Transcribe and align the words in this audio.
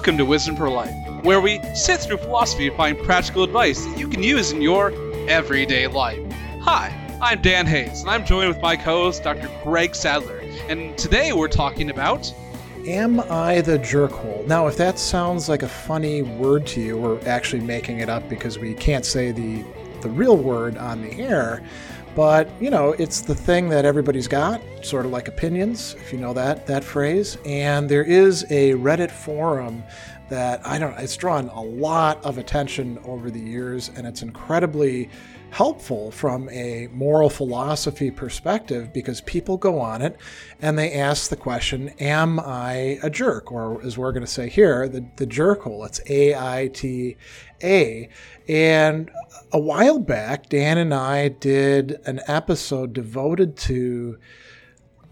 Welcome 0.00 0.16
to 0.16 0.24
Wisdom 0.24 0.56
for 0.56 0.70
Life, 0.70 0.94
where 1.24 1.42
we 1.42 1.60
sit 1.74 2.00
through 2.00 2.16
philosophy 2.16 2.70
to 2.70 2.74
find 2.74 2.96
practical 3.00 3.42
advice 3.42 3.84
that 3.84 3.98
you 3.98 4.08
can 4.08 4.22
use 4.22 4.50
in 4.50 4.62
your 4.62 4.94
everyday 5.28 5.86
life. 5.88 6.18
Hi, 6.62 7.18
I'm 7.20 7.42
Dan 7.42 7.66
Hayes, 7.66 8.00
and 8.00 8.08
I'm 8.08 8.24
joined 8.24 8.48
with 8.48 8.62
my 8.62 8.76
co 8.76 9.02
host, 9.02 9.24
Dr. 9.24 9.50
Greg 9.62 9.94
Sadler. 9.94 10.38
And 10.70 10.96
today 10.96 11.34
we're 11.34 11.48
talking 11.48 11.90
about. 11.90 12.32
Am 12.86 13.20
I 13.20 13.60
the 13.60 13.78
jerkhole? 13.78 14.46
Now, 14.46 14.68
if 14.68 14.78
that 14.78 14.98
sounds 14.98 15.50
like 15.50 15.62
a 15.62 15.68
funny 15.68 16.22
word 16.22 16.66
to 16.68 16.80
you, 16.80 16.96
we're 16.96 17.20
actually 17.28 17.60
making 17.60 17.98
it 17.98 18.08
up 18.08 18.26
because 18.26 18.58
we 18.58 18.72
can't 18.72 19.04
say 19.04 19.32
the, 19.32 19.62
the 20.00 20.08
real 20.08 20.38
word 20.38 20.78
on 20.78 21.02
the 21.02 21.12
air. 21.20 21.62
But, 22.14 22.50
you 22.60 22.70
know, 22.70 22.92
it's 22.98 23.20
the 23.20 23.34
thing 23.34 23.68
that 23.68 23.84
everybody's 23.84 24.26
got, 24.26 24.60
sort 24.82 25.06
of 25.06 25.12
like 25.12 25.28
opinions, 25.28 25.94
if 25.98 26.12
you 26.12 26.18
know 26.18 26.32
that 26.34 26.66
that 26.66 26.82
phrase. 26.82 27.38
And 27.44 27.88
there 27.88 28.02
is 28.02 28.44
a 28.50 28.72
Reddit 28.72 29.10
forum 29.10 29.84
that 30.30 30.64
I 30.66 30.78
don't 30.78 30.96
it's 30.98 31.16
drawn 31.16 31.48
a 31.48 31.60
lot 31.60 32.24
of 32.24 32.38
attention 32.38 32.98
over 33.04 33.30
the 33.30 33.40
years 33.40 33.90
and 33.96 34.06
it's 34.06 34.22
incredibly 34.22 35.10
helpful 35.50 36.12
from 36.12 36.48
a 36.50 36.86
moral 36.92 37.28
philosophy 37.28 38.10
perspective 38.10 38.92
because 38.92 39.20
people 39.22 39.56
go 39.56 39.80
on 39.80 40.00
it 40.00 40.16
and 40.62 40.78
they 40.78 40.92
ask 40.92 41.28
the 41.28 41.36
question, 41.36 41.88
Am 41.98 42.38
I 42.38 43.00
a 43.02 43.10
jerk? 43.10 43.50
Or 43.50 43.82
as 43.82 43.98
we're 43.98 44.12
going 44.12 44.24
to 44.24 44.30
say 44.30 44.48
here, 44.48 44.88
the, 44.88 45.04
the 45.16 45.26
jerk 45.26 45.62
hole. 45.62 45.84
It's 45.84 46.00
A 46.08 46.34
I 46.34 46.68
T 46.68 47.16
A. 47.62 48.08
And 48.48 49.10
a 49.52 49.58
while 49.58 49.98
back, 49.98 50.48
Dan 50.48 50.78
and 50.78 50.94
I 50.94 51.28
did 51.28 52.00
an 52.06 52.20
episode 52.26 52.92
devoted 52.92 53.56
to 53.58 54.18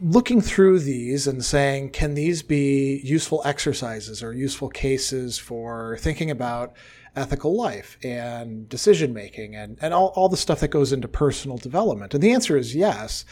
looking 0.00 0.40
through 0.40 0.78
these 0.78 1.26
and 1.26 1.44
saying, 1.44 1.90
can 1.90 2.14
these 2.14 2.42
be 2.42 3.00
useful 3.04 3.42
exercises 3.44 4.22
or 4.22 4.32
useful 4.32 4.68
cases 4.68 5.38
for 5.38 5.96
thinking 6.00 6.30
about 6.30 6.74
ethical 7.16 7.56
life 7.56 7.98
and 8.04 8.68
decision 8.68 9.12
making 9.12 9.56
and, 9.56 9.76
and 9.80 9.92
all, 9.92 10.12
all 10.14 10.28
the 10.28 10.36
stuff 10.36 10.60
that 10.60 10.68
goes 10.68 10.92
into 10.92 11.08
personal 11.08 11.56
development? 11.56 12.14
And 12.14 12.22
the 12.22 12.32
answer 12.32 12.56
is 12.56 12.74
yes. 12.74 13.24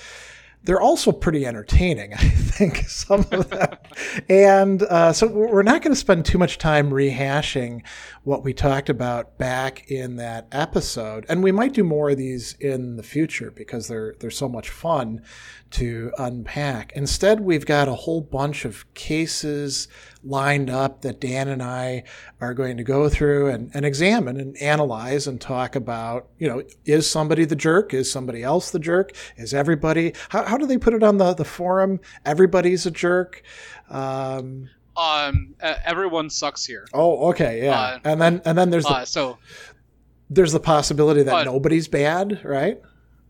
They're 0.65 0.81
also 0.81 1.13
pretty 1.13 1.47
entertaining, 1.47 2.15
I 2.15 2.17
think, 2.17 2.79
some 2.89 3.25
of 3.31 3.49
them. 3.51 3.77
and 4.29 4.83
uh, 4.83 5.13
so 5.13 5.29
we're 5.29 5.63
not 5.63 5.83
going 5.83 5.93
to 5.93 6.01
spend 6.01 6.25
too 6.25 6.39
much 6.39 6.59
time 6.59 6.91
rehashing 6.91 7.83
what 8.27 8.43
we 8.43 8.53
talked 8.53 8.89
about 8.89 9.39
back 9.39 9.89
in 9.89 10.17
that 10.17 10.49
episode. 10.51 11.25
And 11.29 11.45
we 11.45 11.53
might 11.53 11.73
do 11.73 11.85
more 11.85 12.11
of 12.11 12.17
these 12.17 12.55
in 12.59 12.97
the 12.97 13.03
future 13.05 13.53
because 13.53 13.87
they're, 13.87 14.17
they're 14.19 14.33
so 14.33 14.49
much 14.49 14.69
fun 14.69 15.23
to 15.71 16.11
unpack. 16.19 16.91
Instead, 16.97 17.39
we've 17.39 17.65
got 17.65 17.87
a 17.87 17.95
whole 17.95 18.21
bunch 18.21 18.65
of 18.65 18.93
cases 18.95 19.87
lined 20.25 20.69
up 20.69 21.03
that 21.03 21.21
Dan 21.21 21.47
and 21.47 21.63
I 21.63 22.03
are 22.41 22.53
going 22.53 22.77
to 22.79 22.83
go 22.83 23.09
through 23.09 23.47
and, 23.47 23.71
and 23.73 23.87
examine 23.87 24.41
and 24.41 24.57
analyze 24.61 25.29
and 25.29 25.41
talk 25.41 25.77
about, 25.77 26.29
you 26.37 26.49
know, 26.49 26.65
is 26.85 27.09
somebody 27.09 27.45
the 27.45 27.55
jerk? 27.55 27.95
Is 27.95 28.11
somebody 28.11 28.43
else 28.43 28.73
the 28.73 28.81
jerk? 28.81 29.13
Is 29.37 29.55
everybody, 29.55 30.15
how, 30.31 30.43
how 30.43 30.57
do 30.57 30.67
they 30.67 30.79
put 30.79 30.95
it 30.95 31.05
on 31.05 31.19
the, 31.19 31.33
the 31.33 31.45
forum? 31.45 32.01
Everybody's 32.25 32.87
a 32.87 32.91
jerk. 32.91 33.45
Um, 33.89 34.69
um, 34.97 35.55
everyone 35.61 36.31
sucks 36.31 36.65
here. 36.65 36.87
Oh, 36.95 37.29
okay, 37.31 37.65
yeah. 37.65 37.81
Uh, 37.81 37.99
and 38.05 38.21
then, 38.21 38.43
and 38.45 38.57
then 38.57 38.71
there's 38.71 38.85
the, 38.85 38.91
uh, 38.91 39.05
so 39.05 39.39
there's 40.31 40.53
the 40.53 40.61
possibility 40.61 41.23
that 41.23 41.45
nobody's 41.45 41.89
bad, 41.89 42.41
right? 42.45 42.81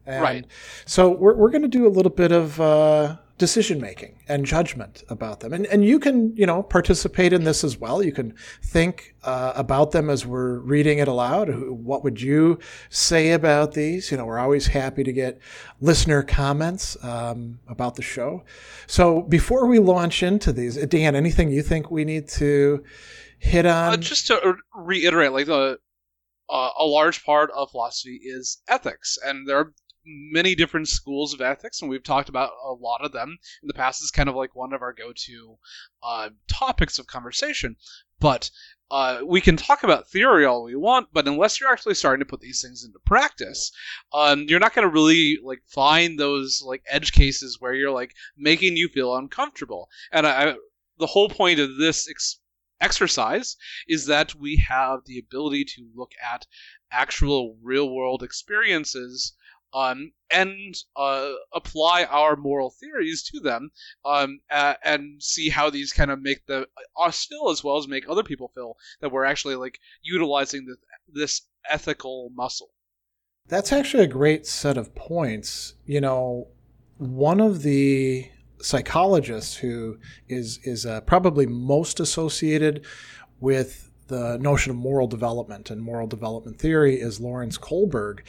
And 0.06 0.22
right. 0.22 0.46
So 0.84 1.10
we're, 1.10 1.34
we're 1.34 1.50
going 1.50 1.62
to 1.62 1.68
do 1.68 1.86
a 1.86 1.90
little 1.90 2.12
bit 2.12 2.32
of 2.32 2.60
uh, 2.60 3.16
decision 3.38 3.80
making 3.80 4.18
and 4.28 4.46
judgment 4.46 5.04
about 5.08 5.40
them. 5.40 5.52
And, 5.52 5.66
and 5.66 5.84
you 5.84 5.98
can, 5.98 6.34
you 6.36 6.46
know, 6.46 6.62
participate 6.62 7.32
in 7.32 7.44
this 7.44 7.62
as 7.64 7.78
well. 7.78 8.02
You 8.02 8.12
can 8.12 8.34
think 8.62 9.14
uh, 9.24 9.52
about 9.54 9.92
them 9.92 10.08
as 10.08 10.24
we're 10.24 10.58
reading 10.60 10.98
it 10.98 11.08
aloud. 11.08 11.48
What 11.68 12.02
would 12.02 12.20
you 12.20 12.58
say 12.88 13.32
about 13.32 13.74
these? 13.74 14.10
You 14.10 14.16
know, 14.16 14.24
we're 14.24 14.38
always 14.38 14.68
happy 14.68 15.04
to 15.04 15.12
get 15.12 15.38
listener 15.80 16.22
comments 16.22 16.96
um, 17.04 17.58
about 17.68 17.96
the 17.96 18.02
show. 18.02 18.42
So 18.86 19.22
before 19.22 19.66
we 19.66 19.78
launch 19.78 20.22
into 20.22 20.52
these, 20.52 20.76
Dan, 20.86 21.14
anything 21.14 21.50
you 21.50 21.62
think 21.62 21.90
we 21.90 22.04
need 22.04 22.28
to 22.28 22.82
hit 23.38 23.66
on? 23.66 23.92
Uh, 23.92 23.96
just 23.98 24.28
to 24.28 24.56
reiterate, 24.74 25.32
like 25.32 25.46
the 25.46 25.78
uh, 26.48 26.70
a 26.78 26.84
large 26.84 27.24
part 27.24 27.50
of 27.50 27.70
philosophy 27.70 28.20
is 28.22 28.62
ethics, 28.68 29.18
and 29.24 29.48
there 29.48 29.58
are 29.58 29.72
many 30.06 30.54
different 30.54 30.88
schools 30.88 31.34
of 31.34 31.40
ethics, 31.40 31.82
and 31.82 31.90
we've 31.90 32.04
talked 32.04 32.28
about 32.28 32.52
a 32.64 32.72
lot 32.72 33.04
of 33.04 33.12
them 33.12 33.38
in 33.62 33.66
the 33.66 33.74
past. 33.74 34.00
It's 34.00 34.10
kind 34.10 34.28
of 34.28 34.36
like 34.36 34.54
one 34.54 34.72
of 34.72 34.82
our 34.82 34.92
go-to 34.92 35.58
uh, 36.02 36.30
topics 36.48 36.98
of 36.98 37.06
conversation. 37.06 37.76
But 38.18 38.50
uh, 38.90 39.20
we 39.24 39.40
can 39.40 39.56
talk 39.56 39.82
about 39.82 40.08
theory 40.08 40.44
all 40.44 40.62
we 40.62 40.76
want, 40.76 41.08
but 41.12 41.26
unless 41.26 41.60
you're 41.60 41.72
actually 41.72 41.94
starting 41.94 42.24
to 42.24 42.30
put 42.30 42.40
these 42.40 42.62
things 42.62 42.84
into 42.84 42.98
practice, 43.04 43.72
um, 44.12 44.46
you're 44.48 44.60
not 44.60 44.74
going 44.74 44.86
to 44.86 44.92
really 44.92 45.38
like 45.42 45.62
find 45.66 46.18
those 46.18 46.62
like 46.64 46.82
edge 46.88 47.12
cases 47.12 47.60
where 47.60 47.74
you're 47.74 47.90
like 47.90 48.14
making 48.36 48.76
you 48.76 48.88
feel 48.88 49.16
uncomfortable. 49.16 49.88
And 50.12 50.26
I, 50.26 50.54
the 50.98 51.06
whole 51.06 51.28
point 51.28 51.58
of 51.58 51.76
this 51.76 52.08
ex- 52.08 52.40
exercise 52.80 53.56
is 53.88 54.06
that 54.06 54.34
we 54.34 54.64
have 54.68 55.00
the 55.04 55.18
ability 55.18 55.64
to 55.64 55.88
look 55.94 56.12
at 56.22 56.46
actual 56.90 57.58
real 57.62 57.90
world 57.90 58.22
experiences 58.22 59.34
um, 59.72 60.12
and 60.30 60.74
uh, 60.96 61.32
apply 61.54 62.04
our 62.04 62.36
moral 62.36 62.70
theories 62.70 63.22
to 63.22 63.40
them 63.40 63.70
um, 64.04 64.40
uh, 64.50 64.74
and 64.84 65.22
see 65.22 65.48
how 65.48 65.70
these 65.70 65.92
kind 65.92 66.10
of 66.10 66.20
make 66.20 66.44
the 66.46 66.66
us 66.98 67.24
feel 67.24 67.50
as 67.50 67.62
well 67.62 67.76
as 67.76 67.88
make 67.88 68.08
other 68.08 68.22
people 68.22 68.50
feel 68.54 68.76
that 69.00 69.12
we're 69.12 69.24
actually 69.24 69.54
like 69.54 69.78
utilizing 70.02 70.64
the, 70.66 70.76
this 71.12 71.42
ethical 71.70 72.30
muscle. 72.34 72.70
That's 73.48 73.72
actually 73.72 74.04
a 74.04 74.08
great 74.08 74.46
set 74.46 74.76
of 74.76 74.94
points. 74.94 75.74
You 75.84 76.00
know, 76.00 76.48
one 76.98 77.40
of 77.40 77.62
the 77.62 78.28
psychologists 78.60 79.56
who 79.56 79.98
is 80.28 80.58
is 80.64 80.86
uh, 80.86 81.00
probably 81.02 81.46
most 81.46 82.00
associated 82.00 82.84
with 83.38 83.90
the 84.08 84.38
notion 84.38 84.70
of 84.70 84.76
moral 84.76 85.06
development 85.06 85.70
and 85.70 85.82
moral 85.82 86.06
development 86.06 86.58
theory 86.58 87.00
is 87.00 87.20
Lawrence 87.20 87.58
Kohlberg. 87.58 88.20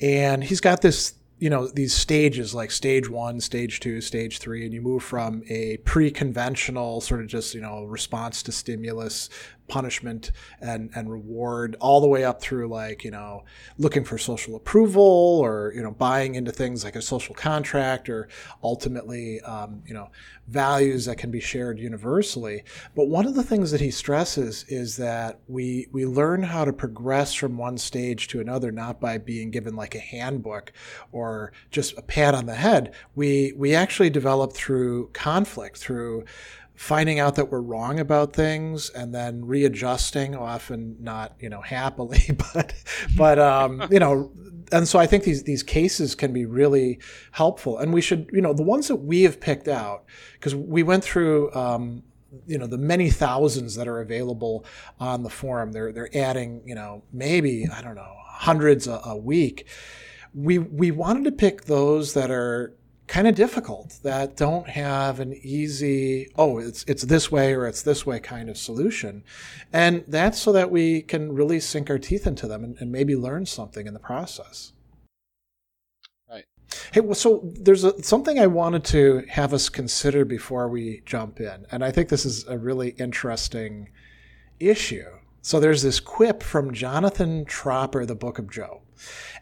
And 0.00 0.42
he's 0.42 0.60
got 0.60 0.82
this, 0.82 1.14
you 1.38 1.48
know, 1.50 1.68
these 1.68 1.94
stages 1.94 2.54
like 2.54 2.70
stage 2.70 3.08
one, 3.08 3.40
stage 3.40 3.80
two, 3.80 4.00
stage 4.00 4.38
three, 4.38 4.64
and 4.64 4.74
you 4.74 4.80
move 4.80 5.02
from 5.02 5.42
a 5.48 5.78
pre 5.78 6.10
conventional 6.10 7.00
sort 7.00 7.20
of 7.20 7.28
just, 7.28 7.54
you 7.54 7.60
know, 7.60 7.84
response 7.84 8.42
to 8.44 8.52
stimulus 8.52 9.30
punishment 9.70 10.32
and, 10.60 10.90
and 10.94 11.10
reward 11.10 11.76
all 11.80 12.00
the 12.00 12.08
way 12.08 12.24
up 12.24 12.40
through 12.42 12.68
like, 12.68 13.04
you 13.04 13.10
know, 13.10 13.44
looking 13.78 14.04
for 14.04 14.18
social 14.18 14.56
approval 14.56 15.40
or, 15.42 15.72
you 15.74 15.82
know, 15.82 15.92
buying 15.92 16.34
into 16.34 16.52
things 16.52 16.84
like 16.84 16.96
a 16.96 17.02
social 17.02 17.34
contract 17.34 18.08
or 18.08 18.28
ultimately, 18.62 19.40
um, 19.42 19.82
you 19.86 19.94
know, 19.94 20.10
values 20.48 21.04
that 21.04 21.16
can 21.16 21.30
be 21.30 21.40
shared 21.40 21.78
universally. 21.78 22.64
But 22.96 23.08
one 23.08 23.26
of 23.26 23.36
the 23.36 23.44
things 23.44 23.70
that 23.70 23.80
he 23.80 23.92
stresses 23.92 24.64
is 24.68 24.96
that 24.96 25.38
we, 25.46 25.86
we 25.92 26.04
learn 26.04 26.42
how 26.42 26.64
to 26.64 26.72
progress 26.72 27.32
from 27.32 27.56
one 27.56 27.78
stage 27.78 28.26
to 28.28 28.40
another, 28.40 28.72
not 28.72 29.00
by 29.00 29.18
being 29.18 29.52
given 29.52 29.76
like 29.76 29.94
a 29.94 30.00
handbook 30.00 30.72
or 31.12 31.52
just 31.70 31.96
a 31.96 32.02
pat 32.02 32.34
on 32.34 32.46
the 32.46 32.54
head. 32.54 32.92
We, 33.14 33.52
we 33.56 33.74
actually 33.74 34.10
develop 34.10 34.52
through 34.52 35.10
conflict, 35.12 35.78
through 35.78 36.24
finding 36.80 37.20
out 37.20 37.34
that 37.34 37.50
we're 37.50 37.60
wrong 37.60 38.00
about 38.00 38.32
things 38.32 38.88
and 38.88 39.14
then 39.14 39.44
readjusting 39.44 40.34
often 40.34 40.96
not 40.98 41.34
you 41.38 41.50
know 41.50 41.60
happily 41.60 42.22
but 42.54 42.72
but 43.16 43.38
um, 43.38 43.86
you 43.90 43.98
know 43.98 44.32
and 44.72 44.88
so 44.88 44.98
i 44.98 45.06
think 45.06 45.24
these 45.24 45.42
these 45.42 45.62
cases 45.62 46.14
can 46.14 46.32
be 46.32 46.46
really 46.46 46.98
helpful. 47.32 47.78
And 47.78 47.92
we 47.92 48.00
should 48.00 48.30
you 48.32 48.40
know 48.40 48.54
the 48.54 48.62
ones 48.62 48.88
that 48.88 48.96
we 48.96 49.22
have 49.24 49.40
picked 49.40 49.68
out 49.68 50.04
because 50.32 50.54
we 50.54 50.82
went 50.82 51.04
through 51.04 51.54
um, 51.54 52.02
you 52.46 52.56
know 52.56 52.66
the 52.66 52.78
many 52.78 53.10
thousands 53.10 53.74
that 53.74 53.86
are 53.86 54.00
available 54.00 54.64
on 54.98 55.22
the 55.22 55.30
forum 55.30 55.72
they're 55.72 55.92
they're 55.92 56.16
adding 56.16 56.62
you 56.64 56.74
know 56.74 57.02
maybe 57.12 57.66
i 57.76 57.82
don't 57.82 57.94
know 57.94 58.16
hundreds 58.40 58.86
a, 58.86 59.00
a 59.04 59.16
week. 59.16 59.66
We 60.32 60.58
we 60.58 60.90
wanted 60.90 61.24
to 61.24 61.32
pick 61.32 61.64
those 61.64 62.14
that 62.14 62.30
are 62.30 62.74
kind 63.10 63.26
of 63.26 63.34
difficult 63.34 63.98
that 64.04 64.36
don't 64.36 64.68
have 64.68 65.18
an 65.18 65.34
easy 65.42 66.28
oh 66.36 66.58
it's 66.58 66.84
it's 66.84 67.02
this 67.02 67.28
way 67.28 67.52
or 67.52 67.66
it's 67.66 67.82
this 67.82 68.06
way 68.06 68.20
kind 68.20 68.48
of 68.48 68.56
solution. 68.56 69.24
And 69.72 70.04
that's 70.06 70.38
so 70.38 70.52
that 70.52 70.70
we 70.70 71.02
can 71.02 71.32
really 71.32 71.58
sink 71.58 71.90
our 71.90 71.98
teeth 71.98 72.24
into 72.24 72.46
them 72.46 72.62
and, 72.62 72.76
and 72.78 72.92
maybe 72.92 73.16
learn 73.16 73.46
something 73.46 73.88
in 73.88 73.94
the 73.94 74.00
process. 74.00 74.74
Right. 76.30 76.44
Hey 76.92 77.00
well, 77.00 77.16
so 77.16 77.40
there's 77.42 77.82
a, 77.82 78.00
something 78.00 78.38
i 78.38 78.46
wanted 78.46 78.84
to 78.84 79.24
have 79.28 79.52
us 79.52 79.68
consider 79.68 80.24
before 80.24 80.68
we 80.68 81.02
jump 81.04 81.40
in 81.40 81.66
and 81.72 81.84
i 81.84 81.90
think 81.90 82.10
this 82.10 82.24
is 82.24 82.46
a 82.46 82.56
really 82.56 82.90
interesting 82.90 83.90
issue. 84.60 85.10
So 85.42 85.58
there's 85.58 85.82
this 85.82 85.98
quip 85.98 86.44
from 86.44 86.72
jonathan 86.72 87.44
tropper 87.44 88.06
the 88.06 88.14
book 88.14 88.38
of 88.38 88.48
Joe. 88.48 88.82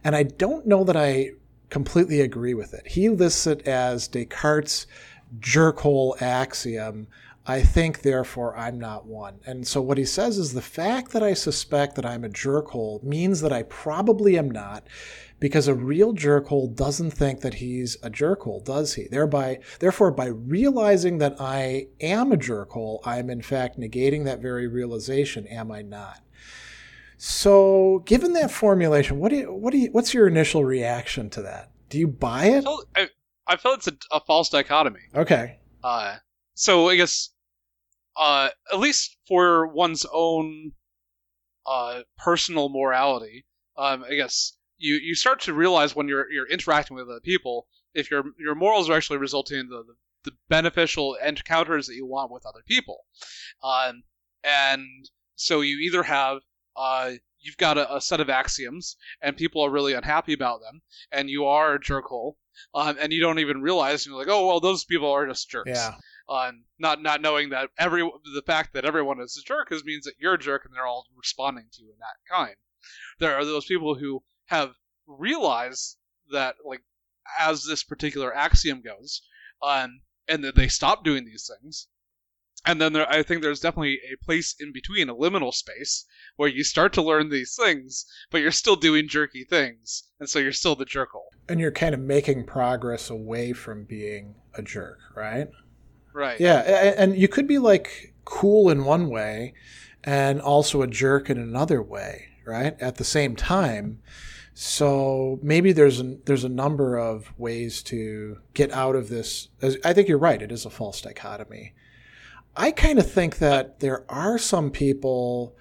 And 0.03 0.17
i 0.17 0.23
don't 0.23 0.67
know 0.67 0.85
that 0.85 0.97
i 0.97 1.33
completely 1.71 2.21
agree 2.21 2.55
with 2.55 2.75
it. 2.75 2.87
He 2.89 3.09
lists 3.09 3.47
it 3.47 3.67
as 3.67 4.09
Descartes' 4.09 4.87
jerkhole 5.41 6.21
axiom 6.21 7.09
I 7.49 7.63
think, 7.63 8.03
therefore, 8.03 8.55
I'm 8.59 8.79
not 8.79 9.07
one. 9.07 9.41
And 9.47 9.67
so 9.67 9.81
what 9.81 9.97
he 9.97 10.05
says 10.05 10.37
is 10.37 10.53
the 10.53 10.61
fact 10.61 11.13
that 11.13 11.23
I 11.23 11.33
suspect 11.33 11.95
that 11.95 12.05
I'm 12.05 12.23
a 12.23 12.29
jerkhole 12.29 13.03
means 13.03 13.41
that 13.41 13.55
I 13.55 13.63
probably 13.63 14.37
am 14.37 14.51
not, 14.51 14.87
because 15.41 15.67
a 15.67 15.75
real 15.75 16.13
jerkhole 16.13 16.77
doesn't 16.77 17.13
think 17.13 17.41
that 17.41 17.55
he's 17.55 17.97
a 18.03 18.11
jerkhole, 18.11 18.63
does 18.63 18.95
he? 18.95 19.09
Thereby, 19.09 19.61
therefore, 19.81 20.11
by 20.11 20.27
realizing 20.27 21.17
that 21.19 21.41
I 21.41 21.87
am 22.03 22.33
a 22.33 22.37
jerkhole, 22.37 23.01
I 23.05 23.19
am 23.19 23.31
in 23.31 23.41
fact 23.41 23.81
negating 23.81 24.27
that 24.27 24.43
very 24.43 24.67
realization. 24.67 25.47
Am 25.47 25.73
I 25.73 25.81
not? 25.81 26.21
So, 27.21 28.05
given 28.07 28.33
that 28.35 28.51
formulation, 28.51 29.19
what 29.19 29.31
do 29.31 29.37
you, 29.37 29.53
what 29.53 29.73
do 29.73 29.79
you, 29.79 29.89
what's 29.91 30.15
your 30.15 30.29
initial 30.29 30.65
reaction 30.65 31.29
to 31.31 31.43
that? 31.43 31.73
Do 31.89 31.99
you 31.99 32.07
buy 32.07 32.47
it? 32.47 32.65
I, 32.95 33.09
I 33.47 33.57
feel 33.57 33.73
it's 33.73 33.89
a, 33.89 33.97
a 34.13 34.21
false 34.21 34.51
dichotomy. 34.51 35.01
Okay. 35.15 35.59
Uh, 35.83 36.17
so 36.55 36.89
I 36.89 36.97
guess, 36.97 37.31
uh, 38.17 38.51
at 38.73 38.79
least 38.79 39.17
for 39.27 39.67
one's 39.67 40.07
own 40.13 40.73
uh, 41.67 42.03
personal 42.19 42.69
morality, 42.69 43.45
um, 43.77 44.05
I 44.09 44.15
guess 44.15 44.57
you, 44.77 44.95
you 44.97 45.15
start 45.15 45.41
to 45.43 45.55
realize 45.55 45.97
when 45.97 46.09
you're 46.09 46.31
you're 46.31 46.49
interacting 46.49 46.97
with 46.97 47.09
other 47.09 47.21
people 47.21 47.67
if 47.95 48.11
your 48.11 48.25
your 48.39 48.55
morals 48.55 48.89
are 48.89 48.97
actually 48.97 49.19
resulting 49.19 49.59
in 49.59 49.69
the, 49.69 49.85
the, 49.85 50.31
the 50.31 50.37
beneficial 50.49 51.15
encounters 51.15 51.87
that 51.87 51.95
you 51.95 52.07
want 52.07 52.31
with 52.31 52.47
other 52.47 52.63
people, 52.67 53.05
um, 53.63 54.03
and 54.45 55.11
so 55.37 55.61
you 55.61 55.79
either 55.79 56.03
have 56.03 56.39
uh, 56.79 57.13
you've 57.41 57.57
got 57.57 57.77
a, 57.77 57.97
a, 57.97 58.01
set 58.01 58.21
of 58.21 58.31
axioms 58.31 58.97
and 59.21 59.37
people 59.37 59.63
are 59.63 59.71
really 59.71 59.93
unhappy 59.93 60.33
about 60.33 60.61
them, 60.61 60.81
and 61.11 61.29
you 61.29 61.45
are 61.45 61.75
a 61.75 61.81
jerkhole, 61.81 62.37
um, 62.75 62.97
and 63.01 63.13
you 63.13 63.21
don't 63.21 63.41
even 63.41 63.61
realize 63.63 64.07
you're 64.07 64.17
like, 64.17 64.29
oh 64.29 64.47
well, 64.47 64.61
those 64.61 64.85
people 64.85 65.11
are 65.11 65.27
just 65.27 65.51
jerks. 65.51 65.71
Yeah. 65.71 65.95
Um, 66.29 66.65
not 66.79 67.03
not 67.03 67.21
knowing 67.21 67.51
that 67.51 67.71
every 67.79 68.03
the 68.03 68.43
fact 68.47 68.75
that 68.75 68.85
everyone 68.85 69.21
is 69.21 69.37
a 69.37 69.47
jerk 69.47 69.73
is 69.73 69.85
means 69.85 70.05
that 70.05 70.15
you're 70.19 70.35
a 70.35 70.39
jerk 70.39 70.65
and 70.65 70.75
they're 70.75 70.87
all 70.87 71.07
responding 71.17 71.67
to 71.73 71.83
you 71.83 71.91
in 71.91 71.99
that 71.99 72.35
kind. 72.35 72.57
There 73.19 73.35
are 73.35 73.45
those 73.45 73.67
people 73.67 73.97
who 73.97 74.23
have 74.47 74.75
realized 75.07 75.97
that 76.31 76.57
like 76.65 76.83
as 77.39 77.65
this 77.65 77.83
particular 77.83 78.35
axiom 78.35 78.83
goes, 78.83 79.23
um, 79.63 80.03
and 80.29 80.45
that 80.45 80.55
they 80.55 80.69
stop 80.69 81.05
doing 81.05 81.25
these 81.25 81.51
things. 81.61 81.89
And 82.69 82.79
then 82.79 82.93
there, 82.93 83.11
I 83.11 83.23
think 83.23 83.41
there's 83.41 83.61
definitely 83.61 83.99
a 84.13 84.23
place 84.23 84.55
in 84.61 84.73
between, 84.73 85.09
a 85.09 85.15
liminal 85.15 85.55
space, 85.55 86.05
where 86.37 86.51
you 86.51 86.63
start 86.63 86.93
to 86.93 87.03
learn 87.03 87.31
these 87.31 87.57
things, 87.57 88.05
but 88.31 88.43
you're 88.43 88.51
still 88.51 88.77
doing 88.77 89.09
jerky 89.09 89.43
things, 89.43 90.05
and 90.21 90.29
so 90.29 90.39
you're 90.39 90.53
still 90.53 90.77
the 90.77 90.85
jerkhole. 90.85 91.31
And 91.49 91.61
you're 91.61 91.73
kind 91.73 91.95
of 91.95 92.01
making 92.01 92.45
progress 92.45 93.09
away 93.09 93.55
from 93.55 93.85
being 93.85 94.35
a 94.55 94.61
jerk, 94.61 94.99
right? 95.17 95.49
Right. 96.13 96.39
Yeah, 96.39 96.59
and 96.59 97.17
you 97.17 97.27
could 97.27 97.49
be 97.49 97.57
like 97.57 98.13
cool 98.27 98.69
in 98.69 98.85
one 98.85 99.09
way 99.09 99.55
and 100.05 100.39
also 100.39 100.83
a 100.83 100.87
jerk 100.87 101.31
in 101.31 101.39
another 101.39 101.83
way, 101.83 102.27
right? 102.47 102.79
At 102.83 102.97
the 102.97 103.05
same 103.05 103.35
time. 103.35 104.01
So 104.53 105.39
maybe 105.43 105.73
there's 105.73 106.01
a, 106.01 106.19
there's 106.27 106.45
a 106.45 106.51
number 106.51 106.99
of 106.99 107.33
ways 107.39 107.83
to 107.85 108.39
get 108.53 108.73
out 108.73 108.95
of 108.95 109.09
this. 109.09 109.49
I 109.83 109.95
think 109.95 110.07
you're 110.09 110.19
right. 110.19 110.43
It 110.43 110.53
is 110.53 110.67
a 110.67 110.71
false 110.71 111.01
dichotomy. 111.01 111.75
I 112.57 112.71
kind 112.73 112.99
of 112.99 113.11
think 113.11 113.39
that 113.39 113.81
there 113.81 114.05
are 114.11 114.39
some 114.39 114.71
people 114.71 115.57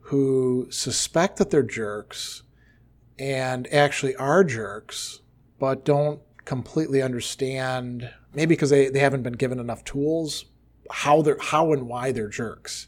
who 0.00 0.68
suspect 0.70 1.38
that 1.38 1.50
they're 1.50 1.62
jerks 1.62 2.42
and 3.18 3.72
actually 3.72 4.14
are 4.16 4.44
jerks, 4.44 5.20
but 5.58 5.84
don't 5.84 6.20
completely 6.44 7.02
understand, 7.02 8.10
maybe 8.34 8.54
because 8.54 8.70
they, 8.70 8.88
they 8.88 9.00
haven't 9.00 9.22
been 9.22 9.32
given 9.32 9.58
enough 9.58 9.84
tools, 9.84 10.44
how 10.90 11.22
they're 11.22 11.38
how 11.40 11.72
and 11.72 11.88
why 11.88 12.12
they're 12.12 12.28
jerks. 12.28 12.86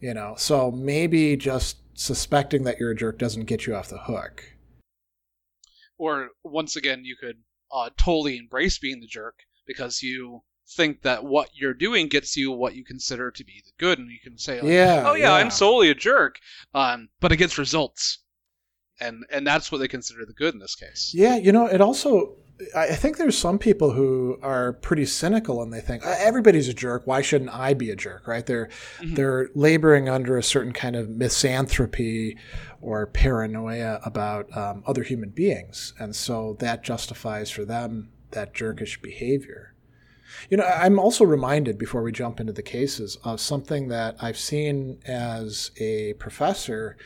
You 0.00 0.14
know, 0.14 0.34
so 0.36 0.70
maybe 0.70 1.36
just 1.36 1.78
suspecting 1.94 2.64
that 2.64 2.78
you're 2.78 2.90
a 2.92 2.96
jerk 2.96 3.18
doesn't 3.18 3.46
get 3.46 3.66
you 3.66 3.74
off 3.74 3.88
the 3.88 3.98
hook. 3.98 4.44
Or 5.98 6.28
once 6.44 6.76
again, 6.76 7.04
you 7.04 7.16
could 7.16 7.38
uh, 7.72 7.90
totally 7.96 8.36
embrace 8.36 8.78
being 8.78 9.00
the 9.00 9.06
jerk 9.06 9.40
because 9.66 10.02
you 10.02 10.42
think 10.68 11.02
that 11.02 11.24
what 11.24 11.50
you're 11.54 11.74
doing 11.74 12.08
gets 12.08 12.36
you 12.36 12.50
what 12.50 12.74
you 12.74 12.84
consider 12.84 13.30
to 13.30 13.44
be 13.44 13.62
the 13.64 13.72
good, 13.78 13.98
and 13.98 14.10
you 14.10 14.18
can 14.22 14.38
say, 14.38 14.60
like, 14.60 14.70
yeah, 14.70 15.04
"Oh 15.06 15.14
yeah, 15.14 15.26
yeah, 15.26 15.34
I'm 15.34 15.50
solely 15.50 15.90
a 15.90 15.94
jerk," 15.94 16.38
um, 16.74 17.08
but 17.20 17.32
it 17.32 17.36
gets 17.36 17.58
results, 17.58 18.18
and 19.00 19.24
and 19.30 19.46
that's 19.46 19.70
what 19.70 19.78
they 19.78 19.88
consider 19.88 20.24
the 20.26 20.32
good 20.32 20.54
in 20.54 20.60
this 20.60 20.74
case. 20.74 21.12
Yeah, 21.14 21.36
you 21.36 21.52
know, 21.52 21.66
it 21.66 21.80
also. 21.80 22.36
I 22.74 22.94
think 22.94 23.18
there's 23.18 23.36
some 23.36 23.58
people 23.58 23.90
who 23.90 24.38
are 24.40 24.72
pretty 24.72 25.04
cynical 25.04 25.62
and 25.62 25.70
they 25.70 25.82
think 25.82 26.02
everybody's 26.06 26.68
a 26.68 26.72
jerk. 26.72 27.02
Why 27.06 27.20
shouldn't 27.20 27.50
I 27.50 27.74
be 27.74 27.90
a 27.90 27.96
jerk? 27.96 28.26
Right? 28.26 28.46
They're 28.46 28.70
mm-hmm. 28.96 29.14
they're 29.14 29.50
laboring 29.54 30.08
under 30.08 30.38
a 30.38 30.42
certain 30.42 30.72
kind 30.72 30.96
of 30.96 31.10
misanthropy 31.10 32.38
or 32.80 33.08
paranoia 33.08 34.00
about 34.06 34.56
um, 34.56 34.84
other 34.86 35.02
human 35.02 35.30
beings, 35.30 35.92
and 35.98 36.16
so 36.16 36.56
that 36.60 36.82
justifies 36.82 37.50
for 37.50 37.66
them 37.66 38.08
that 38.30 38.54
jerkish 38.54 39.02
behavior. 39.02 39.74
You 40.50 40.56
know, 40.56 40.64
I'm 40.64 40.98
also 40.98 41.24
reminded 41.24 41.78
before 41.78 42.02
we 42.02 42.12
jump 42.12 42.40
into 42.40 42.52
the 42.52 42.62
cases 42.62 43.18
of 43.24 43.40
something 43.40 43.88
that 43.88 44.16
I've 44.20 44.38
seen 44.38 44.98
as 45.06 45.70
a 45.78 46.14
professor 46.14 46.96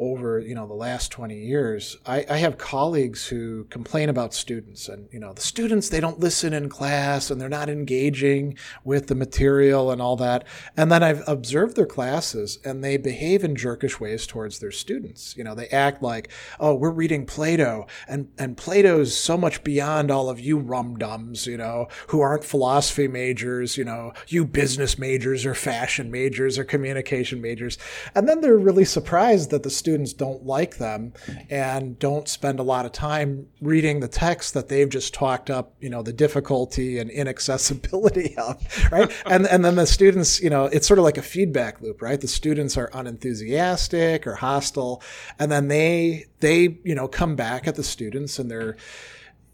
over 0.00 0.40
you 0.40 0.54
know 0.54 0.66
the 0.66 0.72
last 0.72 1.12
20 1.12 1.36
years 1.36 1.98
I, 2.06 2.24
I, 2.28 2.38
have 2.38 2.56
colleagues 2.56 3.26
who 3.26 3.64
complain 3.64 4.08
about 4.08 4.32
students 4.32 4.88
and 4.88 5.08
you 5.12 5.20
know 5.20 5.34
the 5.34 5.42
students 5.42 5.90
they 5.90 6.00
don't 6.00 6.18
listen 6.18 6.54
in 6.54 6.70
class 6.70 7.30
and 7.30 7.38
they're 7.38 7.50
not 7.50 7.68
engaging 7.68 8.56
with 8.82 9.08
the 9.08 9.14
material 9.14 9.90
and 9.90 10.00
all 10.00 10.16
that. 10.16 10.46
And 10.74 10.90
then 10.90 11.02
i've 11.02 11.22
observed 11.28 11.76
their 11.76 11.86
classes 11.86 12.58
and 12.64 12.82
they 12.82 12.96
behave 12.96 13.44
in 13.44 13.54
jerkish 13.54 14.00
ways 14.00 14.26
towards 14.26 14.58
their 14.58 14.72
students. 14.72 15.36
You 15.36 15.44
know 15.44 15.54
they 15.54 15.68
act 15.68 16.02
like 16.02 16.30
oh 16.58 16.74
we're 16.74 16.90
reading 16.90 17.26
plato 17.26 17.86
and 18.08 18.30
and 18.38 18.56
plato's 18.56 19.14
so 19.14 19.36
much 19.36 19.62
beyond 19.62 20.10
all 20.10 20.30
of 20.30 20.40
you 20.40 20.58
rum-dums 20.58 21.46
you 21.46 21.58
know 21.58 21.88
who 22.08 22.20
aren't 22.20 22.44
philosophy 22.44 23.06
majors 23.06 23.76
you 23.76 23.84
know 23.84 24.14
you 24.28 24.46
business 24.46 24.98
majors 24.98 25.44
or 25.44 25.54
fashion 25.54 26.10
majors 26.10 26.58
or 26.58 26.64
communication 26.64 27.40
majors. 27.42 27.76
And 28.14 28.26
then 28.26 28.40
they're 28.40 28.56
really 28.56 28.86
surprised 28.86 29.50
that 29.50 29.62
the 29.62 29.70
students 29.70 29.89
students 29.90 30.12
don't 30.12 30.46
like 30.46 30.76
them 30.76 31.12
and 31.50 31.98
don't 31.98 32.28
spend 32.28 32.60
a 32.60 32.62
lot 32.62 32.86
of 32.86 32.92
time 32.92 33.48
reading 33.60 33.98
the 33.98 34.06
text 34.06 34.54
that 34.54 34.68
they've 34.68 34.88
just 34.88 35.12
talked 35.12 35.50
up, 35.50 35.74
you 35.80 35.90
know, 35.90 36.00
the 36.00 36.12
difficulty 36.12 36.96
and 36.98 37.10
inaccessibility 37.10 38.36
of, 38.38 38.56
right? 38.92 39.10
and 39.26 39.48
and 39.48 39.64
then 39.64 39.74
the 39.74 39.88
students, 39.88 40.40
you 40.40 40.48
know, 40.48 40.66
it's 40.66 40.86
sort 40.86 40.98
of 40.98 41.04
like 41.04 41.18
a 41.18 41.22
feedback 41.22 41.80
loop, 41.80 42.00
right? 42.00 42.20
The 42.20 42.28
students 42.28 42.76
are 42.76 42.88
unenthusiastic 42.94 44.28
or 44.28 44.36
hostile, 44.36 45.02
and 45.40 45.50
then 45.50 45.66
they 45.66 46.26
they 46.38 46.78
you 46.84 46.94
know 46.94 47.08
come 47.08 47.34
back 47.34 47.66
at 47.66 47.74
the 47.74 47.82
students 47.82 48.38
and 48.38 48.48
they're 48.48 48.76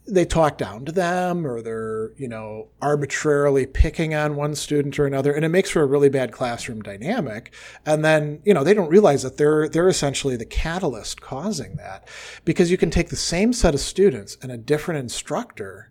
they 0.09 0.25
talk 0.25 0.57
down 0.57 0.85
to 0.85 0.93
them 0.93 1.47
or 1.47 1.63
they're, 1.63 2.13
you 2.17 2.29
know, 2.29 2.69
arbitrarily 2.81 3.67
picking 3.67 4.15
on 4.15 4.37
one 4.37 4.55
student 4.55 4.99
or 4.99 5.07
another. 5.07 5.33
And 5.33 5.45
it 5.45 5.49
makes 5.49 5.71
for 5.71 5.83
a 5.83 5.87
really 5.87 6.09
bad 6.09 6.33
classroom 6.33 6.81
dynamic. 6.81 7.53
And 7.85 8.05
then, 8.05 8.41
you 8.45 8.55
know, 8.55 8.63
they 8.63 8.75
don't 8.75 8.89
realize 8.89 9.23
that 9.23 9.37
they're, 9.37 9.69
they're 9.69 9.89
essentially 9.89 10.37
the 10.37 10.45
catalyst 10.45 11.21
causing 11.21 11.77
that 11.77 12.09
because 12.45 12.71
you 12.71 12.77
can 12.77 12.91
take 12.91 13.09
the 13.09 13.17
same 13.17 13.53
set 13.53 13.75
of 13.75 13.81
students 13.81 14.37
and 14.43 14.53
a 14.53 14.57
different 14.57 15.01
instructor 15.01 15.91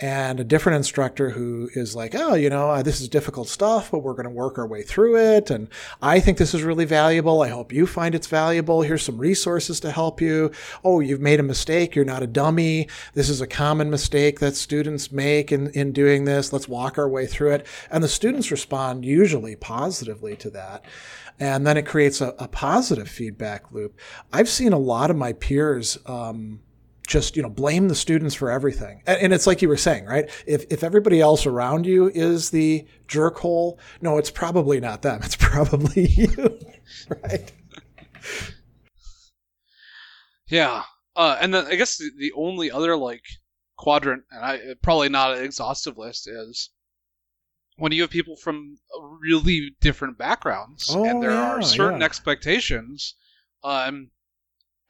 and 0.00 0.38
a 0.38 0.44
different 0.44 0.76
instructor 0.76 1.30
who 1.30 1.68
is 1.74 1.96
like, 1.96 2.14
oh, 2.14 2.34
you 2.34 2.48
know, 2.48 2.70
uh, 2.70 2.82
this 2.82 3.00
is 3.00 3.08
difficult 3.08 3.48
stuff, 3.48 3.90
but 3.90 3.98
we're 3.98 4.12
going 4.14 4.24
to 4.24 4.30
work 4.30 4.56
our 4.56 4.66
way 4.66 4.82
through 4.82 5.16
it. 5.16 5.50
And 5.50 5.68
I 6.00 6.20
think 6.20 6.38
this 6.38 6.54
is 6.54 6.62
really 6.62 6.84
valuable. 6.84 7.42
I 7.42 7.48
hope 7.48 7.72
you 7.72 7.86
find 7.86 8.14
it's 8.14 8.28
valuable. 8.28 8.82
Here's 8.82 9.02
some 9.02 9.18
resources 9.18 9.80
to 9.80 9.90
help 9.90 10.20
you. 10.20 10.52
Oh, 10.84 11.00
you've 11.00 11.20
made 11.20 11.40
a 11.40 11.44
mistake. 11.44 11.96
You're 11.96 12.04
not 12.04 12.22
a 12.22 12.28
dummy. 12.28 12.88
This 13.14 13.28
is 13.28 13.40
a 13.40 13.46
common 13.46 13.90
mistake 13.90 14.38
that 14.38 14.54
students 14.54 15.10
make 15.10 15.50
in, 15.50 15.68
in 15.70 15.92
doing 15.92 16.24
this. 16.24 16.52
Let's 16.52 16.68
walk 16.68 16.96
our 16.96 17.08
way 17.08 17.26
through 17.26 17.54
it. 17.54 17.66
And 17.90 18.04
the 18.04 18.08
students 18.08 18.52
respond 18.52 19.04
usually 19.04 19.56
positively 19.56 20.36
to 20.36 20.50
that. 20.50 20.84
And 21.40 21.66
then 21.66 21.76
it 21.76 21.86
creates 21.86 22.20
a, 22.20 22.34
a 22.38 22.48
positive 22.48 23.08
feedback 23.08 23.72
loop. 23.72 23.98
I've 24.32 24.48
seen 24.48 24.72
a 24.72 24.78
lot 24.78 25.10
of 25.10 25.16
my 25.16 25.32
peers, 25.32 25.98
um, 26.06 26.60
just 27.08 27.36
you 27.36 27.42
know 27.42 27.48
blame 27.48 27.88
the 27.88 27.94
students 27.94 28.36
for 28.36 28.50
everything. 28.50 29.02
And, 29.06 29.20
and, 29.22 29.32
it's 29.32 29.46
like 29.46 29.62
you 29.62 29.68
were 29.68 29.76
saying 29.76 30.04
right? 30.04 30.30
If, 30.46 30.66
if 30.70 30.84
everybody 30.84 31.20
else 31.20 31.46
around 31.46 31.86
you 31.86 32.10
is 32.14 32.50
the 32.50 32.86
jerk 33.08 33.38
hole 33.38 33.80
no 34.00 34.18
it's 34.18 34.30
probably 34.30 34.78
not 34.78 35.02
them. 35.02 35.20
It's 35.24 35.34
probably 35.36 36.06
you 36.06 36.60
right? 37.24 37.50
Yeah. 40.46 40.84
Uh, 41.16 41.36
and 41.40 41.52
then 41.52 41.66
i 41.66 41.74
guess 41.74 41.96
the, 41.96 42.10
the 42.16 42.32
only 42.36 42.70
other 42.70 42.96
like 42.96 43.24
quadrant 43.76 44.22
and 44.30 44.44
i 44.44 44.60
probably 44.82 45.08
not 45.08 45.36
an 45.36 45.42
exhaustive 45.42 45.98
list 45.98 46.28
is 46.28 46.70
when 47.76 47.90
you 47.90 48.02
have 48.02 48.10
people 48.10 48.36
from 48.36 48.78
really 49.20 49.74
different 49.80 50.16
backgrounds 50.16 50.94
oh, 50.94 51.04
and 51.04 51.20
there 51.20 51.32
yeah, 51.32 51.56
are 51.56 51.62
certain 51.62 52.00
yeah. 52.00 52.06
expectations 52.06 53.16
um 53.64 54.10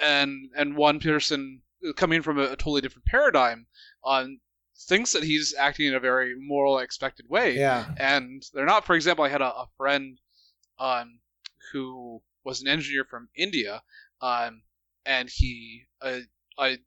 and 0.01 0.51
and 0.55 0.77
one 0.77 1.01
person 1.01 1.63
coming 1.97 2.23
from 2.23 2.39
a, 2.39 2.45
a 2.45 2.57
totally 2.57 2.81
different 2.81 3.07
paradigm, 3.07 3.67
um, 4.05 4.41
thinks 4.89 5.13
that 5.13 5.25
he's 5.25 5.55
acting 5.59 5.87
in 5.87 5.95
a 5.95 6.01
very 6.01 6.35
moral, 6.39 6.79
expected 6.79 7.27
way. 7.29 7.57
Yeah. 7.57 7.87
And 7.97 8.43
they're 8.55 8.67
not. 8.67 8.87
For 8.87 8.95
example, 8.95 9.25
I 9.25 9.29
had 9.29 9.43
a, 9.43 9.47
a 9.47 9.69
friend 9.77 10.19
um, 10.79 11.21
who 11.73 12.23
was 12.45 12.61
an 12.61 12.69
engineer 12.69 13.05
from 13.05 13.29
India, 13.37 13.83
um, 14.21 14.63
and 15.05 15.29
he 15.33 15.85
uh, 16.01 16.21
I 16.59 16.79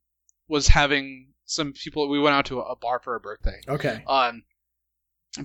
was 0.48 0.67
having 0.67 1.33
some 1.45 1.74
people. 1.74 2.10
We 2.10 2.19
went 2.19 2.36
out 2.36 2.45
to 2.48 2.60
a, 2.60 2.71
a 2.71 2.75
bar 2.75 3.00
for 3.03 3.15
a 3.15 3.19
birthday. 3.19 3.60
Okay. 3.67 4.03
Um, 4.07 4.43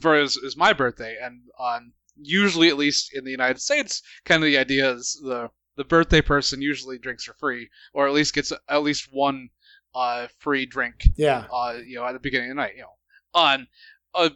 for 0.00 0.16
his, 0.16 0.34
his 0.34 0.56
my 0.56 0.72
birthday, 0.72 1.16
and 1.22 1.42
um, 1.60 1.92
usually, 2.16 2.68
at 2.68 2.76
least 2.76 3.14
in 3.14 3.24
the 3.24 3.30
United 3.30 3.60
States, 3.60 4.02
kind 4.24 4.42
of 4.42 4.46
the 4.46 4.58
idea 4.58 4.90
is 4.90 5.20
the 5.22 5.50
the 5.76 5.84
birthday 5.84 6.20
person 6.22 6.60
usually 6.62 6.98
drinks 6.98 7.24
for 7.24 7.34
free, 7.34 7.68
or 7.92 8.06
at 8.08 8.14
least 8.14 8.34
gets 8.34 8.52
at 8.68 8.82
least 8.82 9.08
one 9.12 9.48
uh, 9.94 10.26
free 10.38 10.66
drink 10.66 11.08
Yeah. 11.16 11.46
uh, 11.52 11.78
you 11.86 11.96
know, 11.96 12.04
at 12.06 12.12
the 12.12 12.18
beginning 12.18 12.50
of 12.50 12.56
the 12.56 12.62
night, 12.62 12.74
you 12.76 12.82
know, 12.82 12.94
on 13.34 13.66
uh, 14.14 14.30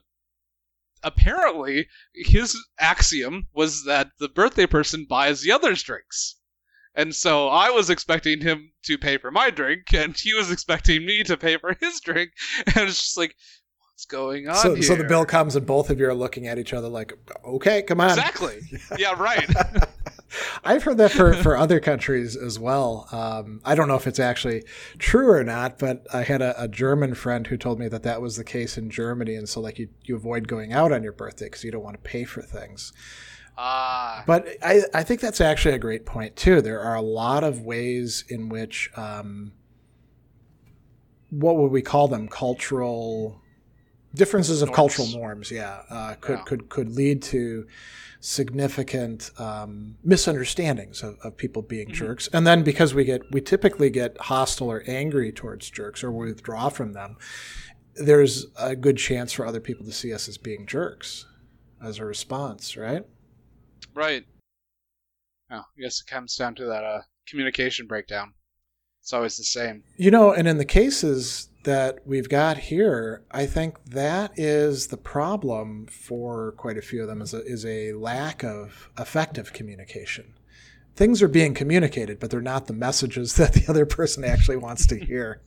apparently 1.02 1.88
his 2.14 2.56
axiom 2.78 3.46
was 3.54 3.84
that 3.84 4.10
the 4.18 4.28
birthday 4.28 4.66
person 4.66 5.06
buys 5.08 5.40
the 5.42 5.52
other's 5.52 5.82
drinks. 5.82 6.36
And 6.94 7.14
so 7.14 7.48
I 7.48 7.70
was 7.70 7.88
expecting 7.88 8.40
him 8.40 8.72
to 8.84 8.98
pay 8.98 9.16
for 9.16 9.30
my 9.30 9.50
drink, 9.50 9.94
and 9.94 10.16
he 10.16 10.34
was 10.34 10.50
expecting 10.50 11.06
me 11.06 11.22
to 11.22 11.36
pay 11.36 11.56
for 11.56 11.76
his 11.80 12.00
drink. 12.00 12.32
And 12.66 12.88
it's 12.88 13.00
just 13.02 13.16
like, 13.16 13.36
what's 13.92 14.06
going 14.06 14.48
on 14.48 14.56
So, 14.56 14.74
here? 14.74 14.82
so 14.82 14.96
the 14.96 15.04
bill 15.04 15.24
comes 15.24 15.54
and 15.56 15.64
both 15.64 15.88
of 15.90 16.00
you 16.00 16.06
are 16.08 16.14
looking 16.14 16.48
at 16.48 16.58
each 16.58 16.72
other 16.72 16.88
like, 16.88 17.12
okay, 17.46 17.82
come 17.82 18.00
on. 18.00 18.10
Exactly. 18.10 18.60
yeah, 18.98 19.12
right. 19.20 19.48
I've 20.64 20.84
heard 20.84 20.98
that 20.98 21.10
for, 21.10 21.34
for 21.34 21.56
other 21.56 21.80
countries 21.80 22.36
as 22.36 22.58
well. 22.58 23.08
Um, 23.10 23.60
I 23.64 23.74
don't 23.74 23.88
know 23.88 23.96
if 23.96 24.06
it's 24.06 24.20
actually 24.20 24.64
true 24.98 25.30
or 25.30 25.42
not, 25.42 25.78
but 25.78 26.06
I 26.12 26.22
had 26.22 26.40
a, 26.42 26.60
a 26.62 26.68
German 26.68 27.14
friend 27.14 27.46
who 27.46 27.56
told 27.56 27.78
me 27.78 27.88
that 27.88 28.02
that 28.04 28.22
was 28.22 28.36
the 28.36 28.44
case 28.44 28.78
in 28.78 28.90
Germany. 28.90 29.34
And 29.34 29.48
so, 29.48 29.60
like, 29.60 29.78
you, 29.78 29.88
you 30.04 30.14
avoid 30.16 30.46
going 30.48 30.72
out 30.72 30.92
on 30.92 31.02
your 31.02 31.12
birthday 31.12 31.46
because 31.46 31.64
you 31.64 31.70
don't 31.72 31.82
want 31.82 31.96
to 32.02 32.08
pay 32.08 32.24
for 32.24 32.42
things. 32.42 32.92
Ah, 33.58 34.22
But 34.26 34.48
I, 34.62 34.82
I 34.94 35.02
think 35.02 35.20
that's 35.20 35.40
actually 35.40 35.74
a 35.74 35.78
great 35.78 36.06
point, 36.06 36.36
too. 36.36 36.60
There 36.62 36.80
are 36.80 36.94
a 36.94 37.02
lot 37.02 37.44
of 37.44 37.62
ways 37.62 38.24
in 38.28 38.48
which, 38.48 38.90
um, 38.96 39.52
what 41.30 41.56
would 41.56 41.70
we 41.70 41.82
call 41.82 42.08
them? 42.08 42.28
Cultural 42.28 43.40
differences 44.14 44.62
of 44.62 44.68
Norms. 44.68 44.76
cultural 44.76 45.08
norms, 45.08 45.50
yeah, 45.50 45.82
uh, 45.90 46.14
could, 46.20 46.38
Yeah. 46.38 46.44
could, 46.44 46.68
could 46.68 46.90
lead 46.96 47.22
to 47.22 47.66
significant 48.20 49.30
um, 49.38 49.96
misunderstandings 50.04 51.02
of, 51.02 51.16
of 51.24 51.36
people 51.36 51.62
being 51.62 51.88
Mhm. 51.88 51.94
jerks. 51.94 52.28
And 52.32 52.46
then 52.46 52.62
because 52.62 52.94
we 52.94 53.04
get, 53.04 53.22
we 53.32 53.40
typically 53.40 53.90
get 53.90 54.16
hostile 54.18 54.70
or 54.70 54.82
angry 54.86 55.32
towards 55.32 55.70
jerks 55.70 56.04
or 56.04 56.12
we 56.12 56.28
withdraw 56.28 56.68
from 56.68 56.92
them, 56.92 57.16
there's 57.94 58.46
a 58.58 58.76
good 58.76 58.96
chance 58.98 59.32
for 59.32 59.46
other 59.46 59.60
people 59.60 59.84
to 59.86 59.92
see 59.92 60.12
us 60.12 60.28
as 60.28 60.38
being 60.38 60.66
jerks 60.66 61.26
as 61.82 61.98
a 61.98 62.04
response, 62.04 62.76
right? 62.76 63.04
right. 63.94 64.24
Oh, 65.50 65.56
I 65.56 65.80
guess 65.80 66.00
it 66.00 66.10
comes 66.10 66.36
down 66.36 66.54
to 66.56 66.66
that 66.66 66.84
uh, 66.84 67.00
communication 67.26 67.86
breakdown. 67.86 68.34
It's 69.00 69.12
always 69.12 69.36
the 69.36 69.44
same. 69.44 69.82
You 69.96 70.10
know, 70.10 70.32
and 70.32 70.46
in 70.46 70.58
the 70.58 70.64
cases 70.64 71.49
that 71.64 71.98
we've 72.06 72.28
got 72.28 72.56
here, 72.56 73.22
I 73.30 73.46
think 73.46 73.84
that 73.84 74.32
is 74.36 74.86
the 74.86 74.96
problem 74.96 75.86
for 75.86 76.52
quite 76.52 76.78
a 76.78 76.82
few 76.82 77.02
of 77.02 77.08
them 77.08 77.20
is 77.20 77.34
a, 77.34 77.44
is 77.44 77.66
a 77.66 77.92
lack 77.92 78.42
of 78.42 78.90
effective 78.98 79.52
communication. 79.52 80.34
Things 80.96 81.22
are 81.22 81.28
being 81.28 81.54
communicated, 81.54 82.18
but 82.18 82.30
they're 82.30 82.40
not 82.40 82.66
the 82.66 82.72
messages 82.72 83.34
that 83.36 83.52
the 83.52 83.66
other 83.68 83.86
person 83.86 84.24
actually 84.24 84.56
wants 84.56 84.86
to 84.86 84.98
hear. 84.98 85.42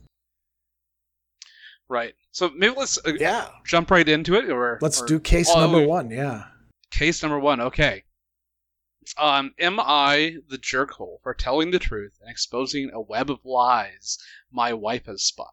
Right. 1.88 2.14
So 2.30 2.50
maybe 2.56 2.74
let's 2.76 2.98
uh, 3.04 3.12
yeah. 3.18 3.48
jump 3.64 3.90
right 3.90 4.08
into 4.08 4.34
it, 4.34 4.50
or 4.50 4.78
Let's 4.80 5.02
or- 5.02 5.06
do 5.06 5.20
case 5.20 5.50
oh, 5.52 5.60
number 5.60 5.86
one. 5.86 6.10
Yeah. 6.10 6.44
Case 6.90 7.22
number 7.22 7.38
one. 7.38 7.60
Okay. 7.60 8.04
Um, 9.18 9.52
am 9.58 9.78
I 9.80 10.36
the 10.48 10.56
jerkhole 10.56 11.18
for 11.22 11.34
telling 11.34 11.70
the 11.70 11.78
truth 11.78 12.16
and 12.22 12.30
exposing 12.30 12.90
a 12.92 13.00
web 13.00 13.30
of 13.30 13.44
lies 13.44 14.18
my 14.50 14.72
wife 14.72 15.06
has 15.06 15.22
spun? 15.22 15.48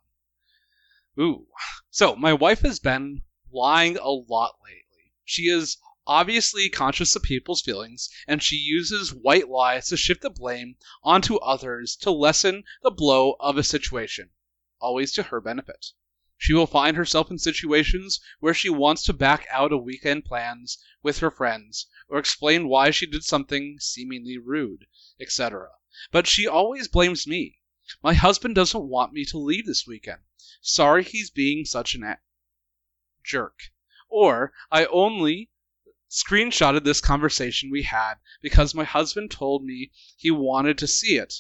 Ooh. 1.22 1.46
So 1.92 2.16
my 2.16 2.34
wife 2.34 2.62
has 2.62 2.80
been 2.80 3.22
lying 3.54 3.96
a 3.96 4.10
lot 4.10 4.56
lately. 4.64 5.14
She 5.24 5.50
is 5.50 5.78
obviously 6.08 6.68
conscious 6.68 7.16
of 7.16 7.22
people's 7.22 7.62
feelings, 7.62 8.10
and 8.28 8.42
she 8.42 8.56
uses 8.56 9.14
white 9.14 9.48
lies 9.48 9.86
to 9.90 9.98
shift 9.98 10.24
the 10.24 10.32
blame 10.32 10.78
onto 11.04 11.36
others 11.36 11.96
to 11.98 12.10
lessen 12.10 12.64
the 12.82 12.90
blow 12.90 13.36
of 13.40 13.56
a 13.56 13.64
situation, 13.64 14.32
always 14.80 15.12
to 15.12 15.22
her 15.22 15.40
benefit. 15.40 15.92
She 16.40 16.54
will 16.54 16.66
find 16.66 16.98
herself 16.98 17.30
in 17.30 17.38
situations 17.38 18.20
where 18.40 18.56
she 18.56 18.70
wants 18.70 19.04
to 19.04 19.14
back 19.14 19.46
out 19.52 19.72
of 19.72 19.84
weekend 19.84 20.26
plans 20.26 20.84
with 21.04 21.20
her 21.20 21.30
friends, 21.30 21.86
or 22.08 22.18
explain 22.18 22.68
why 22.68 22.90
she 22.90 23.06
did 23.06 23.24
something 23.24 23.78
seemingly 23.80 24.40
rude, 24.40 24.88
etc. 25.20 25.70
But 26.12 26.26
she 26.26 26.48
always 26.48 26.88
blames 26.88 27.28
me. 27.28 27.60
My 28.02 28.14
husband 28.14 28.56
doesn't 28.56 28.88
want 28.88 29.12
me 29.12 29.26
to 29.26 29.38
leave 29.38 29.66
this 29.66 29.86
weekend. 29.86 30.22
Sorry 30.62 31.04
he's 31.04 31.30
being 31.30 31.66
such 31.66 31.94
an 31.94 32.04
a- 32.04 32.20
jerk. 33.22 33.60
Or, 34.08 34.54
I 34.72 34.86
only 34.86 35.50
screenshotted 36.10 36.86
this 36.86 37.02
conversation 37.02 37.70
we 37.70 37.84
had 37.84 38.16
because 38.42 38.74
my 38.74 38.86
husband 38.86 39.30
told 39.30 39.66
me 39.66 39.92
he 40.16 40.32
wanted 40.32 40.78
to 40.78 40.88
see 40.88 41.18
it. 41.18 41.34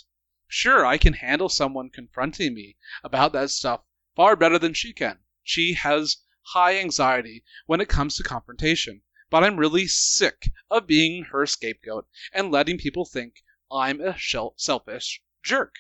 Sure, 0.46 0.86
I 0.86 0.98
can 0.98 1.14
handle 1.14 1.48
someone 1.48 1.90
confronting 1.90 2.54
me 2.54 2.76
about 3.02 3.32
that 3.32 3.50
stuff 3.50 3.84
far 4.14 4.36
better 4.36 4.60
than 4.60 4.74
she 4.74 4.92
can. 4.92 5.20
She 5.44 5.76
has 5.76 6.18
high 6.48 6.78
anxiety 6.78 7.46
when 7.66 7.80
it 7.80 7.88
comes 7.88 8.18
to 8.18 8.24
confrontation, 8.24 9.04
but 9.30 9.42
I'm 9.42 9.56
really 9.56 9.88
sick 9.88 10.52
of 10.70 10.86
being 10.86 11.24
her 11.32 11.46
scapegoat 11.46 12.10
and 12.34 12.52
letting 12.52 12.78
people 12.78 13.06
think 13.06 13.42
I'm 13.72 14.02
a 14.02 14.18
selfish 14.58 15.22
jerk. 15.42 15.76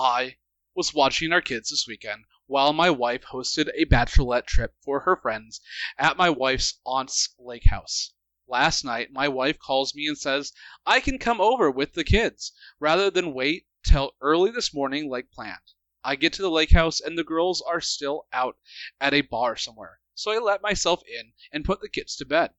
I 0.00 0.36
was 0.76 0.94
watching 0.94 1.32
our 1.32 1.42
kids 1.42 1.70
this 1.70 1.84
weekend 1.88 2.24
while 2.46 2.72
my 2.72 2.88
wife 2.88 3.24
hosted 3.24 3.68
a 3.74 3.84
bachelorette 3.84 4.46
trip 4.46 4.76
for 4.84 5.00
her 5.00 5.16
friends 5.16 5.60
at 5.98 6.16
my 6.16 6.30
wife's 6.30 6.78
aunt's 6.86 7.34
lake 7.36 7.64
house. 7.64 8.12
Last 8.46 8.84
night, 8.84 9.10
my 9.10 9.26
wife 9.26 9.58
calls 9.58 9.96
me 9.96 10.06
and 10.06 10.16
says 10.16 10.52
I 10.86 11.00
can 11.00 11.18
come 11.18 11.40
over 11.40 11.68
with 11.68 11.94
the 11.94 12.04
kids 12.04 12.52
rather 12.78 13.10
than 13.10 13.34
wait 13.34 13.66
till 13.82 14.14
early 14.20 14.52
this 14.52 14.72
morning 14.72 15.10
like 15.10 15.32
planned. 15.32 15.72
I 16.04 16.14
get 16.14 16.32
to 16.34 16.42
the 16.42 16.48
lake 16.48 16.70
house 16.70 17.00
and 17.00 17.18
the 17.18 17.24
girls 17.24 17.60
are 17.60 17.80
still 17.80 18.28
out 18.32 18.56
at 19.00 19.12
a 19.12 19.22
bar 19.22 19.56
somewhere, 19.56 19.98
so 20.14 20.30
I 20.30 20.38
let 20.38 20.62
myself 20.62 21.02
in 21.08 21.32
and 21.50 21.64
put 21.64 21.80
the 21.80 21.88
kids 21.88 22.14
to 22.18 22.24
bed. 22.24 22.54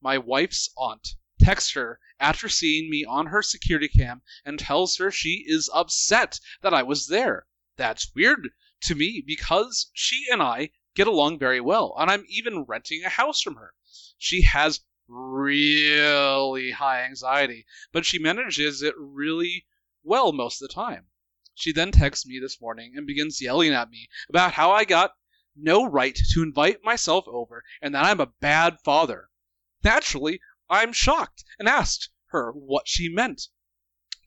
My 0.00 0.18
wife's 0.18 0.70
aunt 0.76 1.16
texts 1.40 1.72
her 1.72 1.98
after 2.18 2.48
seeing 2.48 2.90
me 2.90 3.04
on 3.04 3.26
her 3.26 3.42
security 3.42 3.88
cam 3.88 4.22
and 4.44 4.58
tells 4.58 4.96
her 4.98 5.10
she 5.10 5.44
is 5.46 5.70
upset 5.72 6.38
that 6.62 6.74
I 6.74 6.82
was 6.82 7.06
there. 7.06 7.46
That's 7.76 8.14
weird 8.14 8.50
to 8.82 8.94
me 8.94 9.22
because 9.26 9.90
she 9.92 10.26
and 10.30 10.42
I 10.42 10.70
get 10.94 11.06
along 11.06 11.38
very 11.38 11.60
well, 11.60 11.94
and 11.98 12.10
I'm 12.10 12.24
even 12.28 12.64
renting 12.64 13.04
a 13.04 13.08
house 13.08 13.40
from 13.40 13.54
her. 13.56 13.74
She 14.18 14.42
has 14.42 14.80
really 15.08 16.70
high 16.70 17.02
anxiety, 17.02 17.66
but 17.92 18.06
she 18.06 18.18
manages 18.18 18.82
it 18.82 18.94
really 18.96 19.66
well 20.02 20.32
most 20.32 20.62
of 20.62 20.68
the 20.68 20.74
time. 20.74 21.06
She 21.54 21.72
then 21.72 21.90
texts 21.90 22.26
me 22.26 22.38
this 22.38 22.60
morning 22.60 22.92
and 22.96 23.06
begins 23.06 23.40
yelling 23.40 23.72
at 23.72 23.90
me 23.90 24.08
about 24.28 24.54
how 24.54 24.70
I 24.70 24.84
got 24.84 25.14
no 25.56 25.84
right 25.84 26.18
to 26.32 26.42
invite 26.42 26.84
myself 26.84 27.26
over 27.26 27.64
and 27.82 27.94
that 27.94 28.04
I'm 28.04 28.20
a 28.20 28.32
bad 28.40 28.78
father. 28.80 29.30
Naturally, 29.82 30.40
I'm 30.72 30.92
shocked 30.92 31.42
and 31.58 31.68
asked 31.68 32.10
her 32.26 32.52
what 32.52 32.86
she 32.86 33.08
meant. 33.08 33.48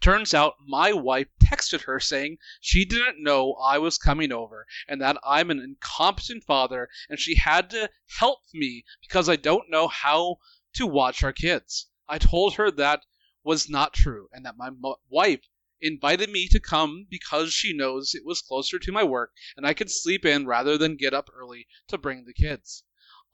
Turns 0.01 0.33
out 0.33 0.55
my 0.67 0.91
wife 0.91 1.29
texted 1.39 1.83
her 1.83 2.01
saying 2.01 2.37
she 2.59 2.83
didn't 2.83 3.23
know 3.23 3.53
I 3.53 3.77
was 3.77 3.97
coming 3.97 4.33
over 4.33 4.67
and 4.85 4.99
that 4.99 5.15
I'm 5.23 5.49
an 5.49 5.61
incompetent 5.61 6.43
father 6.43 6.89
and 7.07 7.17
she 7.17 7.35
had 7.35 7.69
to 7.69 7.89
help 8.19 8.39
me 8.53 8.83
because 9.01 9.29
I 9.29 9.37
don't 9.37 9.69
know 9.69 9.87
how 9.87 10.39
to 10.73 10.85
watch 10.85 11.23
our 11.23 11.31
kids. 11.31 11.87
I 12.09 12.17
told 12.17 12.55
her 12.55 12.69
that 12.71 13.05
was 13.45 13.69
not 13.69 13.93
true 13.93 14.27
and 14.33 14.45
that 14.45 14.57
my 14.57 14.69
mo- 14.69 14.99
wife 15.07 15.47
invited 15.79 16.29
me 16.29 16.49
to 16.49 16.59
come 16.59 17.07
because 17.09 17.53
she 17.53 17.71
knows 17.71 18.13
it 18.13 18.25
was 18.25 18.41
closer 18.41 18.77
to 18.79 18.91
my 18.91 19.03
work 19.05 19.31
and 19.55 19.65
I 19.65 19.73
could 19.73 19.89
sleep 19.89 20.25
in 20.25 20.45
rather 20.45 20.77
than 20.77 20.97
get 20.97 21.13
up 21.13 21.29
early 21.33 21.69
to 21.87 21.97
bring 21.97 22.25
the 22.25 22.33
kids. 22.33 22.83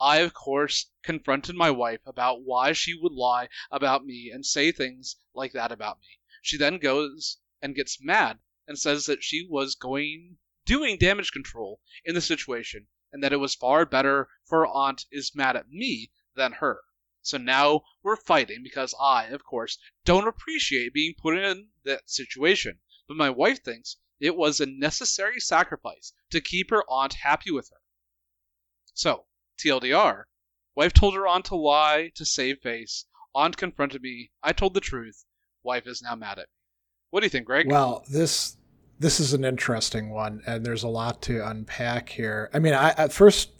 I, 0.01 0.19
of 0.19 0.33
course, 0.33 0.91
confronted 1.03 1.55
my 1.55 1.71
wife 1.71 2.01
about 2.05 2.43
why 2.43 2.71
she 2.73 2.93
would 2.93 3.11
lie 3.11 3.49
about 3.69 4.05
me 4.05 4.29
and 4.31 4.45
say 4.45 4.71
things 4.71 5.17
like 5.33 5.51
that 5.53 5.71
about 5.71 5.99
me. 5.99 6.19
She 6.41 6.57
then 6.57 6.77
goes 6.77 7.37
and 7.61 7.75
gets 7.75 8.01
mad 8.01 8.39
and 8.65 8.79
says 8.79 9.05
that 9.07 9.23
she 9.23 9.45
was 9.49 9.75
going 9.75 10.37
doing 10.65 10.97
damage 10.97 11.31
control 11.31 11.81
in 12.05 12.15
the 12.15 12.21
situation 12.21 12.87
and 13.11 13.23
that 13.23 13.33
it 13.33 13.37
was 13.37 13.55
far 13.55 13.85
better 13.85 14.29
for 14.45 14.67
aunt 14.67 15.05
is 15.11 15.35
mad 15.35 15.55
at 15.55 15.69
me 15.69 16.11
than 16.35 16.53
her. 16.53 16.81
So 17.21 17.37
now 17.37 17.83
we're 18.01 18.15
fighting 18.15 18.63
because 18.63 18.95
I, 18.99 19.25
of 19.25 19.43
course, 19.43 19.77
don't 20.05 20.27
appreciate 20.27 20.93
being 20.93 21.15
put 21.17 21.37
in 21.37 21.69
that 21.83 22.09
situation. 22.09 22.79
But 23.07 23.17
my 23.17 23.29
wife 23.29 23.63
thinks 23.63 23.97
It 24.19 24.35
was 24.35 24.59
a 24.59 24.65
necessary 24.65 25.39
sacrifice 25.39 26.13
to 26.29 26.41
keep 26.41 26.69
her 26.71 26.83
aunt 26.89 27.13
happy 27.15 27.51
with 27.51 27.69
her. 27.69 27.81
So, 28.93 29.27
TLDR, 29.59 30.23
wife 30.75 30.93
told 30.93 31.15
her 31.15 31.27
aunt 31.27 31.45
to 31.45 31.55
lie 31.55 32.11
to 32.15 32.25
save 32.25 32.59
face. 32.59 33.05
Aunt 33.35 33.57
confronted 33.57 34.01
me. 34.01 34.31
I 34.41 34.53
told 34.53 34.73
the 34.73 34.79
truth. 34.79 35.25
Wife 35.63 35.87
is 35.87 36.01
now 36.01 36.15
mad 36.15 36.39
at 36.39 36.47
me. 36.47 36.53
What 37.11 37.19
do 37.21 37.25
you 37.25 37.29
think, 37.29 37.45
Greg? 37.45 37.69
Well, 37.69 38.03
this 38.09 38.57
this 38.99 39.19
is 39.19 39.33
an 39.33 39.45
interesting 39.45 40.09
one, 40.09 40.41
and 40.45 40.65
there's 40.65 40.83
a 40.83 40.89
lot 40.89 41.21
to 41.23 41.47
unpack 41.47 42.09
here. 42.09 42.49
I 42.53 42.59
mean, 42.59 42.73
I, 42.73 42.89
at 42.91 43.13
first, 43.13 43.51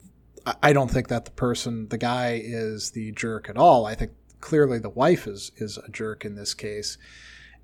I 0.61 0.73
don't 0.73 0.91
think 0.91 1.07
that 1.07 1.25
the 1.25 1.31
person, 1.31 1.87
the 1.87 1.97
guy, 1.97 2.41
is 2.43 2.91
the 2.91 3.11
jerk 3.13 3.49
at 3.49 3.57
all. 3.57 3.85
I 3.85 3.95
think 3.95 4.11
clearly 4.41 4.79
the 4.79 4.89
wife 4.89 5.27
is 5.27 5.51
is 5.57 5.77
a 5.77 5.89
jerk 5.89 6.25
in 6.25 6.35
this 6.35 6.53
case. 6.53 6.97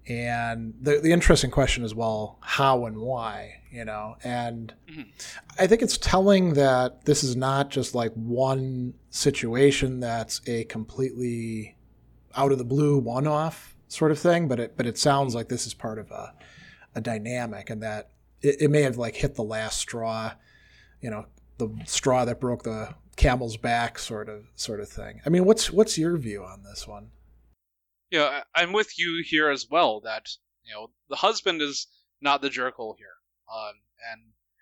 And 0.07 0.75
the 0.79 0.99
the 0.99 1.11
interesting 1.11 1.49
question 1.49 1.83
is, 1.83 1.95
well, 1.95 2.37
how 2.41 2.85
and 2.85 2.97
why, 2.97 3.61
you 3.71 3.85
know? 3.85 4.17
And 4.23 4.73
mm-hmm. 4.89 5.09
I 5.57 5.65
think 5.65 5.81
it's 5.81 5.97
telling 5.97 6.53
that 6.53 7.05
this 7.05 7.23
is 7.23 7.35
not 7.35 7.71
just 7.71 7.95
like 7.95 8.13
one 8.13 8.93
situation 9.09 9.99
that's 9.99 10.41
a 10.47 10.65
completely 10.65 11.77
out 12.35 12.51
of 12.51 12.59
the 12.59 12.65
blue 12.65 12.97
one 12.99 13.25
off 13.25 13.75
sort 13.87 14.11
of 14.11 14.19
thing, 14.19 14.47
but 14.47 14.59
it 14.59 14.77
but 14.77 14.85
it 14.85 14.97
sounds 14.97 15.33
like 15.33 15.49
this 15.49 15.65
is 15.65 15.73
part 15.73 15.97
of 15.97 16.11
a 16.11 16.33
a 16.93 17.01
dynamic, 17.01 17.69
and 17.69 17.81
that 17.81 18.11
it, 18.41 18.61
it 18.61 18.71
may 18.71 18.83
have 18.83 18.97
like 18.97 19.15
hit 19.15 19.35
the 19.35 19.43
last 19.43 19.79
straw, 19.79 20.33
you 21.01 21.09
know, 21.09 21.25
the 21.57 21.69
straw 21.85 22.25
that 22.25 22.39
broke 22.39 22.63
the 22.63 22.93
camel's 23.15 23.57
back, 23.57 23.97
sort 23.97 24.29
of 24.29 24.45
sort 24.55 24.79
of 24.79 24.87
thing. 24.87 25.21
I 25.25 25.29
mean, 25.29 25.45
what's 25.45 25.71
what's 25.71 25.97
your 25.97 26.17
view 26.17 26.43
on 26.43 26.63
this 26.63 26.87
one? 26.87 27.09
Yeah, 28.11 28.43
I'm 28.53 28.71
with 28.71 28.97
you 28.97 29.23
here 29.25 29.49
as 29.49 29.67
well. 29.69 29.99
That 30.01 30.29
you 30.63 30.73
know, 30.73 30.91
the 31.09 31.15
husband 31.15 31.61
is 31.61 31.87
not 32.21 32.41
the 32.41 32.49
jerkhole 32.49 32.95
here, 32.97 33.15
um, 33.53 33.73
and 34.11 34.21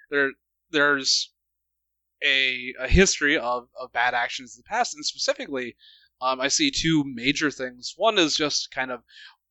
there 0.09 0.31
there's 0.71 1.31
a, 2.23 2.73
a 2.79 2.87
history 2.87 3.37
of, 3.37 3.67
of 3.79 3.91
bad 3.91 4.13
actions 4.13 4.55
in 4.55 4.63
the 4.65 4.69
past, 4.69 4.95
and 4.95 5.05
specifically, 5.05 5.75
um, 6.21 6.39
I 6.39 6.47
see 6.47 6.71
two 6.71 7.03
major 7.03 7.51
things. 7.51 7.93
One 7.97 8.17
is 8.17 8.35
just 8.35 8.71
kind 8.71 8.91
of 8.91 9.03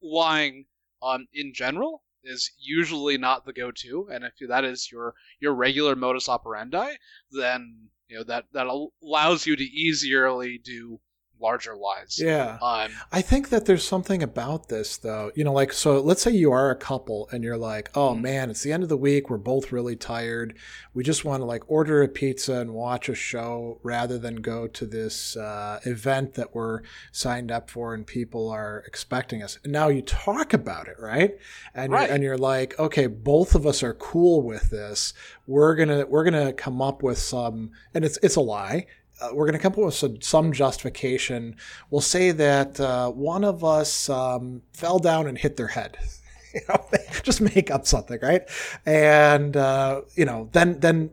lying 0.03 0.67
um, 1.03 1.27
in 1.35 1.53
general 1.55 2.03
is 2.25 2.51
usually 2.59 3.19
not 3.19 3.45
the 3.45 3.53
go-to, 3.53 4.09
and 4.11 4.25
if 4.25 4.35
that 4.49 4.65
is 4.65 4.91
your 4.91 5.15
your 5.41 5.55
regular 5.55 5.97
modus 5.97 6.29
operandi, 6.29 6.95
then 7.31 7.89
you 8.09 8.17
know 8.17 8.25
that 8.25 8.47
that 8.53 8.67
allows 8.67 9.47
you 9.47 9.57
to 9.57 9.65
easily 9.65 10.59
do 10.59 11.01
larger 11.43 11.75
lies. 11.75 12.19
Yeah. 12.23 12.59
Um, 12.63 12.93
I 13.11 13.21
think 13.21 13.49
that 13.51 13.67
there's 13.67 13.87
something 13.87 14.23
about 14.23 14.69
this 14.69 14.97
though. 14.97 15.33
You 15.35 15.45
know, 15.45 15.53
like 15.53 15.73
so 15.73 16.01
let's 16.01 16.23
say 16.23 16.31
you 16.31 16.53
are 16.53 16.71
a 16.71 16.77
couple 16.77 17.29
and 17.33 17.43
you're 17.45 17.59
like, 17.59 17.91
"Oh 17.95 18.13
mm-hmm. 18.13 18.23
man, 18.23 18.51
it's 18.51 18.63
the 18.63 18.73
end 18.73 18.83
of 18.83 18.89
the 18.89 18.97
week, 18.97 19.29
we're 19.29 19.39
both 19.39 19.73
really 19.73 19.97
tired. 19.97 20.57
We 20.95 21.03
just 21.03 21.25
want 21.25 21.41
to 21.41 21.45
like 21.45 21.69
order 21.71 22.03
a 22.03 22.09
pizza 22.09 22.55
and 22.55 22.73
watch 22.73 23.09
a 23.09 23.15
show 23.15 23.81
rather 23.83 24.19
than 24.19 24.37
go 24.37 24.69
to 24.69 24.87
this 24.87 25.37
uh, 25.37 25.81
event 25.85 26.35
that 26.35 26.55
we're 26.55 26.83
signed 27.11 27.51
up 27.51 27.69
for 27.69 27.95
and 27.95 28.07
people 28.07 28.49
are 28.49 28.85
expecting 28.87 29.43
us." 29.43 29.59
And 29.65 29.73
now 29.73 29.89
you 29.89 30.03
talk 30.03 30.55
about 30.55 30.89
it, 30.89 30.97
right? 30.99 31.37
And 31.75 31.93
right. 31.93 32.07
You're, 32.07 32.15
and 32.15 32.25
you're 32.25 32.39
like, 32.39 32.79
"Okay, 32.79 33.07
both 33.07 33.55
of 33.55 33.67
us 33.67 33.83
are 33.83 33.95
cool 33.95 34.43
with 34.43 34.71
this. 34.71 35.13
We're 35.47 35.75
going 35.75 35.89
to 35.89 36.05
we're 36.05 36.25
going 36.25 36.47
to 36.47 36.53
come 36.53 36.81
up 36.81 37.03
with 37.03 37.19
some 37.19 37.73
and 37.95 38.05
it's 38.05 38.19
it's 38.23 38.37
a 38.37 38.41
lie 38.41 38.87
uh, 39.23 39.31
we're 39.33 39.47
going 39.47 39.55
to 39.55 39.59
come 39.59 39.73
up 39.73 39.79
with 39.79 39.95
some, 39.95 40.21
some 40.21 40.53
justification. 40.53 41.57
We'll 41.91 42.01
say 42.01 42.33
that 42.33 42.81
uh, 42.81 43.11
one 43.11 43.45
of 43.45 43.63
us 43.65 44.09
um, 44.09 44.63
fell 44.73 44.99
down 44.99 45.27
and 45.27 45.39
hit 45.39 45.57
their 45.57 45.69
head. 45.69 45.97
you 46.55 46.61
know, 46.69 46.85
just 47.23 47.41
make 47.41 47.71
up 47.71 47.87
something, 47.87 48.19
right? 48.21 48.43
And 48.85 49.57
uh, 49.57 50.03
you 50.15 50.25
know, 50.25 50.49
then 50.53 50.81
then 50.81 51.11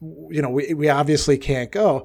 you 0.00 0.42
know, 0.42 0.50
we 0.50 0.74
we 0.74 0.88
obviously 0.88 1.38
can't 1.38 1.70
go. 1.70 2.04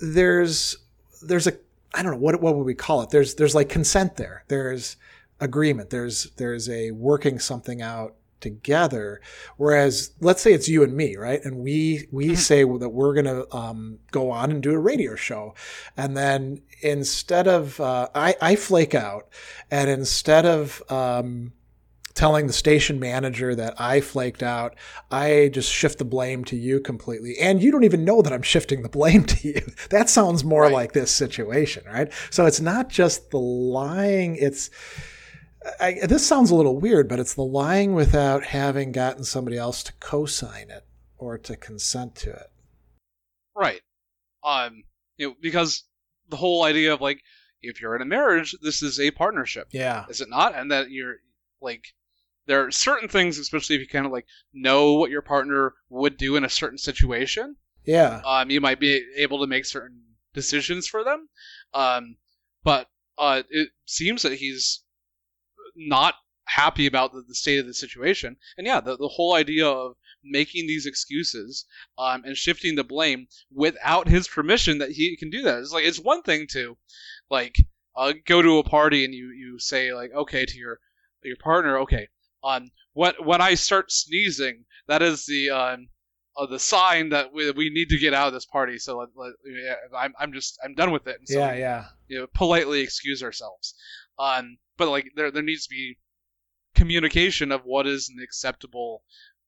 There's 0.00 0.76
there's 1.22 1.46
a 1.46 1.56
I 1.94 2.02
don't 2.02 2.12
know 2.12 2.18
what 2.18 2.40
what 2.40 2.56
would 2.56 2.66
we 2.66 2.74
call 2.74 3.02
it. 3.02 3.10
There's 3.10 3.34
there's 3.34 3.54
like 3.54 3.68
consent 3.68 4.16
there. 4.16 4.44
There's 4.48 4.96
agreement. 5.40 5.90
There's 5.90 6.30
there's 6.36 6.68
a 6.68 6.90
working 6.90 7.38
something 7.38 7.80
out 7.80 8.14
together. 8.40 9.20
Whereas, 9.56 10.12
let's 10.20 10.42
say 10.42 10.52
it's 10.52 10.68
you 10.68 10.82
and 10.82 10.94
me, 10.94 11.16
right? 11.16 11.44
And 11.44 11.58
we 11.58 12.08
we 12.10 12.26
mm-hmm. 12.26 12.34
say 12.34 12.64
that 12.64 12.90
we're 12.90 13.14
going 13.14 13.26
to 13.26 13.54
um, 13.54 13.98
go 14.10 14.30
on 14.30 14.50
and 14.50 14.62
do 14.62 14.72
a 14.72 14.78
radio 14.78 15.14
show, 15.14 15.54
and 15.96 16.16
then 16.16 16.62
instead 16.82 17.46
of 17.46 17.80
uh, 17.80 18.08
I, 18.14 18.36
I 18.40 18.56
flake 18.56 18.94
out, 18.94 19.28
and 19.70 19.88
instead 19.88 20.46
of 20.46 20.82
um, 20.90 21.52
telling 22.14 22.46
the 22.46 22.52
station 22.52 22.98
manager 22.98 23.54
that 23.54 23.80
I 23.80 24.00
flaked 24.00 24.42
out, 24.42 24.74
I 25.10 25.50
just 25.52 25.72
shift 25.72 25.98
the 25.98 26.04
blame 26.04 26.44
to 26.46 26.56
you 26.56 26.80
completely. 26.80 27.38
And 27.38 27.62
you 27.62 27.70
don't 27.70 27.84
even 27.84 28.04
know 28.04 28.20
that 28.22 28.32
I'm 28.32 28.42
shifting 28.42 28.82
the 28.82 28.88
blame 28.88 29.24
to 29.26 29.48
you. 29.48 29.60
That 29.90 30.10
sounds 30.10 30.44
more 30.44 30.62
right. 30.62 30.72
like 30.72 30.92
this 30.92 31.10
situation, 31.10 31.84
right? 31.86 32.12
So 32.30 32.46
it's 32.46 32.60
not 32.60 32.88
just 32.88 33.30
the 33.30 33.38
lying, 33.38 34.36
it's 34.36 34.70
I, 35.78 35.98
this 36.06 36.26
sounds 36.26 36.50
a 36.50 36.54
little 36.54 36.78
weird, 36.78 37.08
but 37.08 37.18
it's 37.18 37.34
the 37.34 37.42
lying 37.42 37.94
without 37.94 38.44
having 38.44 38.92
gotten 38.92 39.24
somebody 39.24 39.58
else 39.58 39.82
to 39.84 39.92
co-sign 40.00 40.70
it 40.70 40.86
or 41.18 41.36
to 41.38 41.56
consent 41.56 42.16
to 42.16 42.30
it. 42.30 42.46
Right. 43.54 43.82
Um, 44.42 44.84
you 45.18 45.28
know, 45.28 45.34
because 45.42 45.84
the 46.28 46.36
whole 46.36 46.64
idea 46.64 46.94
of 46.94 47.00
like, 47.00 47.20
if 47.60 47.80
you're 47.80 47.94
in 47.94 48.00
a 48.00 48.06
marriage, 48.06 48.56
this 48.62 48.82
is 48.82 48.98
a 48.98 49.10
partnership. 49.10 49.68
Yeah. 49.70 50.06
Is 50.08 50.22
it 50.22 50.30
not? 50.30 50.54
And 50.54 50.70
that 50.70 50.90
you're 50.90 51.16
like, 51.60 51.84
there 52.46 52.64
are 52.64 52.70
certain 52.70 53.08
things, 53.08 53.38
especially 53.38 53.76
if 53.76 53.82
you 53.82 53.88
kind 53.88 54.06
of 54.06 54.12
like 54.12 54.26
know 54.54 54.94
what 54.94 55.10
your 55.10 55.20
partner 55.20 55.74
would 55.90 56.16
do 56.16 56.36
in 56.36 56.44
a 56.44 56.48
certain 56.48 56.78
situation. 56.78 57.56
Yeah. 57.84 58.22
Um, 58.24 58.50
you 58.50 58.62
might 58.62 58.80
be 58.80 59.04
able 59.18 59.40
to 59.40 59.46
make 59.46 59.66
certain 59.66 60.00
decisions 60.32 60.86
for 60.86 61.04
them. 61.04 61.28
Um, 61.74 62.16
but 62.64 62.88
uh, 63.18 63.42
it 63.50 63.68
seems 63.84 64.22
that 64.22 64.32
he's 64.32 64.82
not 65.76 66.14
happy 66.44 66.86
about 66.86 67.12
the, 67.12 67.22
the, 67.26 67.34
state 67.34 67.58
of 67.58 67.66
the 67.66 67.74
situation. 67.74 68.36
And 68.58 68.66
yeah, 68.66 68.80
the, 68.80 68.96
the 68.96 69.08
whole 69.08 69.34
idea 69.34 69.66
of 69.66 69.96
making 70.24 70.66
these 70.66 70.86
excuses 70.86 71.64
um, 71.96 72.24
and 72.24 72.36
shifting 72.36 72.74
the 72.74 72.84
blame 72.84 73.28
without 73.52 74.08
his 74.08 74.28
permission 74.28 74.78
that 74.78 74.90
he 74.90 75.16
can 75.16 75.30
do 75.30 75.42
that. 75.42 75.58
It's 75.60 75.72
like 75.72 75.84
it's 75.84 76.00
one 76.00 76.22
thing 76.22 76.46
to 76.52 76.76
like 77.30 77.56
uh, 77.96 78.12
go 78.26 78.42
to 78.42 78.58
a 78.58 78.64
party 78.64 79.04
and 79.04 79.14
you 79.14 79.30
you 79.30 79.58
say 79.58 79.92
like 79.92 80.12
okay 80.12 80.44
to 80.44 80.58
your 80.58 80.78
your 81.22 81.36
partner 81.36 81.78
okay 81.78 82.08
um 82.42 82.70
when 82.94 83.12
when 83.22 83.40
I 83.40 83.54
start 83.54 83.92
sneezing 83.92 84.64
that 84.88 85.02
is 85.02 85.26
the 85.26 85.50
um 85.50 85.88
uh, 86.36 86.46
the 86.46 86.58
sign 86.58 87.10
that 87.10 87.32
we, 87.32 87.50
we 87.50 87.70
need 87.70 87.88
to 87.88 87.98
get 87.98 88.14
out 88.14 88.28
of 88.28 88.32
this 88.32 88.46
party. 88.46 88.78
So 88.78 88.98
let, 88.98 89.08
let, 89.16 89.32
yeah, 89.44 89.74
I'm 89.96 90.14
I'm 90.18 90.32
just 90.32 90.58
I'm 90.64 90.74
done 90.74 90.90
with 90.90 91.06
it. 91.06 91.16
And 91.18 91.28
so 91.28 91.38
yeah, 91.38 91.54
yeah. 91.54 91.84
You 92.08 92.20
know, 92.20 92.26
politely 92.34 92.80
excuse 92.80 93.22
ourselves. 93.22 93.74
Um, 94.18 94.58
but 94.80 94.88
like 94.88 95.12
there 95.14 95.30
there 95.30 95.42
needs 95.42 95.66
to 95.66 95.70
be 95.70 95.98
communication 96.74 97.52
of 97.52 97.60
what 97.64 97.86
is 97.86 98.08
an 98.08 98.22
acceptable 98.22 99.02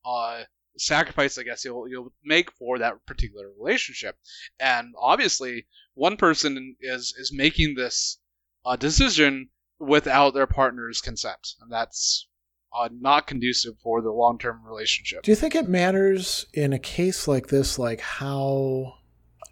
uh, 0.04 0.42
sacrifice 0.76 1.38
I 1.38 1.42
guess 1.42 1.64
you'll 1.64 1.88
you'll 1.88 2.12
make 2.22 2.52
for 2.52 2.78
that 2.78 3.04
particular 3.06 3.46
relationship. 3.58 4.16
And 4.60 4.94
obviously 5.00 5.66
one 5.94 6.16
person 6.16 6.76
is 6.80 7.14
is 7.18 7.32
making 7.32 7.74
this 7.74 8.18
uh, 8.64 8.76
decision 8.76 9.48
without 9.78 10.34
their 10.34 10.46
partner's 10.46 11.00
consent. 11.00 11.54
And 11.60 11.72
that's 11.72 12.28
uh, 12.74 12.88
not 12.92 13.26
conducive 13.26 13.74
for 13.82 14.02
the 14.02 14.12
long 14.12 14.38
term 14.38 14.60
relationship. 14.64 15.22
Do 15.22 15.30
you 15.30 15.36
think 15.36 15.54
it 15.54 15.68
matters 15.68 16.46
in 16.52 16.72
a 16.72 16.78
case 16.78 17.26
like 17.26 17.48
this, 17.48 17.78
like 17.78 18.00
how 18.00 18.94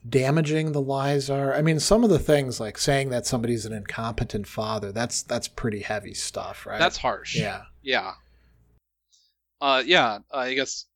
damaging 0.09 0.73
the 0.73 0.81
lies 0.81 1.29
are. 1.29 1.55
I 1.55 1.63
mean, 1.63 1.81
some 1.81 2.05
of 2.05 2.11
the 2.11 2.19
things 2.19 2.61
like 2.61 2.79
saying 2.79 3.11
that 3.11 3.27
somebody's 3.27 3.67
an 3.67 3.73
incompetent 3.73 4.47
father, 4.47 4.93
that's 4.93 5.23
that's 5.23 5.49
pretty 5.49 5.81
heavy 5.81 6.15
stuff, 6.15 6.67
right? 6.67 6.79
That's 6.79 6.97
harsh. 6.97 7.37
Yeah. 7.37 7.63
Yeah. 7.83 8.13
Uh 9.61 9.83
yeah, 9.85 10.19
I 10.33 10.55
guess 10.55 10.87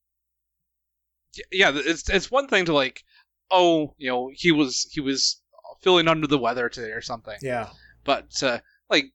yeah, 1.53 1.73
it's 1.75 2.09
it's 2.09 2.31
one 2.31 2.49
thing 2.49 2.65
to 2.67 2.73
like 2.73 3.05
oh, 3.51 3.95
you 3.99 4.11
know, 4.11 4.31
he 4.35 4.53
was 4.53 4.89
he 4.91 5.01
was 5.01 5.41
feeling 5.83 6.09
under 6.09 6.27
the 6.27 6.39
weather 6.39 6.69
today 6.69 6.91
or 6.91 7.01
something. 7.01 7.37
Yeah. 7.43 7.69
But 8.05 8.43
uh, 8.43 8.59
like 8.91 9.07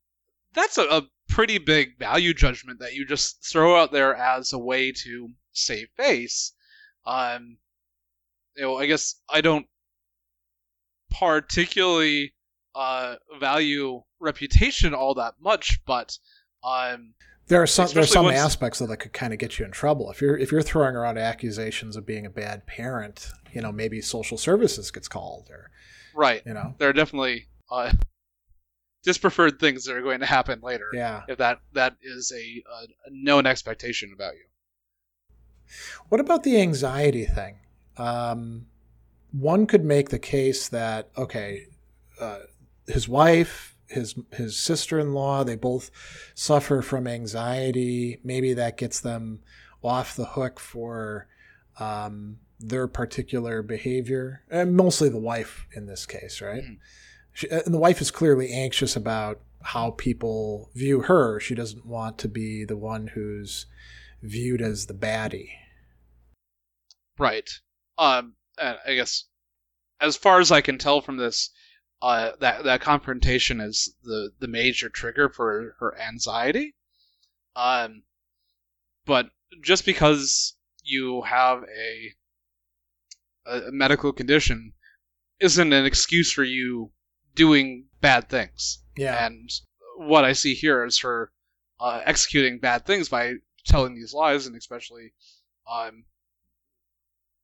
that's 0.54 0.78
a, 0.78 0.84
a 0.84 1.08
pretty 1.28 1.58
big 1.58 1.98
value 2.00 2.34
judgment 2.34 2.80
that 2.80 2.94
you 2.94 3.06
just 3.06 3.44
throw 3.44 3.80
out 3.80 3.92
there 3.92 4.16
as 4.16 4.54
a 4.54 4.58
way 4.58 4.92
to 4.92 5.30
save 5.54 5.88
face. 5.98 6.54
Um, 7.06 7.58
you 8.56 8.64
know, 8.64 8.78
I 8.78 8.86
guess 8.86 9.16
I 9.30 9.42
don't 9.42 9.66
particularly 11.10 12.34
uh, 12.76 13.16
value 13.40 14.04
reputation 14.20 14.94
all 14.94 15.16
that 15.16 15.36
much, 15.40 15.80
but 15.86 16.18
um, 16.64 17.14
there 17.48 17.62
are 17.62 17.68
some 17.68 17.88
there 17.94 18.04
are 18.04 18.08
some 18.08 18.26
once, 18.26 18.38
aspects 18.38 18.80
that 18.80 18.98
could 18.98 19.14
kind 19.14 19.34
of 19.34 19.40
get 19.40 19.58
you 19.58 19.66
in 19.66 19.72
trouble 19.72 20.12
if 20.12 20.22
you're 20.22 20.38
if 20.38 20.52
you're 20.52 20.62
throwing 20.62 20.96
around 20.96 21.18
accusations 21.18 21.96
of 21.96 22.06
being 22.06 22.26
a 22.26 22.30
bad 22.30 22.66
parent. 22.68 23.32
You 23.52 23.62
know, 23.62 23.72
maybe 23.72 24.02
social 24.02 24.38
services 24.38 24.92
gets 24.92 25.08
called 25.08 25.50
or 25.50 25.72
right. 26.14 26.44
You 26.46 26.54
know, 26.54 26.76
there 26.78 26.90
are 26.90 26.94
definitely 26.94 27.48
uh, 27.72 27.92
dispreferred 29.04 29.60
things 29.60 29.86
that 29.86 29.96
are 29.96 30.02
going 30.02 30.20
to 30.20 30.28
happen 30.28 30.60
later. 30.62 30.90
Yeah, 30.94 31.24
if 31.28 31.40
that 31.40 31.60
that 31.74 31.96
is 32.04 32.32
a, 32.36 32.64
a 32.72 32.88
known 33.10 33.48
expectation 33.48 34.12
about 34.14 34.36
you. 34.36 34.46
What 36.10 36.22
about 36.22 36.44
the 36.44 36.62
anxiety 36.62 37.26
thing? 37.26 37.58
Um, 37.98 38.68
one 39.32 39.68
could 39.68 39.84
make 39.84 40.10
the 40.10 40.20
case 40.20 40.68
that 40.70 41.10
okay, 41.18 41.68
uh, 42.20 42.40
his 42.88 43.08
wife, 43.08 43.76
his 43.88 44.16
his 44.34 44.58
sister 44.58 45.00
in 45.00 45.14
law, 45.14 45.44
they 45.44 45.56
both 45.56 45.92
suffer 46.34 46.82
from 46.82 47.08
anxiety. 47.08 48.20
Maybe 48.24 48.54
that 48.54 48.78
gets 48.78 49.00
them 49.00 49.42
off 49.82 50.16
the 50.16 50.26
hook 50.26 50.60
for 50.60 51.28
um, 51.80 52.38
their 52.60 52.88
particular 52.88 53.62
behavior, 53.62 54.44
and 54.50 54.76
mostly 54.76 55.10
the 55.10 55.18
wife 55.18 55.68
in 55.74 55.86
this 55.86 56.06
case, 56.06 56.42
right? 56.42 56.64
Mm-hmm. 56.64 56.74
She, 57.34 57.50
and 57.50 57.74
the 57.74 57.80
wife 57.80 58.02
is 58.02 58.12
clearly 58.12 58.52
anxious 58.52 58.96
about 58.96 59.40
how 59.62 59.92
people 59.92 60.70
view 60.74 61.02
her. 61.02 61.40
She 61.40 61.56
doesn't 61.56 61.86
want 61.86 62.18
to 62.20 62.28
be 62.28 62.64
the 62.66 62.78
one 62.78 63.08
who's 63.08 63.66
viewed 64.22 64.62
as 64.62 64.86
the 64.86 64.94
baddie. 64.94 65.52
Right. 67.18 67.50
Um, 67.98 68.36
I 68.60 68.96
guess, 68.96 69.26
as 70.00 70.18
far 70.18 70.40
as 70.40 70.52
I 70.52 70.62
can 70.62 70.78
tell 70.78 71.02
from 71.02 71.18
this, 71.18 71.52
uh, 72.02 72.32
that 72.40 72.64
that 72.64 72.82
confrontation 72.82 73.60
is 73.62 73.96
the 74.04 74.32
the 74.40 74.48
major 74.48 74.90
trigger 74.90 75.30
for 75.30 75.76
her 75.80 76.00
anxiety. 76.00 76.76
Um, 77.56 78.04
but 79.06 79.30
just 79.64 79.86
because 79.86 80.56
you 80.84 81.24
have 81.24 81.64
a, 81.64 82.16
a 83.46 83.72
medical 83.72 84.14
condition 84.14 84.74
isn't 85.40 85.74
an 85.74 85.86
excuse 85.86 86.32
for 86.32 86.44
you 86.44 86.92
doing 87.36 87.88
bad 88.02 88.30
things. 88.30 88.84
Yeah. 88.98 89.26
And 89.26 89.50
what 89.98 90.26
I 90.26 90.34
see 90.34 90.54
here 90.54 90.86
is 90.86 91.00
her 91.00 91.32
uh, 91.80 92.02
executing 92.06 92.60
bad 92.60 92.86
things 92.86 93.10
by 93.10 93.36
telling 93.66 93.96
these 93.96 94.14
lies, 94.14 94.48
and 94.48 94.56
especially 94.56 95.14
um, 95.70 96.06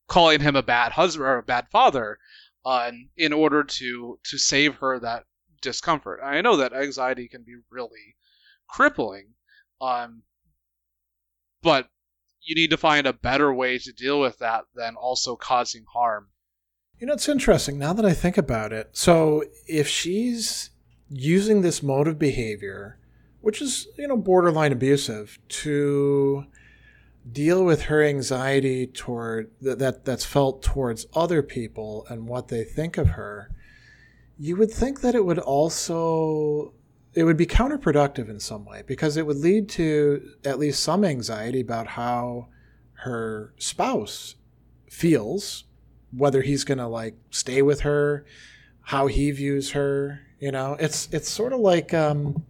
calling 0.07 0.41
him 0.41 0.55
a 0.55 0.63
bad 0.63 0.91
husband 0.91 1.27
or 1.27 1.37
a 1.37 1.43
bad 1.43 1.67
father, 1.69 2.17
uh, 2.65 2.91
in 3.17 3.33
order 3.33 3.63
to 3.63 4.19
to 4.23 4.37
save 4.37 4.75
her 4.75 4.99
that 4.99 5.23
discomfort. 5.61 6.19
I 6.23 6.41
know 6.41 6.57
that 6.57 6.73
anxiety 6.73 7.27
can 7.27 7.43
be 7.43 7.55
really 7.69 8.15
crippling, 8.67 9.33
um, 9.81 10.23
but 11.61 11.87
you 12.41 12.55
need 12.55 12.69
to 12.69 12.77
find 12.77 13.07
a 13.07 13.13
better 13.13 13.53
way 13.53 13.77
to 13.79 13.91
deal 13.91 14.19
with 14.19 14.37
that 14.39 14.65
than 14.75 14.95
also 14.95 15.35
causing 15.35 15.85
harm. 15.91 16.27
You 16.99 17.07
know, 17.07 17.13
it's 17.13 17.27
interesting 17.27 17.77
now 17.77 17.93
that 17.93 18.05
I 18.05 18.13
think 18.13 18.37
about 18.37 18.71
it. 18.71 18.89
So, 18.93 19.43
if 19.67 19.87
she's 19.87 20.69
using 21.09 21.61
this 21.61 21.83
mode 21.83 22.07
of 22.07 22.17
behavior, 22.17 22.99
which 23.41 23.61
is, 23.61 23.87
you 23.97 24.07
know, 24.07 24.17
borderline 24.17 24.71
abusive, 24.71 25.37
to 25.49 26.45
deal 27.31 27.65
with 27.65 27.83
her 27.83 28.03
anxiety 28.03 28.85
toward 28.87 29.51
that, 29.61 29.79
that 29.79 30.05
that's 30.05 30.25
felt 30.25 30.61
towards 30.61 31.07
other 31.13 31.41
people 31.41 32.05
and 32.09 32.27
what 32.27 32.49
they 32.49 32.63
think 32.63 32.97
of 32.97 33.09
her, 33.09 33.51
you 34.37 34.55
would 34.55 34.71
think 34.71 35.01
that 35.01 35.15
it 35.15 35.25
would 35.25 35.39
also 35.39 36.73
it 37.13 37.23
would 37.23 37.37
be 37.37 37.45
counterproductive 37.45 38.29
in 38.29 38.39
some 38.39 38.65
way 38.65 38.83
because 38.85 39.15
it 39.15 39.25
would 39.25 39.37
lead 39.37 39.69
to 39.69 40.29
at 40.43 40.59
least 40.59 40.83
some 40.83 41.05
anxiety 41.05 41.61
about 41.61 41.87
how 41.87 42.47
her 43.03 43.53
spouse 43.57 44.35
feels, 44.89 45.63
whether 46.11 46.41
he's 46.41 46.65
going 46.65 46.77
to 46.77 46.87
like 46.87 47.15
stay 47.29 47.61
with 47.61 47.81
her, 47.81 48.25
how 48.81 49.07
he 49.07 49.31
views 49.31 49.71
her. 49.71 50.21
You 50.39 50.51
know, 50.51 50.75
it's 50.79 51.07
it's 51.11 51.29
sort 51.29 51.53
of 51.53 51.61
like 51.61 51.93
um, 51.93 52.45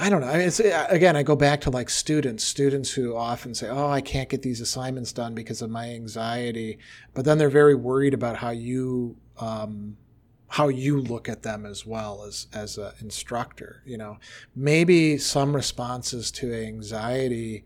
I 0.00 0.10
don't 0.10 0.20
know. 0.20 0.30
It's 0.30 0.60
again, 0.60 1.16
I 1.16 1.24
go 1.24 1.34
back 1.34 1.60
to 1.62 1.70
like 1.70 1.90
students, 1.90 2.44
students 2.44 2.92
who 2.92 3.16
often 3.16 3.52
say, 3.54 3.68
"Oh, 3.68 3.88
I 3.88 4.00
can't 4.00 4.28
get 4.28 4.42
these 4.42 4.60
assignments 4.60 5.12
done 5.12 5.34
because 5.34 5.60
of 5.60 5.70
my 5.70 5.90
anxiety," 5.90 6.78
but 7.14 7.24
then 7.24 7.38
they're 7.38 7.50
very 7.50 7.74
worried 7.74 8.14
about 8.14 8.36
how 8.36 8.50
you 8.50 9.16
um, 9.38 9.96
how 10.46 10.68
you 10.68 11.00
look 11.00 11.28
at 11.28 11.42
them 11.42 11.66
as 11.66 11.84
well 11.84 12.22
as 12.22 12.46
as 12.52 12.78
an 12.78 12.92
instructor. 13.00 13.82
You 13.84 13.98
know, 13.98 14.18
maybe 14.54 15.18
some 15.18 15.54
responses 15.56 16.30
to 16.32 16.54
anxiety 16.54 17.64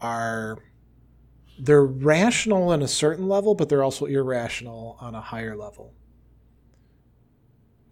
are 0.00 0.58
they're 1.60 1.84
rational 1.84 2.70
on 2.70 2.82
a 2.82 2.88
certain 2.88 3.28
level, 3.28 3.54
but 3.54 3.68
they're 3.68 3.84
also 3.84 4.06
irrational 4.06 4.96
on 5.00 5.14
a 5.14 5.20
higher 5.20 5.56
level. 5.56 5.94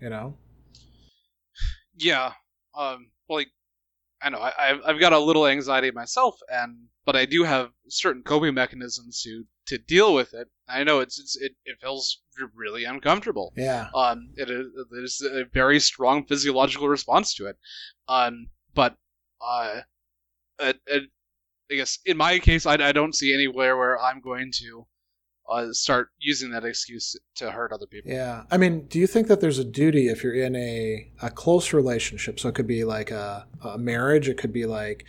You 0.00 0.10
know. 0.10 0.36
Yeah. 1.96 2.32
Um. 2.76 3.06
Like, 3.28 3.46
I 4.22 4.28
know 4.28 4.38
I, 4.38 4.78
I've 4.84 5.00
got 5.00 5.12
a 5.12 5.18
little 5.18 5.46
anxiety 5.46 5.90
myself, 5.90 6.38
and 6.48 6.88
but 7.04 7.16
I 7.16 7.24
do 7.24 7.44
have 7.44 7.70
certain 7.88 8.22
coping 8.22 8.54
mechanisms 8.54 9.22
to 9.22 9.44
to 9.66 9.78
deal 9.78 10.14
with 10.14 10.34
it. 10.34 10.48
I 10.68 10.84
know 10.84 11.00
it's, 11.00 11.18
it's 11.18 11.36
it, 11.36 11.52
it 11.64 11.78
feels 11.80 12.20
really 12.54 12.84
uncomfortable. 12.84 13.52
Yeah. 13.56 13.88
Um, 13.94 14.30
it 14.36 14.50
is 14.50 14.66
there's 14.90 15.22
a 15.22 15.44
very 15.52 15.80
strong 15.80 16.26
physiological 16.26 16.88
response 16.88 17.34
to 17.34 17.46
it. 17.46 17.56
Um, 18.08 18.48
but 18.74 18.96
uh, 19.40 19.80
it, 20.58 20.80
it, 20.86 21.04
I 21.70 21.74
guess 21.76 21.98
in 22.04 22.16
my 22.16 22.38
case, 22.38 22.66
I, 22.66 22.74
I 22.74 22.92
don't 22.92 23.14
see 23.14 23.32
anywhere 23.32 23.76
where 23.76 23.98
I'm 24.00 24.20
going 24.20 24.52
to 24.56 24.86
uh, 25.50 25.72
start 25.72 26.10
using 26.18 26.50
that 26.50 26.64
excuse 26.64 27.16
to 27.34 27.50
hurt 27.50 27.72
other 27.72 27.86
people. 27.86 28.10
Yeah. 28.10 28.44
I 28.50 28.56
mean, 28.56 28.86
do 28.86 28.98
you 28.98 29.06
think 29.06 29.26
that 29.28 29.40
there's 29.40 29.58
a 29.58 29.64
duty 29.64 30.08
if 30.08 30.22
you're 30.22 30.34
in 30.34 30.54
a, 30.56 31.10
a 31.20 31.30
close 31.30 31.72
relationship? 31.72 32.38
So 32.38 32.48
it 32.48 32.54
could 32.54 32.66
be 32.66 32.84
like 32.84 33.10
a, 33.10 33.46
a 33.62 33.78
marriage, 33.78 34.28
it 34.28 34.38
could 34.38 34.52
be 34.52 34.66
like 34.66 35.04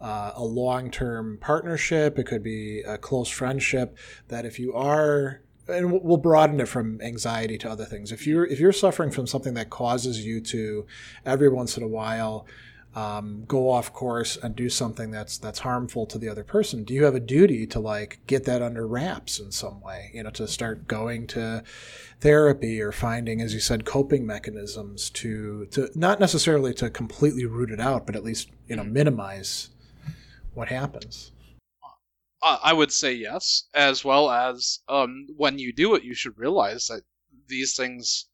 uh, 0.00 0.32
a 0.34 0.44
long 0.44 0.90
term 0.90 1.38
partnership, 1.40 2.18
it 2.18 2.24
could 2.24 2.42
be 2.42 2.80
a 2.80 2.98
close 2.98 3.28
friendship, 3.28 3.96
that 4.28 4.44
if 4.44 4.58
you 4.58 4.74
are 4.74 5.40
and 5.66 6.02
we'll 6.02 6.18
broaden 6.18 6.60
it 6.60 6.68
from 6.68 7.00
anxiety 7.00 7.56
to 7.56 7.70
other 7.70 7.86
things. 7.86 8.12
If 8.12 8.26
you're 8.26 8.44
if 8.44 8.60
you're 8.60 8.72
suffering 8.72 9.10
from 9.10 9.26
something 9.26 9.54
that 9.54 9.70
causes 9.70 10.24
you 10.24 10.40
to 10.42 10.86
every 11.24 11.48
once 11.48 11.78
in 11.78 11.82
a 11.82 11.88
while 11.88 12.46
um, 12.94 13.44
go 13.46 13.70
off 13.70 13.92
course 13.92 14.36
and 14.36 14.54
do 14.54 14.68
something 14.68 15.10
that's 15.10 15.36
that's 15.38 15.58
harmful 15.58 16.06
to 16.06 16.18
the 16.18 16.28
other 16.28 16.44
person, 16.44 16.84
do 16.84 16.94
you 16.94 17.04
have 17.04 17.14
a 17.14 17.20
duty 17.20 17.66
to 17.68 17.80
like 17.80 18.20
get 18.26 18.44
that 18.44 18.62
under 18.62 18.86
wraps 18.86 19.40
in 19.40 19.50
some 19.50 19.80
way? 19.80 20.10
You 20.14 20.22
know, 20.22 20.30
to 20.30 20.46
start 20.46 20.86
going 20.86 21.26
to 21.28 21.64
therapy 22.20 22.80
or 22.80 22.92
finding, 22.92 23.40
as 23.40 23.52
you 23.52 23.60
said, 23.60 23.84
coping 23.84 24.26
mechanisms 24.26 25.10
to 25.10 25.66
to 25.72 25.90
not 25.94 26.20
necessarily 26.20 26.72
to 26.74 26.88
completely 26.88 27.46
root 27.46 27.70
it 27.70 27.80
out, 27.80 28.06
but 28.06 28.14
at 28.16 28.24
least 28.24 28.50
you 28.68 28.76
know 28.76 28.82
mm-hmm. 28.82 28.92
minimize 28.92 29.70
what 30.54 30.68
happens. 30.68 31.32
I 32.46 32.74
would 32.74 32.92
say 32.92 33.14
yes, 33.14 33.68
as 33.72 34.04
well 34.04 34.30
as 34.30 34.80
um, 34.86 35.28
when 35.34 35.58
you 35.58 35.72
do 35.72 35.94
it, 35.94 36.04
you 36.04 36.14
should 36.14 36.36
realize 36.36 36.88
that 36.88 37.00
these 37.48 37.74
things, 37.74 38.26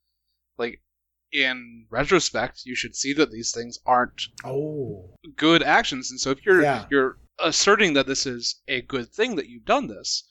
like 0.58 0.82
in 1.32 1.86
retrospect, 1.90 2.62
you 2.64 2.74
should 2.74 2.96
see 2.96 3.12
that 3.14 3.30
these 3.30 3.52
things 3.52 3.78
aren't 3.86 4.28
oh 4.44 5.10
good 5.36 5.62
actions. 5.62 6.10
And 6.10 6.20
so, 6.20 6.30
if 6.30 6.44
you're 6.44 6.62
yeah. 6.62 6.86
you're 6.90 7.18
asserting 7.38 7.94
that 7.94 8.06
this 8.06 8.26
is 8.26 8.56
a 8.68 8.82
good 8.82 9.12
thing 9.12 9.36
that 9.36 9.48
you've 9.48 9.64
done 9.64 9.86
this, 9.86 10.24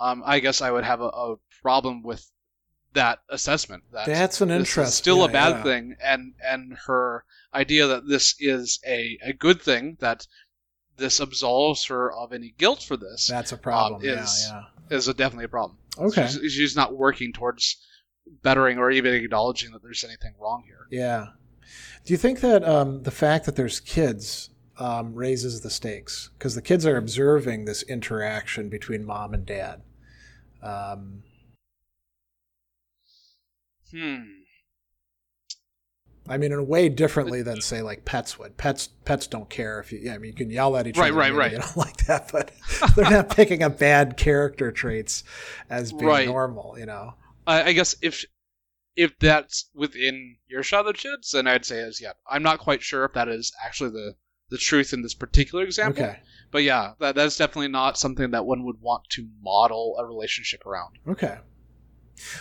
um, 0.00 0.22
I 0.24 0.40
guess 0.40 0.60
I 0.60 0.70
would 0.70 0.84
have 0.84 1.00
a, 1.00 1.08
a 1.08 1.36
problem 1.62 2.02
with 2.02 2.30
that 2.94 3.20
assessment. 3.28 3.84
That 3.92 4.06
That's 4.06 4.40
an 4.40 4.50
interest. 4.50 4.96
Still 4.96 5.18
yeah, 5.18 5.24
a 5.24 5.28
bad 5.28 5.50
yeah. 5.50 5.62
thing, 5.62 5.96
and 6.02 6.34
and 6.44 6.76
her 6.86 7.24
idea 7.54 7.86
that 7.86 8.08
this 8.08 8.34
is 8.38 8.80
a, 8.86 9.18
a 9.22 9.32
good 9.32 9.62
thing 9.62 9.96
that 10.00 10.26
this 10.96 11.20
absolves 11.20 11.84
her 11.86 12.12
of 12.12 12.32
any 12.32 12.54
guilt 12.58 12.82
for 12.82 12.96
this. 12.96 13.26
That's 13.26 13.52
a 13.52 13.56
problem. 13.56 14.02
Um, 14.02 14.08
is, 14.08 14.46
yeah, 14.48 14.62
yeah. 14.90 14.96
Is 14.96 15.08
a, 15.08 15.14
definitely 15.14 15.46
a 15.46 15.48
problem. 15.48 15.78
Okay. 15.98 16.26
She's, 16.26 16.52
she's, 16.52 16.76
not 16.76 16.94
working 16.94 17.32
towards 17.32 17.76
bettering 18.42 18.78
or 18.78 18.90
even 18.90 19.14
acknowledging 19.14 19.72
that 19.72 19.82
there's 19.82 20.04
anything 20.04 20.34
wrong 20.38 20.64
here. 20.66 20.86
Yeah. 20.90 21.28
Do 22.04 22.12
you 22.12 22.18
think 22.18 22.40
that 22.40 22.64
um, 22.64 23.02
the 23.02 23.10
fact 23.10 23.46
that 23.46 23.56
there's 23.56 23.80
kids 23.80 24.50
um, 24.78 25.14
raises 25.14 25.60
the 25.60 25.70
stakes? 25.70 26.30
Because 26.38 26.54
the 26.54 26.62
kids 26.62 26.84
are 26.86 26.96
observing 26.96 27.64
this 27.64 27.82
interaction 27.84 28.68
between 28.68 29.04
mom 29.04 29.34
and 29.34 29.46
dad. 29.46 29.82
Um, 30.62 31.22
hmm. 33.90 34.16
I 36.28 36.38
mean, 36.38 36.52
in 36.52 36.58
a 36.58 36.62
way 36.62 36.88
differently 36.88 37.42
than 37.42 37.60
say 37.60 37.82
like 37.82 38.04
pets 38.04 38.38
would. 38.38 38.56
Pets 38.56 38.88
pets 39.04 39.26
don't 39.26 39.50
care 39.50 39.80
if 39.80 39.92
you. 39.92 39.98
Yeah, 40.00 40.14
I 40.14 40.18
mean, 40.18 40.30
you 40.30 40.36
can 40.36 40.50
yell 40.50 40.76
at 40.76 40.86
each 40.86 40.96
right, 40.96 41.10
other. 41.10 41.18
Right, 41.18 41.34
right, 41.34 41.52
right. 41.52 41.60
don't 41.60 41.76
like 41.76 41.96
that, 42.06 42.30
but 42.30 42.52
they're 42.94 43.10
not 43.10 43.34
picking 43.34 43.62
up 43.62 43.78
bad 43.78 44.16
character 44.16 44.70
traits 44.70 45.24
as 45.68 45.92
being 45.92 46.04
right. 46.04 46.28
normal. 46.28 46.76
You 46.78 46.86
know. 46.86 47.14
I, 47.46 47.62
I 47.62 47.72
guess 47.72 47.96
if 48.02 48.24
if 48.94 49.18
that's 49.18 49.70
within 49.74 50.36
your 50.48 50.62
shot 50.62 50.86
of 50.86 50.96
kids, 50.96 51.30
then 51.32 51.46
I'd 51.46 51.64
say 51.64 51.78
is 51.78 52.00
yeah. 52.00 52.12
I'm 52.28 52.42
not 52.42 52.58
quite 52.58 52.82
sure 52.82 53.04
if 53.04 53.12
that 53.14 53.28
is 53.28 53.52
actually 53.64 53.90
the 53.90 54.14
the 54.50 54.58
truth 54.58 54.92
in 54.92 55.02
this 55.02 55.14
particular 55.14 55.64
example. 55.64 56.04
Okay. 56.04 56.20
But 56.50 56.62
yeah, 56.62 56.92
that 57.00 57.14
that's 57.14 57.36
definitely 57.36 57.68
not 57.68 57.98
something 57.98 58.30
that 58.30 58.44
one 58.44 58.64
would 58.64 58.80
want 58.80 59.04
to 59.10 59.26
model 59.42 59.96
a 59.98 60.04
relationship 60.04 60.66
around. 60.66 60.98
Okay. 61.08 61.38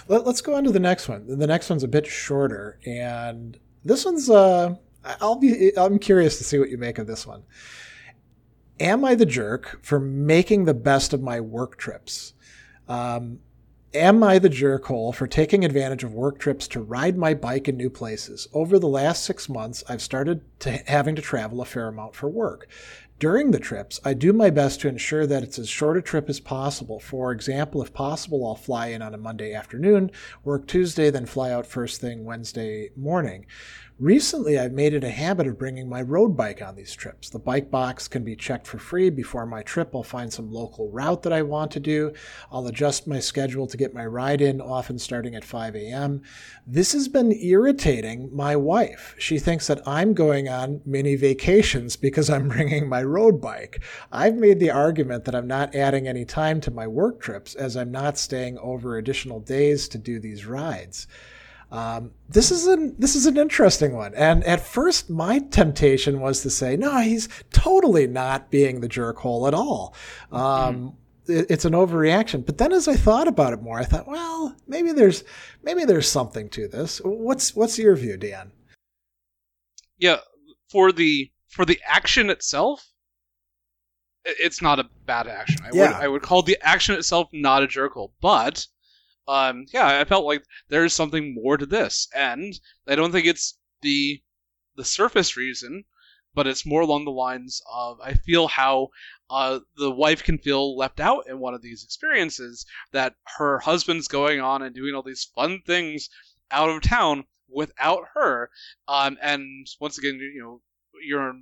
Let, 0.10 0.28
us 0.28 0.42
go 0.42 0.56
on 0.56 0.66
to 0.66 0.72
the 0.72 0.80
next 0.80 1.08
one. 1.08 1.26
The 1.40 1.48
next 1.48 1.70
one's 1.70 1.84
a 1.84 1.88
bit 1.88 2.06
shorter, 2.06 2.80
and 2.86 3.58
this 3.86 4.04
one's 4.04 4.30
uh, 4.30 4.76
I'll 5.04 5.38
be 5.38 5.72
I'm 5.78 5.98
curious 5.98 6.38
to 6.38 6.44
see 6.44 6.60
what 6.60 6.70
you 6.70 6.78
make 6.78 6.98
of 6.98 7.08
this 7.08 7.26
one. 7.26 7.44
am 8.80 9.06
I 9.06 9.16
the 9.16 9.26
jerk 9.26 9.80
for 9.82 10.00
making 10.00 10.66
the 10.66 10.74
best 10.74 11.14
of 11.14 11.22
my 11.22 11.40
work 11.40 11.78
trips? 11.78 12.34
Um, 12.88 13.40
Am 13.94 14.24
I 14.24 14.40
the 14.40 14.50
jerkhole 14.50 15.14
for 15.14 15.28
taking 15.28 15.66
advantage 15.66 16.06
of 16.06 16.14
work 16.14 16.40
trips 16.40 16.66
to 16.70 16.80
ride 16.80 17.18
my 17.18 17.34
bike 17.34 17.68
in 17.68 17.76
new 17.76 17.90
places? 17.90 18.48
Over 18.54 18.80
the 18.80 18.88
last 18.88 19.22
six 19.22 19.50
months, 19.50 19.84
I've 19.90 20.02
started 20.02 20.44
to 20.62 20.82
having 20.88 21.14
to 21.18 21.22
travel 21.22 21.60
a 21.60 21.66
fair 21.66 21.90
amount 21.90 22.16
for 22.16 22.30
work. 22.30 22.70
During 23.20 23.52
the 23.52 23.60
trips, 23.60 24.00
I 24.06 24.14
do 24.14 24.32
my 24.32 24.50
best 24.50 24.80
to 24.82 24.88
ensure 24.88 25.28
that 25.28 25.44
it's 25.44 25.60
as 25.60 25.68
short 25.68 25.98
a 25.98 26.02
trip 26.02 26.30
as 26.30 26.40
possible. 26.40 27.02
For 27.02 27.34
example, 27.34 27.82
if 27.82 27.94
possible, 27.94 28.48
I'll 28.48 28.56
fly 28.56 28.88
in 28.88 29.02
on 29.02 29.14
a 29.14 29.18
Monday 29.18 29.54
afternoon, 29.54 30.10
work 30.46 30.68
Tuesday, 30.68 31.10
then 31.10 31.26
fly 31.26 31.52
out 31.52 31.68
first 31.68 32.00
thing 32.00 32.24
Wednesday 32.24 32.92
morning. 32.96 33.46
Recently, 34.02 34.58
I've 34.58 34.72
made 34.72 34.96
it 34.96 35.04
a 35.04 35.12
habit 35.12 35.46
of 35.46 35.60
bringing 35.60 35.88
my 35.88 36.02
road 36.02 36.36
bike 36.36 36.60
on 36.60 36.76
these 36.76 36.96
trips. 36.96 37.30
The 37.30 37.38
bike 37.38 37.70
box 37.70 38.08
can 38.08 38.24
be 38.24 38.36
checked 38.36 38.66
for 38.66 38.80
free. 38.80 39.12
Before 39.12 39.46
my 39.46 39.62
trip, 39.62 39.92
I'll 39.94 40.02
find 40.02 40.34
some 40.34 40.52
local 40.52 40.90
route 40.90 41.22
that 41.22 41.32
I 41.32 41.44
want 41.44 41.70
to 41.74 41.80
do. 41.80 42.12
I'll 42.52 42.66
adjust 42.66 43.06
my 43.06 43.20
schedule 43.20 43.68
to 43.68 43.78
get 43.78 43.94
my 43.94 44.04
ride 44.04 44.42
in, 44.42 44.60
often 44.60 44.98
starting 44.98 45.36
at 45.36 45.46
5 45.46 45.76
a.m. 45.76 46.24
This 46.66 46.94
has 46.94 47.10
been 47.10 47.32
irritating 47.32 48.36
my 48.36 48.56
wife. 48.56 49.14
She 49.20 49.38
thinks 49.38 49.68
that 49.68 49.88
I'm 49.88 50.16
going 50.16 50.50
on 50.50 50.82
mini 50.84 51.16
vacations 51.16 51.96
because 51.96 52.28
I'm 52.28 52.48
bringing 52.50 52.90
my 52.90 53.04
road 53.04 53.40
bike. 53.40 53.84
I've 54.12 54.34
made 54.34 54.60
the 54.60 54.72
argument 54.72 55.26
that 55.26 55.36
I'm 55.36 55.46
not 55.46 55.76
adding 55.76 56.08
any 56.08 56.26
time 56.26 56.60
to 56.62 56.72
my 56.72 56.88
work 56.88 57.22
trips 57.22 57.54
as 57.54 57.78
I'm 57.78 57.92
not 57.92 58.18
staying 58.18 58.58
over 58.58 58.98
additional 58.98 59.42
days 59.42 59.88
to 59.90 60.00
do 60.00 60.20
these 60.20 60.48
rides. 60.48 61.06
Um, 61.72 62.12
this 62.28 62.52
is 62.52 62.68
an 62.68 62.96
this 63.00 63.16
is 63.16 63.26
an 63.26 63.38
interesting 63.38 63.94
one, 63.94 64.14
and 64.16 64.44
at 64.44 64.60
first 64.60 65.10
my 65.10 65.40
temptation 65.40 66.20
was 66.20 66.42
to 66.42 66.50
say, 66.50 66.76
no, 66.76 67.00
he's 67.00 67.30
totally 67.52 68.08
not 68.08 68.52
being 68.52 68.82
the 68.82 68.90
jerkhole 68.90 69.48
at 69.48 69.54
all. 69.54 69.96
Um, 70.34 70.42
mm-hmm. 70.42 71.32
it, 71.32 71.46
it's 71.50 71.64
an 71.64 71.72
overreaction. 71.72 72.46
But 72.46 72.58
then, 72.58 72.74
as 72.74 72.90
I 72.90 72.96
thought 72.96 73.30
about 73.30 73.54
it 73.54 73.62
more, 73.62 73.80
I 73.80 73.86
thought, 73.86 74.06
well, 74.06 74.54
maybe 74.68 74.92
there's 74.92 75.24
maybe 75.64 75.86
there's 75.86 76.10
something 76.10 76.50
to 76.50 76.68
this. 76.68 77.00
What's 77.06 77.56
what's 77.56 77.80
your 77.80 77.96
view, 77.96 78.18
Dan? 78.18 78.52
Yeah, 79.98 80.18
for 80.70 80.92
the 80.92 81.32
for 81.48 81.64
the 81.64 81.80
action 81.88 82.30
itself, 82.30 82.86
it's 84.26 84.62
not 84.62 84.80
a 84.80 84.90
bad 85.06 85.28
action. 85.28 85.62
I 85.64 85.70
yeah. 85.74 85.88
would 85.88 86.04
I 86.04 86.08
would 86.10 86.22
call 86.22 86.42
the 86.42 86.58
action 86.62 86.96
itself 86.96 87.30
not 87.32 87.64
a 87.64 87.68
jerkhole, 87.68 88.12
but 88.22 88.68
um, 89.28 89.66
yeah, 89.74 90.00
I 90.00 90.06
felt 90.06 90.26
like 90.26 90.44
there's 90.70 90.94
something 90.94 91.34
more 91.34 91.58
to 91.58 91.66
this, 91.66 92.08
and 92.16 92.54
I 92.88 92.96
don't 92.96 93.12
think 93.12 93.28
it's 93.28 93.58
the 93.82 94.22
the 94.76 94.86
surface 94.86 95.38
reason, 95.38 95.86
but 96.34 96.48
it's 96.48 96.66
more 96.66 96.82
along 96.82 97.06
the 97.06 97.12
lines 97.12 97.62
of 97.72 98.00
I 98.02 98.14
feel 98.16 98.48
how 98.48 98.90
uh, 99.30 99.60
the 99.78 99.92
wife 99.92 100.24
can 100.24 100.38
feel 100.38 100.76
left 100.76 101.00
out 101.00 101.26
in 101.28 101.40
one 101.40 101.54
of 101.54 101.62
these 101.62 101.84
experiences 101.84 102.66
that 102.92 103.16
her 103.38 103.60
husband's 103.60 104.08
going 104.08 104.40
on 104.40 104.62
and 104.62 104.74
doing 104.74 104.96
all 104.96 105.04
these 105.04 105.30
fun 105.36 105.62
things 105.66 106.10
out 106.50 106.70
of 106.70 106.82
town 106.82 107.26
without 107.48 108.04
her, 108.14 108.50
um, 108.88 109.18
and 109.22 109.68
once 109.80 109.98
again, 109.98 110.16
you 110.16 110.42
know, 110.42 110.62
you're 111.04 111.34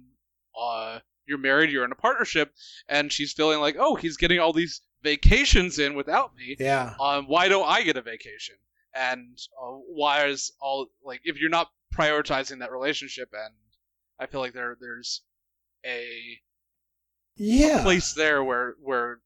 uh, 0.60 1.00
you're 1.28 1.38
married, 1.38 1.72
you're 1.72 1.86
in 1.86 1.92
a 1.92 1.96
partnership, 1.96 2.54
and 2.88 3.12
she's 3.12 3.34
feeling 3.34 3.60
like, 3.60 3.76
oh, 3.80 3.96
he's 3.96 4.18
getting 4.18 4.40
all 4.40 4.52
these 4.52 4.82
vacations 5.04 5.80
in 5.80 5.96
without 5.96 6.36
me. 6.36 6.56
Yeah. 6.60 6.96
Um, 7.00 7.26
why 7.28 7.48
don't 7.48 7.68
I 7.68 7.84
get 7.84 7.98
a 7.98 8.02
vacation? 8.02 8.56
And 8.94 9.38
uh, 9.62 9.72
why 9.88 10.26
is 10.28 10.52
all 10.62 10.88
like 11.04 11.22
if 11.24 11.40
you're 11.40 11.50
not 11.50 11.70
prioritizing 11.96 12.60
that 12.60 12.72
relationship, 12.72 13.30
and 13.34 13.54
I 14.20 14.26
feel 14.26 14.42
like 14.42 14.54
there 14.54 14.78
there's 14.80 15.22
a 15.86 16.40
yeah 17.36 17.80
a 17.80 17.84
place 17.84 18.14
there 18.14 18.44
where 18.44 18.76
where 18.82 19.20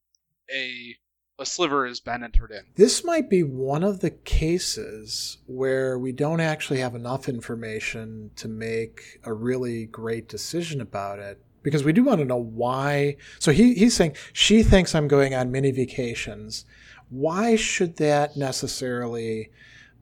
a 0.52 0.96
a 1.38 1.46
sliver 1.46 1.86
has 1.86 1.98
been 1.98 2.22
entered 2.22 2.52
in. 2.52 2.64
This 2.76 3.04
might 3.04 3.28
be 3.28 3.42
one 3.42 3.82
of 3.82 4.00
the 4.00 4.10
cases 4.10 5.38
where 5.46 5.98
we 5.98 6.12
don't 6.12 6.40
actually 6.40 6.80
have 6.80 6.94
enough 6.94 7.28
information 7.28 8.30
to 8.36 8.46
make 8.46 9.18
a 9.24 9.32
really 9.32 9.86
great 9.86 10.28
decision 10.28 10.80
about 10.80 11.18
it 11.18 11.42
because 11.64 11.82
we 11.82 11.92
do 11.92 12.04
want 12.04 12.20
to 12.20 12.24
know 12.24 12.36
why. 12.36 13.16
So 13.40 13.50
he, 13.50 13.74
he's 13.74 13.96
saying 13.96 14.14
she 14.32 14.62
thinks 14.62 14.94
I'm 14.94 15.08
going 15.08 15.34
on 15.34 15.50
mini 15.50 15.72
vacations. 15.72 16.64
Why 17.08 17.56
should 17.56 17.96
that 17.96 18.36
necessarily 18.36 19.50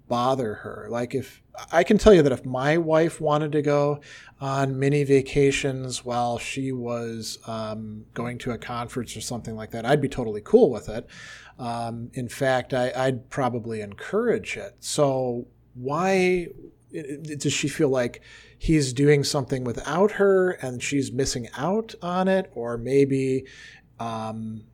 bother 0.08 0.54
her? 0.54 0.88
Like, 0.90 1.14
if 1.14 1.42
I 1.70 1.84
can 1.84 1.98
tell 1.98 2.12
you 2.12 2.22
that 2.22 2.32
if 2.32 2.44
my 2.44 2.76
wife 2.76 3.20
wanted 3.20 3.52
to 3.52 3.62
go 3.62 4.00
on 4.40 4.78
mini 4.78 5.04
vacations 5.04 6.04
while 6.04 6.38
she 6.38 6.72
was 6.72 7.38
um, 7.46 8.04
going 8.12 8.38
to 8.38 8.50
a 8.50 8.58
conference 8.58 9.16
or 9.16 9.20
something 9.20 9.54
like 9.54 9.70
that, 9.70 9.86
I'd 9.86 10.00
be 10.00 10.08
totally 10.08 10.42
cool 10.42 10.70
with 10.70 10.88
it. 10.88 11.06
Um, 11.58 12.10
in 12.14 12.28
fact, 12.28 12.74
I, 12.74 12.92
I'd 12.96 13.30
probably 13.30 13.80
encourage 13.80 14.56
it. 14.56 14.76
So, 14.80 15.46
why 15.74 16.48
does 17.38 17.52
she 17.52 17.68
feel 17.68 17.88
like 17.88 18.22
he's 18.58 18.92
doing 18.92 19.24
something 19.24 19.64
without 19.64 20.12
her 20.12 20.52
and 20.52 20.82
she's 20.82 21.12
missing 21.12 21.48
out 21.56 21.94
on 22.02 22.28
it, 22.28 22.50
or 22.54 22.78
maybe 22.78 23.44
um, 23.98 24.64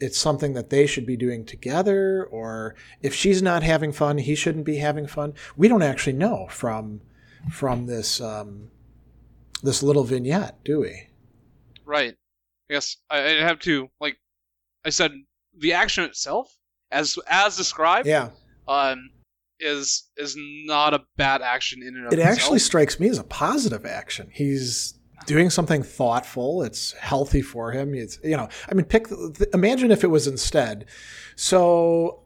it's 0.00 0.18
something 0.18 0.54
that 0.54 0.70
they 0.70 0.86
should 0.86 1.06
be 1.06 1.16
doing 1.16 1.44
together, 1.44 2.24
or 2.30 2.74
if 3.02 3.14
she's 3.14 3.42
not 3.42 3.62
having 3.62 3.92
fun, 3.92 4.18
he 4.18 4.34
shouldn't 4.34 4.64
be 4.64 4.76
having 4.76 5.06
fun. 5.06 5.34
We 5.56 5.68
don't 5.68 5.82
actually 5.82 6.14
know 6.14 6.46
from 6.50 7.00
from 7.50 7.86
this 7.86 8.20
um, 8.20 8.70
this 9.62 9.82
little 9.82 10.04
vignette, 10.04 10.62
do 10.64 10.80
we? 10.80 11.08
Right. 11.84 12.16
Yes, 12.68 12.96
I, 13.10 13.18
I 13.18 13.30
have 13.42 13.58
to 13.60 13.88
like 14.00 14.18
I 14.84 14.90
said, 14.90 15.12
the 15.56 15.72
action 15.72 16.04
itself, 16.04 16.56
as 16.90 17.18
as 17.28 17.56
described, 17.56 18.08
yeah, 18.08 18.30
um, 18.66 19.10
is 19.62 20.08
is 20.16 20.36
not 20.36 20.92
a 20.92 21.02
bad 21.16 21.40
action 21.40 21.82
in 21.82 21.96
and 21.96 22.06
of 22.06 22.12
it 22.12 22.18
itself. 22.18 22.36
actually 22.36 22.58
strikes 22.58 22.98
me 22.98 23.08
as 23.08 23.18
a 23.18 23.24
positive 23.24 23.86
action. 23.86 24.28
He's 24.32 24.94
doing 25.26 25.50
something 25.50 25.82
thoughtful. 25.82 26.62
It's 26.62 26.92
healthy 26.92 27.42
for 27.42 27.72
him. 27.72 27.94
It's 27.94 28.18
you 28.24 28.36
know, 28.36 28.48
I 28.68 28.74
mean, 28.74 28.84
pick. 28.84 29.06
Imagine 29.54 29.90
if 29.90 30.04
it 30.04 30.08
was 30.08 30.26
instead. 30.26 30.86
So 31.36 32.21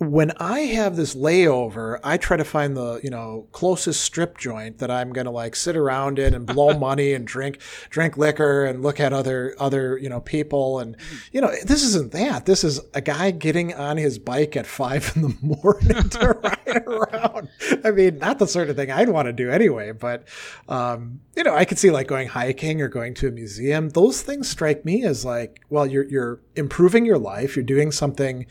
when 0.00 0.32
I 0.38 0.60
have 0.60 0.96
this 0.96 1.14
layover, 1.14 2.00
I 2.02 2.16
try 2.16 2.38
to 2.38 2.44
find 2.44 2.74
the 2.74 3.00
you 3.02 3.10
know 3.10 3.46
closest 3.52 4.00
strip 4.00 4.38
joint 4.38 4.78
that 4.78 4.90
I'm 4.90 5.12
gonna 5.12 5.30
like 5.30 5.54
sit 5.54 5.76
around 5.76 6.18
in 6.18 6.32
and 6.32 6.46
blow 6.46 6.78
money 6.78 7.12
and 7.12 7.26
drink 7.26 7.60
drink 7.90 8.16
liquor 8.16 8.64
and 8.64 8.82
look 8.82 8.98
at 8.98 9.12
other 9.12 9.54
other 9.60 9.98
you 9.98 10.08
know 10.08 10.20
people 10.22 10.78
and 10.78 10.96
you 11.32 11.42
know 11.42 11.52
this 11.66 11.82
isn't 11.82 12.12
that. 12.12 12.46
This 12.46 12.64
is 12.64 12.80
a 12.94 13.02
guy 13.02 13.30
getting 13.30 13.74
on 13.74 13.98
his 13.98 14.18
bike 14.18 14.56
at 14.56 14.66
five 14.66 15.12
in 15.14 15.22
the 15.22 15.36
morning 15.42 16.08
to 16.08 16.28
ride 16.42 16.82
around. 16.86 17.48
I 17.84 17.90
mean, 17.90 18.18
not 18.18 18.38
the 18.38 18.46
sort 18.46 18.70
of 18.70 18.76
thing 18.76 18.90
I'd 18.90 19.10
want 19.10 19.26
to 19.26 19.34
do 19.34 19.50
anyway. 19.50 19.92
But 19.92 20.26
um, 20.66 21.20
you 21.36 21.44
know, 21.44 21.54
I 21.54 21.66
could 21.66 21.78
see 21.78 21.90
like 21.90 22.06
going 22.06 22.28
hiking 22.28 22.80
or 22.80 22.88
going 22.88 23.12
to 23.14 23.28
a 23.28 23.30
museum. 23.30 23.90
Those 23.90 24.22
things 24.22 24.48
strike 24.48 24.82
me 24.86 25.04
as 25.04 25.26
like, 25.26 25.60
well, 25.68 25.86
you're 25.86 26.08
you're 26.08 26.40
improving 26.56 27.04
your 27.04 27.18
life. 27.18 27.54
You're 27.54 27.66
doing 27.66 27.92
something 27.92 28.46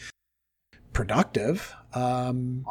productive. 0.99 1.73
Um, 1.93 2.65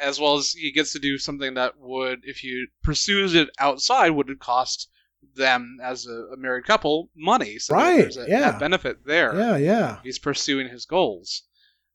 as 0.00 0.18
well 0.18 0.36
as 0.36 0.52
he 0.52 0.72
gets 0.72 0.92
to 0.92 0.98
do 0.98 1.18
something 1.18 1.54
that 1.54 1.74
would, 1.78 2.20
if 2.22 2.38
he 2.38 2.66
pursues 2.82 3.34
it 3.34 3.50
outside, 3.58 4.10
would 4.10 4.38
cost 4.38 4.88
them 5.34 5.78
as 5.82 6.06
a, 6.06 6.32
a 6.32 6.36
married 6.36 6.64
couple 6.64 7.10
money. 7.14 7.58
So 7.58 7.74
right. 7.74 7.98
There's 7.98 8.16
a, 8.16 8.26
yeah. 8.26 8.56
a 8.56 8.58
benefit 8.58 9.04
there. 9.04 9.34
Yeah. 9.36 9.56
Yeah. 9.56 9.98
He's 10.02 10.18
pursuing 10.18 10.68
his 10.68 10.86
goals. 10.86 11.42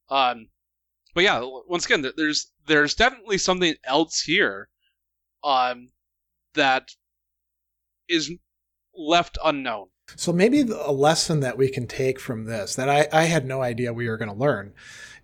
Um, 0.09 0.49
but 1.15 1.23
yeah, 1.23 1.41
once 1.67 1.85
again, 1.85 2.05
there's 2.17 2.51
there's 2.67 2.93
definitely 2.93 3.37
something 3.37 3.75
else 3.83 4.21
here, 4.21 4.69
um, 5.43 5.89
that 6.53 6.89
is 8.07 8.31
left 8.95 9.37
unknown. 9.43 9.87
So 10.15 10.33
maybe 10.33 10.61
a 10.61 10.91
lesson 10.91 11.39
that 11.39 11.57
we 11.57 11.69
can 11.69 11.87
take 11.87 12.19
from 12.19 12.45
this 12.45 12.75
that 12.75 12.89
I, 12.89 13.07
I 13.11 13.23
had 13.23 13.45
no 13.45 13.61
idea 13.61 13.93
we 13.93 14.09
were 14.09 14.17
going 14.17 14.31
to 14.31 14.35
learn 14.35 14.73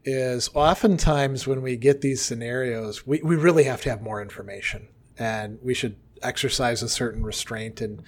is 0.05 0.49
oftentimes 0.53 1.45
when 1.45 1.61
we 1.61 1.75
get 1.75 2.01
these 2.01 2.21
scenarios, 2.21 3.05
we, 3.05 3.21
we 3.21 3.35
really 3.35 3.65
have 3.65 3.81
to 3.81 3.89
have 3.89 4.01
more 4.01 4.21
information 4.21 4.87
and 5.17 5.59
we 5.61 5.73
should 5.73 5.95
exercise 6.21 6.81
a 6.81 6.89
certain 6.89 7.23
restraint 7.23 7.81
in 7.81 8.01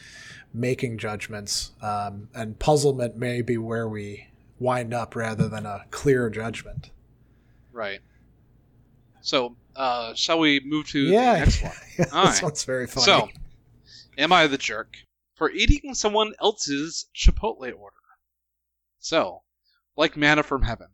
making 0.53 0.97
judgments. 0.97 1.71
Um, 1.81 2.29
and 2.33 2.57
puzzlement 2.57 3.17
may 3.17 3.41
be 3.41 3.57
where 3.57 3.87
we 3.87 4.27
wind 4.59 4.93
up 4.93 5.15
rather 5.15 5.47
than 5.47 5.65
a 5.65 5.85
clear 5.91 6.29
judgment. 6.29 6.91
Right. 7.71 7.99
So, 9.21 9.55
uh, 9.75 10.13
shall 10.13 10.39
we 10.39 10.61
move 10.65 10.87
to 10.89 10.99
yeah, 10.99 11.33
the 11.33 11.39
next 11.39 11.63
one? 11.63 11.71
yeah, 11.97 12.05
this 12.05 12.13
right. 12.13 12.43
one's 12.43 12.63
very 12.63 12.87
funny. 12.87 13.05
So, 13.05 13.29
am 14.17 14.33
I 14.33 14.47
the 14.47 14.57
jerk 14.57 14.97
for 15.35 15.49
eating 15.51 15.93
someone 15.93 16.33
else's 16.41 17.07
Chipotle 17.15 17.73
order? 17.77 17.95
So, 18.99 19.41
like 19.95 20.17
manna 20.17 20.43
from 20.43 20.63
heaven, 20.63 20.87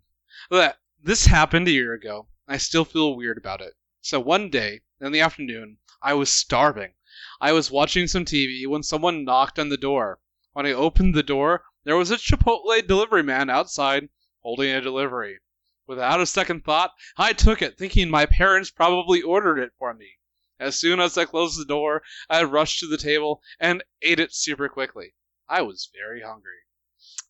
that 0.52 0.78
this 1.04 1.28
happened 1.28 1.68
a 1.68 1.72
year 1.72 1.94
ago. 1.94 2.28
I 2.48 2.58
still 2.58 2.84
feel 2.84 3.16
weird 3.16 3.38
about 3.38 3.62
it. 3.62 3.76
So 4.02 4.20
one 4.20 4.50
day, 4.50 4.82
in 5.00 5.12
the 5.12 5.22
afternoon, 5.22 5.78
I 6.02 6.14
was 6.14 6.30
starving. 6.30 6.94
I 7.40 7.52
was 7.52 7.70
watching 7.70 8.08
some 8.08 8.26
TV 8.26 8.68
when 8.68 8.84
someone 8.84 9.24
knocked 9.24 9.60
on 9.60 9.70
the 9.70 9.78
door. 9.78 10.20
When 10.54 10.66
I 10.66 10.72
opened 10.72 11.14
the 11.14 11.24
door, 11.24 11.66
there 11.84 11.96
was 11.96 12.10
a 12.10 12.18
Chipotle 12.18 12.86
delivery 12.88 13.24
man 13.24 13.50
outside 13.50 14.10
holding 14.42 14.72
a 14.72 14.82
delivery. 14.82 15.40
Without 15.86 16.20
a 16.20 16.26
second 16.26 16.66
thought, 16.66 16.92
I 17.16 17.34
took 17.34 17.62
it, 17.62 17.78
thinking 17.78 18.10
my 18.10 18.26
parents 18.26 18.72
probably 18.72 19.22
ordered 19.22 19.60
it 19.60 19.74
for 19.78 19.94
me. 19.94 20.18
As 20.60 20.80
soon 20.80 21.00
as 21.00 21.18
I 21.18 21.26
closed 21.26 21.60
the 21.60 21.66
door, 21.66 22.02
I 22.30 22.44
rushed 22.44 22.80
to 22.80 22.88
the 22.88 22.98
table 22.98 23.42
and 23.60 23.84
ate 24.02 24.20
it 24.20 24.34
super 24.34 24.68
quickly. 24.68 25.14
I 25.48 25.62
was 25.62 25.90
very 25.94 26.22
hungry. 26.22 26.60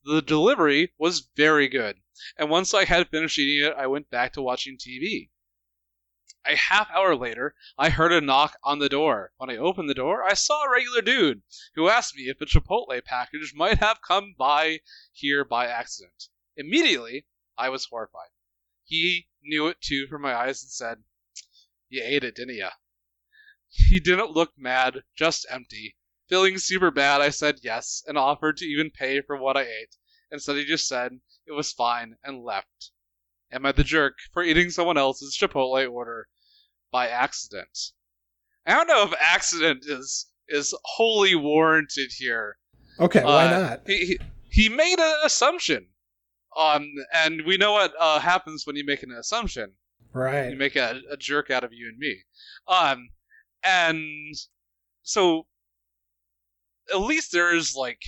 The 0.10 0.22
delivery 0.22 0.94
was 0.98 1.28
very 1.36 1.68
good, 1.68 2.02
and 2.38 2.50
once 2.50 2.74
I 2.74 2.86
had 2.86 3.10
finished 3.10 3.38
eating 3.38 3.68
it, 3.68 3.74
I 3.74 3.88
went 3.88 4.10
back 4.10 4.32
to 4.34 4.42
watching 4.42 4.78
TV. 4.78 5.32
A 6.46 6.56
half 6.56 6.90
hour 6.92 7.14
later, 7.14 7.58
I 7.78 7.90
heard 7.90 8.14
a 8.14 8.22
knock 8.22 8.58
on 8.64 8.80
the 8.80 8.88
door. 8.88 9.34
When 9.36 9.50
I 9.50 9.58
opened 9.58 9.90
the 9.90 9.94
door, 9.94 10.24
I 10.24 10.34
saw 10.34 10.64
a 10.64 10.72
regular 10.72 11.02
dude 11.02 11.42
who 11.76 11.90
asked 11.90 12.16
me 12.16 12.30
if 12.30 12.40
a 12.40 12.46
Chipotle 12.46 13.04
package 13.04 13.54
might 13.54 13.80
have 13.80 14.02
come 14.02 14.34
by 14.38 14.80
here 15.12 15.44
by 15.44 15.68
accident. 15.68 16.30
Immediately, 16.56 17.26
I 17.58 17.68
was 17.68 17.88
horrified. 17.88 18.30
He 18.86 19.28
knew 19.42 19.68
it 19.68 19.82
too 19.82 20.08
from 20.08 20.22
my 20.22 20.34
eyes 20.34 20.64
and 20.64 20.72
said, 20.72 21.04
You 21.90 22.02
ate 22.02 22.24
it, 22.24 22.36
didn't 22.36 22.56
you? 22.56 22.70
He 23.68 24.00
didn't 24.00 24.32
look 24.32 24.58
mad, 24.58 25.04
just 25.18 25.46
empty. 25.50 25.97
Feeling 26.30 26.58
super 26.58 26.92
bad, 26.92 27.22
I 27.22 27.30
said 27.30 27.60
yes 27.64 28.04
and 28.06 28.18
offered 28.18 28.58
to 28.58 28.66
even 28.66 28.92
pay 28.92 29.22
for 29.22 29.38
what 29.38 29.56
I 29.58 29.62
ate. 29.62 29.96
Instead, 30.32 30.58
he 30.58 30.66
just 30.66 30.88
said 30.88 31.14
it 31.46 31.54
was 31.54 31.72
fine 31.72 32.16
and 32.24 32.44
left. 32.44 32.92
Am 33.52 33.66
I 33.66 33.72
the 33.72 33.84
jerk 33.84 34.16
for 34.34 34.44
eating 34.44 34.70
someone 34.70 34.98
else's 34.98 35.38
Chipotle 35.40 35.90
order 35.90 36.28
by 36.92 37.08
accident? 37.08 37.78
I 38.66 38.74
don't 38.74 38.88
know 38.88 39.04
if 39.04 39.14
accident 39.22 39.86
is 39.88 40.28
is 40.50 40.74
wholly 40.84 41.36
warranted 41.36 42.12
here. 42.18 42.58
Okay, 43.00 43.24
why 43.24 43.46
Uh, 43.48 43.60
not? 43.60 43.82
He, 43.88 44.06
he, 44.06 44.20
he 44.50 44.70
made 44.70 45.00
an 45.00 45.16
assumption. 45.24 45.88
Um, 46.58 46.90
and 47.14 47.44
we 47.46 47.58
know 47.58 47.74
what 47.74 47.94
uh, 48.00 48.20
happens 48.20 48.66
when 48.66 48.76
you 48.76 48.86
make 48.86 49.04
an 49.04 49.12
assumption. 49.12 49.74
Right. 50.14 50.50
You 50.50 50.58
make 50.58 50.76
a, 50.76 51.02
a 51.12 51.16
jerk 51.18 51.52
out 51.52 51.64
of 51.64 51.72
you 51.72 51.88
and 51.90 51.98
me. 51.98 52.24
Um, 52.68 53.10
and 53.64 54.34
so 55.04 55.46
at 56.94 57.02
least 57.02 57.32
there 57.32 57.56
is 57.56 57.76
like 57.76 58.02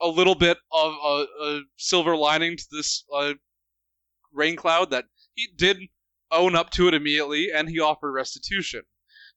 a 0.00 0.08
little 0.08 0.34
bit 0.34 0.58
of 0.72 0.92
a, 0.92 1.26
a 1.42 1.60
silver 1.76 2.16
lining 2.16 2.56
to 2.56 2.64
this 2.72 3.04
uh, 3.14 3.34
rain 4.32 4.56
cloud 4.56 4.90
that 4.90 5.04
he 5.34 5.48
did 5.56 5.78
own 6.30 6.56
up 6.56 6.70
to 6.70 6.88
it 6.88 6.94
immediately 6.94 7.50
and 7.52 7.68
he 7.68 7.78
offered 7.78 8.12
restitution. 8.12 8.82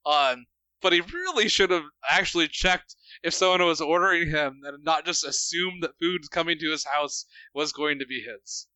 Um, 0.06 0.46
but 0.82 0.94
he 0.94 1.02
really 1.02 1.48
should 1.48 1.72
have 1.72 1.86
actually 2.10 2.48
checked 2.48 2.96
if 3.24 3.34
someone 3.34 3.66
was 3.66 3.82
ordering 3.82 4.30
him 4.30 4.62
and 4.66 4.84
not 4.84 5.06
just 5.06 5.26
assumed 5.26 5.84
that 5.84 5.98
food 6.00 6.30
coming 6.32 6.58
to 6.60 6.72
his 6.72 6.86
house 6.86 7.26
was 7.54 7.72
going 7.72 8.00
to 8.00 8.06
be 8.06 8.22
his. 8.22 8.68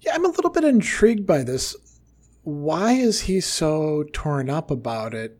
Yeah, 0.00 0.14
I'm 0.14 0.24
a 0.24 0.28
little 0.28 0.50
bit 0.50 0.64
intrigued 0.64 1.26
by 1.26 1.42
this. 1.42 1.76
Why 2.42 2.92
is 2.92 3.22
he 3.22 3.40
so 3.40 4.04
torn 4.12 4.48
up 4.48 4.70
about 4.70 5.14
it 5.14 5.38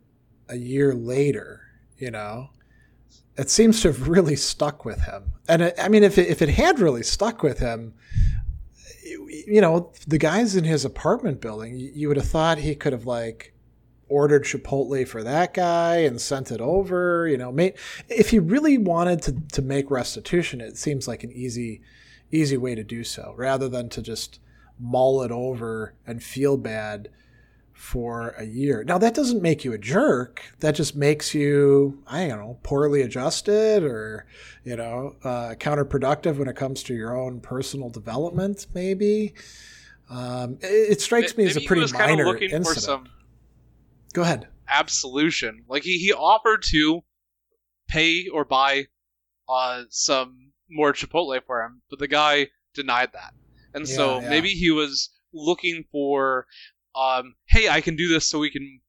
a 0.48 0.56
year 0.56 0.94
later? 0.94 1.62
You 1.96 2.10
know, 2.10 2.50
it 3.38 3.48
seems 3.50 3.80
to 3.82 3.88
have 3.88 4.08
really 4.08 4.36
stuck 4.36 4.84
with 4.84 5.00
him. 5.02 5.32
And 5.48 5.62
it, 5.62 5.74
I 5.78 5.88
mean, 5.88 6.02
if 6.02 6.18
it, 6.18 6.28
if 6.28 6.42
it 6.42 6.48
had 6.48 6.80
really 6.80 7.04
stuck 7.04 7.42
with 7.42 7.60
him, 7.60 7.94
you, 9.46 9.60
know, 9.60 9.92
the 10.06 10.18
guys 10.18 10.56
in 10.56 10.64
his 10.64 10.84
apartment 10.84 11.40
building, 11.40 11.78
you, 11.78 11.90
you 11.94 12.08
would 12.08 12.16
have 12.16 12.28
thought 12.28 12.58
he 12.58 12.74
could 12.74 12.92
have 12.92 13.06
like 13.06 13.54
ordered 14.08 14.44
Chipotle 14.44 15.06
for 15.06 15.22
that 15.22 15.54
guy 15.54 15.98
and 15.98 16.20
sent 16.20 16.50
it 16.50 16.60
over. 16.60 17.28
You 17.28 17.38
know, 17.38 17.52
made, 17.52 17.74
if 18.08 18.30
he 18.30 18.40
really 18.40 18.76
wanted 18.76 19.22
to 19.22 19.40
to 19.52 19.62
make 19.62 19.90
restitution, 19.90 20.60
it 20.60 20.76
seems 20.76 21.06
like 21.06 21.22
an 21.22 21.32
easy 21.32 21.80
easy 22.30 22.56
way 22.56 22.74
to 22.74 22.84
do 22.84 23.04
so, 23.04 23.34
rather 23.36 23.68
than 23.68 23.88
to 23.90 24.02
just 24.02 24.40
mull 24.78 25.22
it 25.22 25.30
over 25.30 25.94
and 26.06 26.22
feel 26.22 26.56
bad 26.56 27.08
for 27.78 28.34
a 28.36 28.44
year. 28.44 28.82
Now 28.84 28.98
that 28.98 29.14
doesn't 29.14 29.40
make 29.40 29.64
you 29.64 29.72
a 29.72 29.78
jerk. 29.78 30.42
That 30.58 30.74
just 30.74 30.96
makes 30.96 31.32
you, 31.32 32.02
I 32.08 32.26
don't 32.26 32.38
know, 32.40 32.58
poorly 32.64 33.02
adjusted 33.02 33.84
or, 33.84 34.26
you 34.64 34.76
know, 34.76 35.14
uh, 35.22 35.54
counterproductive 35.58 36.36
when 36.38 36.48
it 36.48 36.56
comes 36.56 36.82
to 36.84 36.94
your 36.94 37.16
own 37.16 37.40
personal 37.40 37.88
development. 37.88 38.66
Maybe 38.74 39.34
um, 40.10 40.58
it, 40.60 40.92
it 40.92 41.00
strikes 41.00 41.36
me 41.36 41.44
as 41.44 41.52
a 41.52 41.54
Maybe 41.54 41.60
he 41.62 41.66
pretty 41.68 41.92
minor 41.92 42.26
looking 42.26 42.50
for 42.50 42.56
incident. 42.56 42.82
some 42.84 43.08
Go 44.12 44.22
ahead. 44.22 44.48
absolution. 44.68 45.64
Like 45.68 45.84
he, 45.84 45.98
he 45.98 46.12
offered 46.12 46.64
to 46.70 47.02
pay 47.88 48.26
or 48.26 48.44
buy 48.44 48.86
uh, 49.48 49.84
some 49.88 50.50
more 50.68 50.92
Chipotle 50.92 51.40
for 51.46 51.62
him, 51.62 51.80
but 51.90 52.00
the 52.00 52.08
guy 52.08 52.48
denied 52.74 53.10
that. 53.12 53.32
And 53.72 53.88
so 53.88 54.16
Yeah, 54.16 54.22
yeah. 54.24 54.30
maybe 54.30 54.48
he 54.48 54.70
was 54.72 55.10
looking 55.32 55.84
for, 55.92 56.46
um, 56.98 57.34
hey, 57.48 57.68
I 57.68 57.80
can 57.80 57.96
do 57.96 58.08
this 58.08 58.28
so 58.28 58.38
we 58.38 58.50
can 58.50 58.80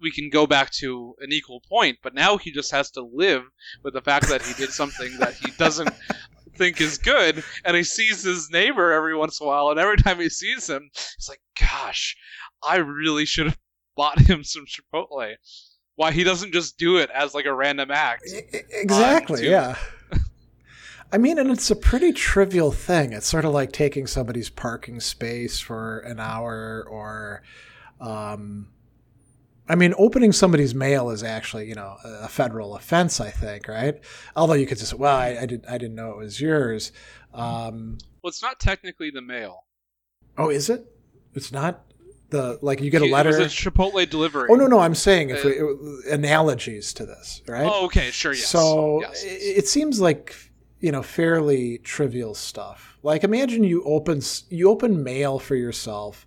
we 0.00 0.10
can 0.10 0.28
go 0.28 0.46
back 0.46 0.70
to 0.72 1.14
an 1.20 1.32
equal 1.32 1.60
point. 1.68 1.98
But 2.02 2.14
now 2.14 2.36
he 2.36 2.50
just 2.52 2.70
has 2.72 2.90
to 2.92 3.02
live 3.14 3.42
with 3.82 3.94
the 3.94 4.02
fact 4.02 4.28
that 4.28 4.42
he 4.42 4.52
did 4.54 4.70
something 4.70 5.16
that 5.18 5.34
he 5.34 5.50
doesn't 5.52 5.90
think 6.56 6.80
is 6.80 6.98
good, 6.98 7.42
and 7.64 7.76
he 7.76 7.84
sees 7.84 8.22
his 8.22 8.50
neighbor 8.50 8.92
every 8.92 9.16
once 9.16 9.40
in 9.40 9.46
a 9.46 9.48
while, 9.48 9.70
and 9.70 9.80
every 9.80 9.96
time 9.96 10.18
he 10.20 10.28
sees 10.28 10.68
him, 10.68 10.90
he's 10.92 11.28
like, 11.28 11.40
"Gosh, 11.58 12.16
I 12.62 12.76
really 12.76 13.24
should 13.24 13.46
have 13.46 13.58
bought 13.96 14.18
him 14.20 14.44
some 14.44 14.64
Chipotle." 14.66 15.34
Why 15.96 16.10
he 16.10 16.24
doesn't 16.24 16.52
just 16.52 16.76
do 16.76 16.96
it 16.96 17.08
as 17.10 17.34
like 17.34 17.46
a 17.46 17.54
random 17.54 17.92
act? 17.92 18.24
E- 18.28 18.38
e- 18.52 18.60
Exactly. 18.72 19.48
yeah. 19.48 19.76
I 21.12 21.18
mean, 21.18 21.38
and 21.38 21.50
it's 21.50 21.70
a 21.70 21.76
pretty 21.76 22.12
trivial 22.12 22.72
thing. 22.72 23.12
It's 23.12 23.26
sort 23.26 23.44
of 23.44 23.52
like 23.52 23.70
taking 23.72 24.06
somebody's 24.06 24.50
parking 24.50 24.98
space 25.00 25.60
for 25.60 26.00
an 26.00 26.18
hour, 26.18 26.84
or, 26.90 27.42
um, 28.00 28.68
I 29.68 29.76
mean, 29.76 29.94
opening 29.96 30.32
somebody's 30.32 30.74
mail 30.74 31.10
is 31.10 31.22
actually, 31.22 31.68
you 31.68 31.74
know, 31.76 31.96
a 32.04 32.28
federal 32.28 32.74
offense. 32.76 33.20
I 33.20 33.30
think, 33.30 33.68
right? 33.68 34.00
Although 34.34 34.54
you 34.54 34.66
could 34.66 34.78
just, 34.78 34.94
well, 34.94 35.16
I, 35.16 35.38
I 35.42 35.46
didn't, 35.46 35.66
I 35.68 35.78
didn't 35.78 35.94
know 35.94 36.10
it 36.10 36.16
was 36.18 36.40
yours. 36.40 36.90
Um, 37.32 37.98
Well, 38.22 38.28
it's 38.30 38.42
not 38.42 38.58
technically 38.60 39.10
the 39.10 39.22
mail. 39.22 39.64
oh, 40.36 40.50
is 40.50 40.68
it? 40.68 40.84
It's 41.34 41.50
not 41.52 41.84
the 42.30 42.58
like 42.62 42.80
you 42.80 42.90
get 42.90 43.02
a 43.02 43.06
It 43.06 43.10
letter. 43.12 43.28
was 43.30 43.38
a 43.38 43.44
Chipotle 43.46 44.08
delivery. 44.08 44.48
oh 44.50 44.54
no, 44.56 44.66
no, 44.66 44.80
I'm 44.80 44.94
saying 44.94 45.30
if 45.30 45.44
Uh, 45.44 45.48
we, 45.48 46.10
analogies 46.12 46.92
to 46.94 47.06
this, 47.06 47.40
right? 47.46 47.68
Oh, 47.70 47.84
okay, 47.86 48.10
sure, 48.10 48.32
yes. 48.32 48.46
So 48.48 49.00
yes. 49.02 49.22
i- 49.24 49.28
it 49.28 49.68
seems 49.68 50.00
like 50.00 50.34
you 50.84 50.92
know 50.92 51.02
fairly 51.02 51.78
trivial 51.78 52.34
stuff. 52.34 52.98
Like 53.02 53.24
imagine 53.24 53.64
you 53.64 53.82
open 53.84 54.20
you 54.50 54.68
open 54.68 55.02
mail 55.02 55.38
for 55.38 55.56
yourself, 55.56 56.26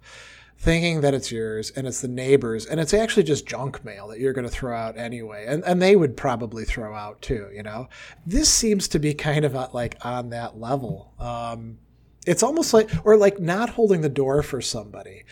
thinking 0.58 1.02
that 1.02 1.14
it's 1.14 1.32
yours 1.32 1.70
and 1.76 1.86
it's 1.86 2.02
the 2.02 2.08
neighbors, 2.08 2.66
and 2.66 2.80
it's 2.80 2.94
actually 2.94 3.22
just 3.24 3.46
junk 3.46 3.86
mail 3.86 4.08
that 4.08 4.20
you're 4.20 4.34
going 4.34 4.48
to 4.48 4.52
throw 4.52 4.76
out 4.76 4.98
anyway, 4.98 5.46
and 5.48 5.64
and 5.64 5.80
they 5.80 5.96
would 5.96 6.18
probably 6.18 6.66
throw 6.66 6.96
out 6.96 7.22
too. 7.22 7.50
You 7.54 7.62
know, 7.62 7.88
this 8.26 8.50
seems 8.52 8.88
to 8.90 9.00
be 9.00 9.14
kind 9.14 9.46
of 9.46 9.54
like 9.76 9.96
on 10.04 10.32
that 10.32 10.60
level. 10.60 11.14
Um, 11.20 11.78
it's 12.26 12.42
almost 12.42 12.74
like 12.74 12.90
or 13.06 13.16
like 13.16 13.40
not 13.40 13.70
holding 13.70 14.02
the 14.02 14.10
door 14.10 14.42
for 14.42 14.60
somebody. 14.60 15.24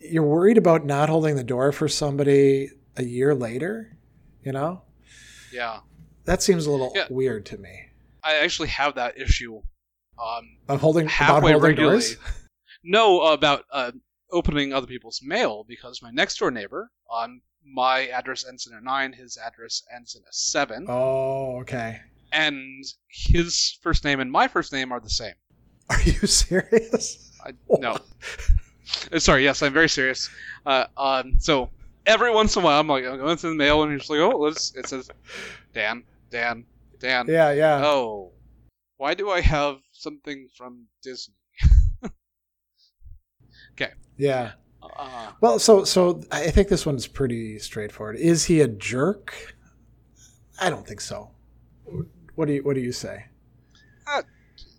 You're 0.00 0.22
worried 0.22 0.56
about 0.56 0.86
not 0.86 1.10
holding 1.10 1.36
the 1.36 1.44
door 1.44 1.72
for 1.72 1.88
somebody 1.88 2.70
a 2.96 3.04
year 3.04 3.34
later. 3.34 3.98
You 4.42 4.52
know, 4.52 4.80
yeah, 5.52 5.80
that 6.24 6.42
seems 6.42 6.64
a 6.64 6.70
little 6.70 6.92
Yeah. 6.94 7.06
weird 7.10 7.44
to 7.46 7.58
me. 7.58 7.85
I 8.26 8.36
actually 8.44 8.68
have 8.68 8.94
that 8.96 9.18
issue. 9.18 9.56
Um, 10.18 10.58
Of 10.68 10.80
holding 10.80 11.06
halfway 11.08 11.52
holding 11.52 11.60
regularly. 11.70 12.00
doors. 12.00 12.16
No, 12.82 13.22
about 13.32 13.64
uh, 13.72 13.92
opening 14.30 14.72
other 14.72 14.86
people's 14.86 15.20
mail 15.22 15.64
because 15.68 16.00
my 16.02 16.10
next 16.10 16.38
door 16.38 16.50
neighbor, 16.50 16.90
on 17.10 17.40
my 17.64 18.06
address 18.08 18.46
ends 18.48 18.66
in 18.66 18.76
a 18.76 18.80
nine, 18.80 19.12
his 19.12 19.36
address 19.44 19.82
ends 19.94 20.14
in 20.16 20.22
a 20.22 20.32
seven. 20.32 20.86
Oh, 20.88 21.58
okay. 21.60 22.00
and 22.32 22.84
his 23.08 23.78
first 23.82 24.04
name 24.04 24.20
and 24.20 24.30
my 24.30 24.48
first 24.48 24.72
name 24.72 24.92
are 24.92 25.00
the 25.00 25.10
same. 25.10 25.34
Are 25.90 26.00
you 26.02 26.12
serious? 26.26 27.32
I, 27.44 27.52
no, 27.78 27.98
Uh, 29.12 29.18
sorry. 29.18 29.42
Yes, 29.44 29.62
I'm 29.62 29.72
very 29.72 29.88
serious. 29.88 30.30
Uh, 30.64 30.86
um, 30.96 31.34
so 31.40 31.68
every 32.06 32.32
once 32.32 32.54
in 32.56 32.62
a 32.62 32.64
while, 32.64 32.80
I'm 32.80 32.86
like, 32.88 33.04
I'm 33.04 33.18
going 33.18 33.36
through 33.36 33.50
the 33.50 33.56
mail, 33.56 33.82
and 33.82 33.92
he's 33.92 34.08
like, 34.08 34.20
oh, 34.20 34.36
let's. 34.38 34.74
It 34.76 34.86
says, 34.88 35.10
Dan, 35.74 36.04
Dan, 36.30 36.64
Dan. 36.98 37.26
Yeah, 37.28 37.52
yeah. 37.52 37.82
Oh, 37.84 38.32
why 38.96 39.14
do 39.14 39.30
I 39.30 39.40
have 39.40 39.76
something 39.92 40.48
from 40.56 40.86
Disney? 41.02 41.34
Okay. 43.72 43.92
Yeah. 44.16 44.52
Uh, 44.82 45.32
Well, 45.40 45.58
so 45.58 45.84
so 45.84 46.22
I 46.32 46.50
think 46.50 46.68
this 46.68 46.86
one's 46.86 47.06
pretty 47.06 47.58
straightforward. 47.58 48.16
Is 48.16 48.44
he 48.44 48.60
a 48.62 48.68
jerk? 48.68 49.54
I 50.58 50.70
don't 50.70 50.86
think 50.86 51.00
so. 51.02 51.30
What 52.34 52.46
do 52.48 52.54
you 52.54 52.62
What 52.62 52.74
do 52.74 52.80
you 52.80 52.92
say? 52.92 53.26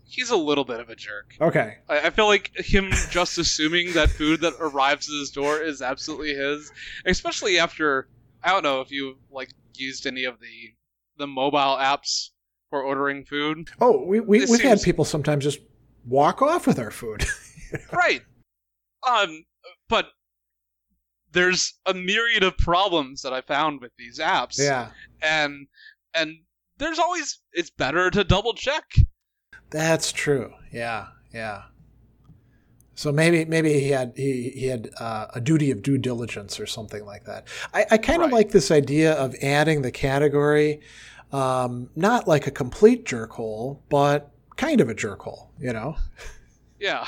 he's 0.09 0.29
a 0.31 0.37
little 0.37 0.63
bit 0.63 0.79
of 0.79 0.89
a 0.89 0.95
jerk. 0.95 1.35
Okay. 1.39 1.75
I, 1.87 2.07
I 2.07 2.09
feel 2.09 2.25
like 2.25 2.51
him 2.55 2.89
just 3.11 3.37
assuming 3.37 3.93
that 3.93 4.09
food 4.09 4.41
that 4.41 4.53
arrives 4.59 5.07
at 5.09 5.13
his 5.19 5.29
door 5.29 5.61
is 5.61 5.81
absolutely 5.83 6.33
his, 6.33 6.71
especially 7.05 7.59
after 7.59 8.07
I 8.41 8.49
don't 8.49 8.63
know 8.63 8.81
if 8.81 8.89
you 8.89 9.17
like 9.29 9.49
used 9.75 10.07
any 10.07 10.23
of 10.23 10.39
the 10.39 10.73
the 11.17 11.27
mobile 11.27 11.77
apps 11.77 12.29
for 12.69 12.81
ordering 12.83 13.25
food. 13.25 13.69
Oh, 13.79 14.03
we, 14.05 14.19
we 14.19 14.43
It 14.43 14.49
we've 14.49 14.61
had 14.61 14.81
people 14.81 15.05
sometimes 15.05 15.43
just 15.43 15.59
walk 16.05 16.41
off 16.41 16.67
with 16.67 16.79
our 16.79 16.91
food. 16.91 17.25
right. 17.91 18.21
Um, 19.07 19.43
but 19.89 20.07
there's 21.31 21.73
a 21.85 21.93
myriad 21.93 22.43
of 22.43 22.57
problems 22.57 23.21
that 23.21 23.33
I 23.33 23.41
found 23.41 23.81
with 23.81 23.91
these 23.97 24.19
apps. 24.19 24.57
yeah, 24.59 24.89
And 25.21 25.67
and 26.13 26.33
there's 26.77 26.99
always 26.99 27.39
it's 27.53 27.69
better 27.69 28.09
to 28.11 28.23
double 28.23 28.53
check. 28.53 28.83
that's 29.69 30.11
true. 30.11 30.51
Yeah, 30.71 31.07
yeah. 31.33 31.63
So 32.97 33.11
maybe 33.11 33.45
maybe 33.45 33.73
he 33.79 33.89
had 33.89 34.13
he 34.15 34.49
he 34.49 34.65
had 34.67 34.89
uh, 34.99 35.27
a 35.35 35.39
duty 35.39 35.69
of 35.69 35.83
due 35.83 35.99
diligence 35.99 36.59
or 36.59 36.65
something 36.65 37.05
like 37.05 37.25
that. 37.25 37.47
I, 37.71 37.85
I 37.91 37.97
kind 37.99 38.23
of 38.23 38.31
Right. 38.31 38.37
like 38.39 38.49
this 38.51 38.71
idea 38.71 39.13
of 39.13 39.35
adding 39.43 39.83
the 39.83 39.91
category, 39.91 40.81
um, 41.31 41.91
not 41.95 42.27
like 42.27 42.47
a 42.47 42.51
complete 42.51 43.05
jerkhole, 43.05 43.81
but 43.89 44.31
kind 44.55 44.81
of 44.81 44.89
a 44.89 44.95
jerkhole. 44.95 45.49
You 45.59 45.73
know? 45.73 45.95
Yeah. 46.79 47.05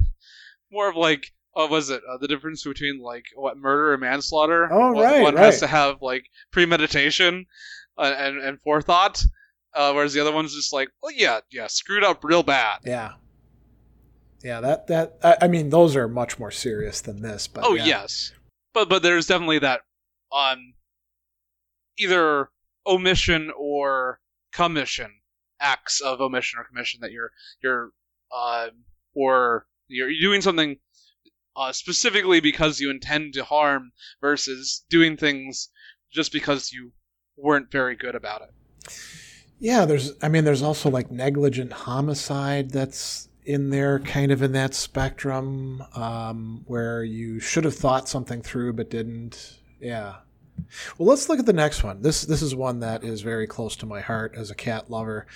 More 0.72 0.88
of 0.88 0.96
like, 0.96 1.32
oh, 1.54 1.68
was 1.68 1.90
it 1.90 2.02
uh, 2.10 2.16
the 2.18 2.26
difference 2.28 2.64
between 2.64 3.00
like 3.00 3.26
what 3.36 3.56
murder 3.56 3.92
and 3.92 4.00
manslaughter? 4.00 4.68
Oh, 4.72 4.92
One- 4.92 5.04
right, 5.04 5.22
One 5.22 5.36
has 5.36 5.60
to 5.60 5.66
have 5.68 6.02
like 6.02 6.24
premeditation 6.50 7.46
uh, 7.96 8.14
and 8.18 8.38
and 8.42 8.60
forethought, 8.60 9.22
uh, 9.74 9.92
whereas 9.92 10.14
the 10.14 10.20
other 10.20 10.32
one's 10.32 10.54
just 10.54 10.72
like, 10.72 10.88
well, 11.00 11.12
yeah, 11.12 11.40
yeah, 11.52 11.68
screwed 11.68 12.02
up 12.02 12.24
real 12.24 12.42
bad. 12.42 12.80
Yeah. 12.84 13.12
Yeah, 14.42 14.60
that 14.60 14.86
that 14.86 15.18
I, 15.22 15.36
I 15.42 15.48
mean 15.48 15.70
those 15.70 15.96
are 15.96 16.08
much 16.08 16.38
more 16.38 16.50
serious 16.50 17.00
than 17.00 17.22
this, 17.22 17.46
but 17.46 17.64
oh 17.64 17.74
yeah. 17.74 17.84
yes, 17.84 18.32
but 18.72 18.88
but 18.88 19.02
there's 19.02 19.26
definitely 19.26 19.58
that 19.60 19.82
um 20.32 20.74
either 21.98 22.48
omission 22.86 23.50
or 23.56 24.20
commission 24.52 25.12
acts 25.60 26.00
of 26.00 26.20
omission 26.20 26.58
or 26.58 26.64
commission 26.64 27.00
that 27.02 27.12
you're 27.12 27.30
you're 27.62 27.90
uh, 28.34 28.68
or 29.14 29.66
you're, 29.88 30.08
you're 30.08 30.30
doing 30.30 30.40
something 30.40 30.76
uh, 31.56 31.72
specifically 31.72 32.40
because 32.40 32.80
you 32.80 32.90
intend 32.90 33.34
to 33.34 33.44
harm 33.44 33.92
versus 34.20 34.84
doing 34.88 35.16
things 35.16 35.68
just 36.12 36.32
because 36.32 36.72
you 36.72 36.92
weren't 37.36 37.70
very 37.70 37.96
good 37.96 38.14
about 38.14 38.42
it. 38.42 38.50
Yeah, 39.58 39.84
there's 39.84 40.12
I 40.22 40.28
mean 40.28 40.44
there's 40.44 40.62
also 40.62 40.88
like 40.88 41.10
negligent 41.10 41.72
homicide 41.72 42.70
that's 42.70 43.28
in 43.44 43.70
there 43.70 43.98
kind 43.98 44.32
of 44.32 44.42
in 44.42 44.52
that 44.52 44.74
spectrum 44.74 45.82
um, 45.94 46.62
where 46.66 47.02
you 47.02 47.40
should 47.40 47.64
have 47.64 47.74
thought 47.74 48.08
something 48.08 48.42
through 48.42 48.72
but 48.72 48.90
didn't. 48.90 49.58
Yeah. 49.80 50.16
Well, 50.98 51.08
let's 51.08 51.28
look 51.28 51.38
at 51.38 51.46
the 51.46 51.52
next 51.52 51.82
one. 51.82 52.02
This 52.02 52.22
this 52.22 52.42
is 52.42 52.54
one 52.54 52.80
that 52.80 53.02
is 53.02 53.22
very 53.22 53.46
close 53.46 53.76
to 53.76 53.86
my 53.86 54.00
heart 54.00 54.34
as 54.36 54.50
a 54.50 54.54
cat 54.54 54.90
lover. 54.90 55.26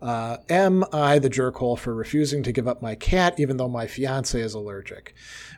Uh, 0.00 0.38
am 0.48 0.84
I 0.92 1.18
the 1.18 1.30
jerkhole 1.30 1.78
for 1.78 1.94
refusing 1.94 2.42
to 2.42 2.52
give 2.52 2.68
up 2.68 2.82
my 2.82 2.94
cat 2.94 3.38
even 3.38 3.56
though 3.56 3.68
my 3.68 3.86
fiance 3.86 4.38
is 4.38 4.54
allergic? 4.54 5.14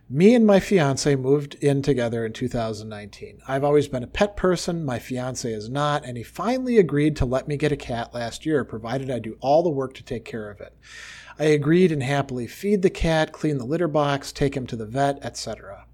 Me 0.09 0.35
and 0.35 0.47
my 0.47 0.61
fiance 0.61 1.17
moved 1.17 1.55
in 1.57 1.83
together 1.83 2.25
in 2.25 2.33
2019. 2.33 3.41
I've 3.49 3.65
always 3.65 3.89
been 3.89 4.05
a 4.05 4.09
pet 4.09 4.37
person. 4.37 4.85
My 4.85 5.01
fiance 5.01 5.51
is 5.51 5.69
not, 5.69 6.05
and 6.05 6.17
he 6.17 6.23
finally 6.23 6.79
agreed 6.79 7.17
to 7.17 7.25
let 7.25 7.49
me 7.49 7.57
get 7.57 7.73
a 7.73 7.77
cat 7.77 8.15
last 8.15 8.47
year, 8.47 8.65
provided 8.65 9.11
I 9.11 9.19
do 9.19 9.37
all 9.41 9.65
the 9.65 9.71
work 9.71 9.95
to 9.95 10.05
take 10.05 10.25
care 10.25 10.49
of 10.49 10.61
it. 10.61 10.77
I 11.39 11.45
agreed 11.45 11.93
and 11.93 12.03
happily 12.03 12.47
feed 12.47 12.83
the 12.83 12.91
cat, 12.91 13.33
clean 13.33 13.59
the 13.59 13.67
litter 13.67 13.89
box, 13.89 14.33
take 14.33 14.57
him 14.57 14.67
to 14.69 14.77
the 14.77 14.87
vet, 14.87 15.19
etc. 15.23 15.85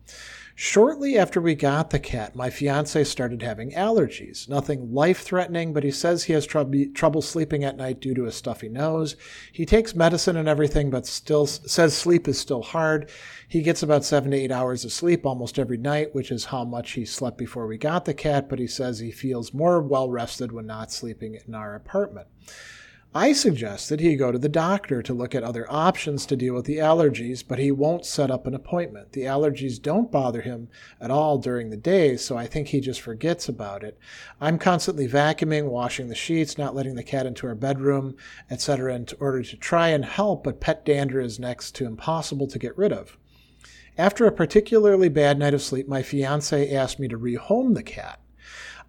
Shortly 0.55 1.19
after 1.19 1.41
we 1.41 1.55
got 1.55 1.91
the 1.91 1.99
cat, 1.99 2.37
my 2.37 2.49
fiance 2.51 3.03
started 3.05 3.43
having 3.43 3.73
allergies. 3.73 4.49
Nothing 4.49 4.93
life 4.95 5.23
threatening, 5.23 5.73
but 5.73 5.83
he 5.83 5.91
says 5.91 6.25
he 6.25 6.35
has 6.35 6.47
troub- 6.47 6.95
trouble 6.95 7.23
sleeping 7.23 7.65
at 7.65 7.77
night 7.77 8.01
due 8.01 8.15
to 8.15 8.27
a 8.27 8.31
stuffy 8.33 8.69
nose. 8.69 9.17
He 9.51 9.67
takes 9.67 9.97
medicine 9.97 10.37
and 10.37 10.49
everything, 10.49 10.91
but 10.91 11.07
still 11.07 11.45
s- 11.45 11.61
says 11.67 11.97
sleep 11.97 12.29
is 12.29 12.39
still 12.39 12.63
hard. 12.63 13.11
He 13.49 13.63
gets 13.63 13.83
about 13.83 14.05
seven 14.05 14.31
to 14.31 14.37
eight 14.37 14.53
hours 14.53 14.85
of 14.85 14.93
sleep 14.93 15.27
almost 15.27 15.59
every 15.59 15.79
night, 15.79 16.15
which 16.15 16.31
is 16.31 16.45
how 16.47 16.65
much 16.65 16.93
he 16.93 17.05
slept 17.07 17.39
before 17.39 17.67
we 17.67 17.79
got 17.79 18.05
the 18.05 18.15
cat, 18.15 18.49
but 18.49 18.59
he 18.59 18.69
says 18.69 18.99
he 18.99 19.11
feels 19.11 19.55
more 19.55 19.81
well 19.81 20.11
rested 20.11 20.53
when 20.53 20.67
not 20.67 20.93
sleeping 20.93 21.39
in 21.47 21.55
our 21.55 21.75
apartment. 21.75 22.29
I 23.15 23.35
suggested 23.35 24.01
he 24.01 24.17
go 24.17 24.33
to 24.33 24.39
the 24.39 24.49
doctor 24.49 25.03
to 25.03 25.13
look 25.13 25.35
at 25.35 25.43
other 25.43 25.71
options 25.71 26.25
to 26.25 26.37
deal 26.37 26.55
with 26.55 26.65
the 26.65 26.79
allergies, 26.79 27.45
but 27.47 27.59
he 27.59 27.71
won't 27.71 28.07
set 28.07 28.31
up 28.31 28.47
an 28.47 28.55
appointment. 28.55 29.13
The 29.13 29.25
allergies 29.25 29.83
don't 29.83 30.11
bother 30.11 30.41
him 30.41 30.69
at 30.99 31.11
all 31.11 31.37
during 31.37 31.69
the 31.69 31.77
day, 31.77 32.17
so 32.17 32.39
I 32.39 32.47
think 32.47 32.69
he 32.69 32.81
just 32.81 33.03
forgets 33.03 33.51
about 33.51 33.85
it. 33.85 33.99
I'm 34.41 34.59
constantly 34.59 35.07
vacuuming, 35.07 35.67
washing 35.67 36.09
the 36.09 36.15
sheets, 36.15 36.57
not 36.57 36.75
letting 36.75 36.95
the 36.95 37.03
cat 37.03 37.27
into 37.27 37.47
our 37.47 37.55
bedroom, 37.55 38.17
etc., 38.51 38.95
in 38.95 39.07
order 39.21 39.43
to 39.43 39.57
try 39.59 39.89
and 39.89 40.07
help, 40.07 40.45
but 40.45 40.61
pet 40.61 40.83
dander 40.87 41.21
is 41.21 41.39
next 41.39 41.75
to 41.75 41.85
impossible 41.85 42.47
to 42.47 42.59
get 42.59 42.79
rid 42.79 42.95
of. 42.95 43.19
After 43.99 44.25
a 44.25 44.33
particularly 44.33 45.11
bad 45.11 45.39
night 45.39 45.53
of 45.53 45.61
sleep, 45.61 45.87
my 45.87 46.03
fiance 46.03 46.75
asked 46.75 46.99
me 46.99 47.09
to 47.09 47.19
rehome 47.19 47.75
the 47.75 47.83
cat. 47.83 48.22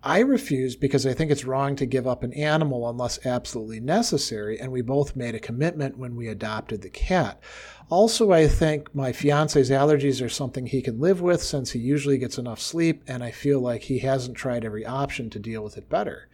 I 0.05 0.19
refused 0.19 0.81
because 0.81 1.05
I 1.05 1.13
think 1.13 1.31
it's 1.31 1.45
wrong 1.45 1.77
to 1.77 1.85
give 1.85 2.05
up 2.05 2.23
an 2.23 2.33
animal 2.33 2.89
unless 2.89 3.25
absolutely 3.25 3.79
necessary, 3.79 4.59
and 4.59 4.69
we 4.69 4.81
both 4.81 5.15
made 5.15 5.33
a 5.33 5.39
commitment 5.39 5.97
when 5.97 6.17
we 6.17 6.27
adopted 6.27 6.81
the 6.81 6.89
cat. 6.89 7.41
Also, 7.89 8.33
I 8.33 8.49
think 8.49 8.93
my 8.93 9.13
fiance's 9.13 9.69
allergies 9.69 10.21
are 10.21 10.27
something 10.27 10.67
he 10.67 10.81
can 10.81 10.99
live 10.99 11.21
with 11.21 11.41
since 11.41 11.71
he 11.71 11.79
usually 11.79 12.17
gets 12.17 12.37
enough 12.37 12.59
sleep, 12.59 13.01
and 13.07 13.23
I 13.23 13.31
feel 13.31 13.61
like 13.61 13.83
he 13.83 13.99
hasn't 13.99 14.35
tried 14.35 14.65
every 14.65 14.85
option 14.85 15.29
to 15.29 15.39
deal 15.39 15.63
with 15.63 15.77
it 15.77 15.87
better. 15.87 16.27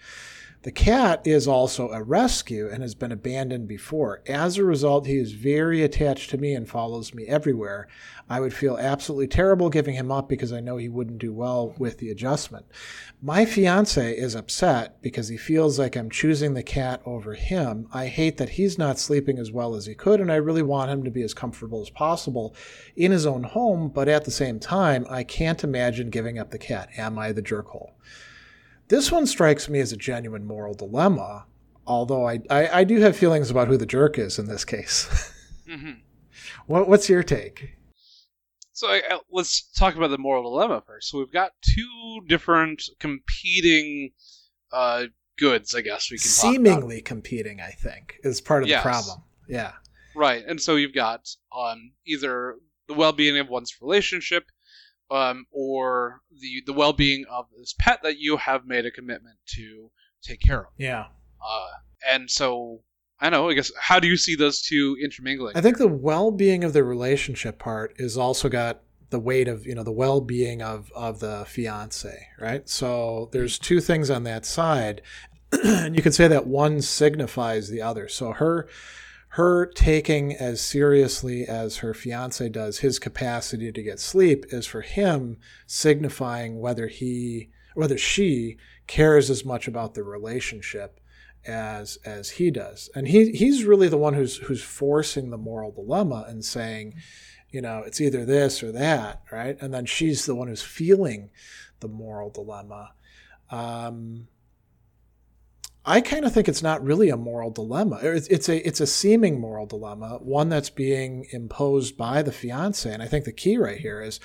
The 0.64 0.72
cat 0.74 1.22
is 1.26 1.48
also 1.48 1.88
a 1.92 2.04
rescue 2.04 2.68
and 2.68 2.82
has 2.82 2.94
been 2.94 3.14
abandoned 3.14 3.70
before. 3.70 4.22
As 4.28 4.58
a 4.58 4.66
result, 4.66 5.08
he 5.08 5.18
is 5.18 5.32
very 5.32 5.82
attached 5.82 6.30
to 6.32 6.38
me 6.38 6.54
and 6.54 6.68
follows 6.68 7.14
me 7.14 7.26
everywhere. 7.28 7.88
I 8.30 8.42
would 8.42 8.54
feel 8.54 8.78
absolutely 8.78 9.28
terrible 9.28 9.70
giving 9.70 9.96
him 9.96 10.12
up 10.12 10.28
because 10.28 10.52
I 10.52 10.60
know 10.60 10.76
he 10.76 10.90
wouldn't 10.90 11.20
do 11.20 11.32
well 11.32 11.74
with 11.78 12.00
the 12.00 12.10
adjustment. 12.12 12.66
My 13.22 13.46
fiance 13.46 14.12
is 14.18 14.36
upset 14.36 15.02
because 15.02 15.30
he 15.30 15.38
feels 15.38 15.80
like 15.80 15.96
I'm 15.96 16.10
choosing 16.10 16.56
the 16.56 16.62
cat 16.62 17.02
over 17.06 17.36
him. 17.36 17.88
I 17.94 18.08
hate 18.08 18.36
that 18.36 18.50
he's 18.50 18.78
not 18.78 19.00
sleeping 19.00 19.40
as 19.40 19.54
well 19.54 19.76
as 19.76 19.86
he 19.86 19.96
could, 19.96 20.20
and 20.20 20.30
I 20.30 20.36
really 20.36 20.62
want 20.62 20.92
him 20.92 21.06
to 21.06 21.12
be 21.12 21.22
as 21.22 21.34
comfortable 21.34 21.80
as 21.80 21.90
possible 21.90 22.54
in 22.98 23.14
his 23.14 23.26
own 23.26 23.44
home, 23.44 23.88
but 23.88 24.10
at 24.10 24.26
the 24.26 24.32
same 24.32 24.60
time, 24.60 25.08
I 25.10 25.24
can't 25.24 25.64
imagine 25.64 26.10
giving 26.10 26.38
up 26.38 26.52
the 26.52 26.60
cat. 26.60 26.90
Am 26.98 27.18
I 27.18 27.32
the 27.32 27.42
jerkhole? 27.42 27.92
This 28.90 29.12
one 29.12 29.28
strikes 29.28 29.70
me 29.70 29.80
as 29.80 29.92
a 29.92 29.98
genuine 29.98 30.46
moral 30.46 30.74
dilemma, 30.74 31.46
although 31.86 32.28
I, 32.28 32.40
I, 32.50 32.80
I 32.80 32.84
do 32.84 33.00
have 33.00 33.16
feelings 33.16 33.50
about 33.50 33.68
who 33.68 33.78
the 33.78 33.86
jerk 33.86 34.18
is 34.18 34.38
in 34.40 34.48
this 34.48 34.66
case. 34.66 35.32
hmm 35.70 35.92
what, 36.66 36.88
what's 36.88 37.10
your 37.10 37.24
take? 37.24 37.76
So 38.74 38.88
I, 38.88 39.02
let's 39.32 39.72
talk 39.74 39.96
about 39.96 40.10
the 40.10 40.18
moral 40.18 40.44
dilemma 40.44 40.84
first. 40.86 41.10
So 41.10 41.18
we've 41.18 41.32
got 41.32 41.52
two 41.62 42.22
different 42.28 42.84
competing 43.00 44.12
uh, 44.72 45.06
goods, 45.38 45.74
I 45.76 45.82
guess 45.82 46.12
we 46.12 46.18
can. 46.18 46.28
Seemingly 46.30 47.02
competing, 47.02 47.60
I 47.60 47.72
think, 47.72 48.20
is 48.24 48.40
part 48.40 48.64
of 48.64 48.70
Yes. 48.70 48.84
the 48.84 48.90
problem. 48.90 49.24
Yeah. 49.48 49.74
Right, 50.16 50.44
and 50.48 50.62
so 50.62 50.76
you've 50.76 50.94
got 50.94 51.28
um, 51.56 51.92
either 52.06 52.56
the 52.88 52.94
well-being 52.94 53.38
of 53.38 53.50
one's 53.50 53.76
relationship, 53.82 54.46
um, 55.12 55.46
or 55.52 56.22
the 56.40 56.64
the 56.66 56.74
well-being 56.74 57.26
of 57.30 57.46
this 57.58 57.74
pet 57.80 58.00
that 58.04 58.20
you 58.20 58.38
have 58.38 58.66
made 58.66 58.86
a 58.86 58.92
commitment 58.92 59.38
to 59.56 59.92
take 60.22 60.42
care 60.42 60.62
of. 60.62 60.74
Yeah. 60.78 61.06
Uh, 61.42 61.70
and 62.08 62.30
so 62.30 62.82
I 63.20 63.30
know. 63.30 63.50
I 63.50 63.54
guess 63.54 63.72
how 63.80 64.00
do 64.00 64.08
you 64.08 64.18
see 64.18 64.36
those 64.36 64.62
two 64.62 64.98
intermingling? 65.02 65.58
I 65.58 65.62
think 65.62 65.78
the 65.78 65.88
well-being 65.88 66.64
of 66.64 66.74
the 66.74 66.84
relationship 66.84 67.60
part 67.60 67.96
is 67.98 68.18
also 68.18 68.50
got 68.50 68.82
the 69.10 69.20
weight 69.20 69.48
of 69.48 69.66
you 69.66 69.76
know 69.76 69.84
the 69.84 69.92
well-being 69.92 70.62
of 70.62 70.92
of 70.96 71.20
the 71.20 71.46
fiance, 71.48 72.28
right? 72.40 72.68
So 72.70 73.30
there's 73.32 73.60
two 73.60 73.82
things 73.82 74.10
on 74.10 74.24
that 74.24 74.46
side, 74.46 75.02
and 75.64 75.96
you 75.96 76.02
could 76.02 76.14
say 76.14 76.28
that 76.28 76.48
one 76.48 76.82
signifies 76.82 77.70
the 77.70 77.82
other. 77.82 78.08
So 78.08 78.34
her 78.34 78.68
her 79.34 79.68
taking 79.68 80.34
as 80.34 80.60
seriously 80.60 81.46
as 81.46 81.78
her 81.78 81.94
fiance 81.94 82.50
does 82.50 82.80
his 82.80 82.98
capacity 82.98 83.72
to 83.72 83.84
get 83.84 84.00
sleep 84.00 84.46
is 84.50 84.66
for 84.66 84.82
him 84.82 85.38
signifying 85.68 86.60
whether 86.60 86.88
he 86.88 87.50
whether 87.76 87.98
she 87.98 88.58
cares 88.88 89.30
as 89.30 89.46
much 89.46 89.68
about 89.68 89.94
the 89.94 90.04
relationship 90.04 91.00
as 91.46 91.98
as 92.06 92.32
he 92.32 92.50
does. 92.50 92.90
And 92.96 93.08
he 93.08 93.32
he's 93.32 93.66
really 93.66 93.88
the 93.88 93.98
one 93.98 94.16
who's 94.16 94.38
who's 94.38 94.64
forcing 94.64 95.30
the 95.30 95.38
moral 95.38 95.72
dilemma 95.72 96.26
and 96.28 96.44
saying 96.44 96.96
you 97.52 97.62
know 97.62 97.84
it's 97.86 98.02
either 98.02 98.26
this 98.26 98.64
or 98.64 98.72
that 98.72 99.22
right? 99.32 99.58
And 99.62 99.72
then 99.74 99.86
she's 99.86 100.26
the 100.26 100.36
one 100.36 100.48
who's 100.48 100.64
feeling 100.64 101.30
the 101.82 101.88
moral 101.88 102.32
dilemma. 102.32 102.94
Um 103.52 104.28
I 105.86 106.02
kind 106.02 106.26
of 106.26 106.34
think 106.34 106.48
it's 106.48 106.62
not 106.62 106.84
really 106.84 107.10
a 107.10 107.18
moral 107.18 107.52
dilemma. 107.52 108.00
It's, 108.02 108.28
it's 108.28 108.50
a 108.50 108.68
it's 108.68 108.82
a 108.82 108.88
seeming 108.88 109.40
moral 109.40 109.66
dilemma, 109.66 110.20
one 110.22 110.50
that's 110.50 110.70
being 110.70 111.26
imposed 111.32 111.98
by 111.98 112.22
the 112.22 112.32
fiance. 112.32 112.92
And 112.92 113.02
I 113.02 113.08
think 113.08 113.26
the 113.26 113.32
key 113.32 113.58
right 113.58 113.80
here 113.80 114.02
is 114.02 114.20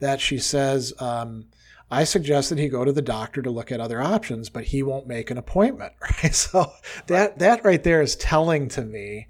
that 0.00 0.20
she 0.20 0.38
says, 0.38 0.92
um, 0.98 1.46
I 1.90 2.04
that 2.48 2.58
he 2.58 2.68
go 2.68 2.84
to 2.84 2.92
the 2.92 3.02
doctor 3.02 3.42
to 3.42 3.50
look 3.50 3.70
at 3.70 3.80
other 3.80 4.02
options, 4.02 4.50
but 4.50 4.64
he 4.64 4.82
won't 4.82 5.06
make 5.06 5.30
an 5.30 5.38
appointment. 5.38 5.92
Right. 6.22 6.34
So 6.34 6.72
that 7.06 7.38
that 7.38 7.64
right 7.64 7.82
there 7.82 8.02
is 8.02 8.16
telling 8.16 8.68
to 8.70 8.82
me. 8.82 9.28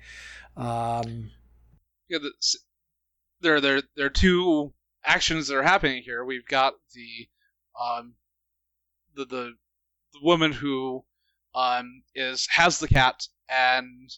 Um, 0.57 1.31
yeah, 2.09 2.18
the, 2.18 2.33
there 3.41 3.61
there 3.61 3.83
there 3.97 4.07
are 4.07 4.11
two 4.11 4.72
actions 5.05 5.49
that 5.49 5.57
are 5.57 5.62
happening 5.62 6.03
here. 6.03 6.24
We've 6.24 6.47
got 6.47 6.74
the 6.95 7.29
um 7.81 8.14
the 9.14 9.24
the, 9.27 9.53
the 10.14 10.20
woman 10.22 10.53
who 10.53 11.05
um 11.57 12.02
is 12.14 12.46
has 12.50 12.78
the 12.78 12.88
cat 12.88 13.26
and 13.48 14.11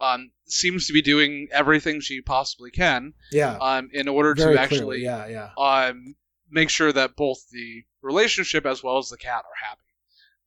um 0.00 0.30
seems 0.46 0.86
to 0.86 0.92
be 0.92 1.02
doing 1.02 1.48
everything 1.50 2.00
she 2.00 2.20
possibly 2.20 2.70
can 2.70 3.12
yeah. 3.32 3.56
um 3.60 3.88
in 3.92 4.06
order 4.06 4.34
very 4.34 4.54
to 4.54 4.60
actually 4.60 5.00
clearly. 5.00 5.02
Yeah. 5.02 5.26
Yeah. 5.26 5.50
um, 5.56 6.14
make 6.50 6.70
sure 6.70 6.92
that 6.92 7.16
both 7.16 7.48
the 7.50 7.84
relationship 8.02 8.66
as 8.66 8.82
well 8.82 8.98
as 8.98 9.08
the 9.08 9.16
cat 9.16 9.44
are 9.44 9.68
happy. 9.68 9.80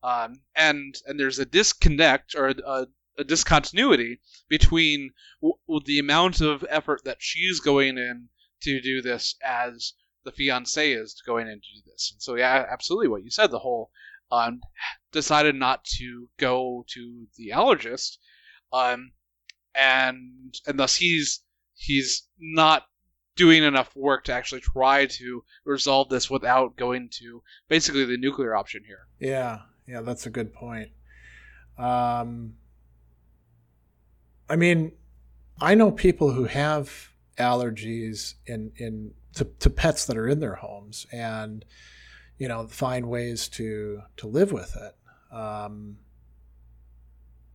Um, 0.03 0.41
and 0.55 0.95
and 1.07 1.20
there's 1.20 1.39
a 1.39 1.45
disconnect 1.45 2.36
or 2.36 2.47
a, 2.49 2.88
a 3.18 3.24
discontinuity 3.24 4.20
between 4.49 5.11
w- 5.41 5.57
w- 5.68 5.86
the 5.86 5.99
amount 5.99 6.41
of 6.41 6.66
effort 6.70 7.05
that 7.05 7.18
she's 7.20 7.59
going 7.61 7.97
in 7.97 8.28
to 8.64 8.82
do 8.82 9.01
this 9.01 9.36
as 9.43 9.93
the 10.26 10.32
fiance 10.32 10.91
is 10.91 11.22
going 11.26 11.47
in 11.47 11.55
to 11.55 11.76
do 11.76 11.82
this. 11.89 12.11
And 12.11 12.22
so 12.22 12.36
yeah, 12.36 12.66
absolutely 12.70 13.07
what 13.07 13.24
you 13.24 13.30
said. 13.30 13.51
The 13.51 13.59
whole 13.59 13.91
um, 14.34 14.62
decided 15.12 15.56
not 15.56 15.84
to 15.84 16.28
go 16.40 16.84
to 16.90 17.28
the 17.38 17.50
allergist, 17.50 18.18
um, 18.72 19.12
and 19.76 20.56
and 20.66 20.80
thus 20.80 20.96
he's 20.96 21.44
he's 21.76 22.28
not 22.40 22.84
doing 23.36 23.64
enough 23.64 23.96
work 23.96 24.24
to 24.24 24.34
actually 24.34 24.62
try 24.62 25.06
to 25.06 25.44
resolve 25.66 26.10
this 26.10 26.30
without 26.30 26.76
going 26.78 27.10
to 27.12 27.42
basically 27.68 28.06
the 28.06 28.18
nuclear 28.18 28.56
option 28.56 28.84
here. 28.86 29.08
Yeah, 29.20 29.60
yeah, 29.88 30.02
that's 30.02 30.26
a 30.26 30.30
good 30.30 30.54
point. 30.54 30.90
Um, 31.78 32.54
I 34.50 34.56
mean, 34.56 34.94
I 35.62 35.76
know 35.76 35.92
people 35.92 36.32
who 36.32 36.46
have 36.46 37.10
allergies 37.38 38.34
in 38.48 38.72
in 38.78 39.14
to, 39.36 39.46
to 39.60 39.70
pets 39.70 40.06
that 40.06 40.18
are 40.18 40.28
in 40.28 40.40
their 40.40 40.56
homes, 40.56 41.06
and 41.12 41.66
you 42.44 42.50
know, 42.50 42.68
find 42.68 43.10
ways 43.10 43.48
to 43.48 44.02
to 44.18 44.28
live 44.28 44.52
with 44.52 44.76
it. 44.76 44.96
Um, 45.34 45.98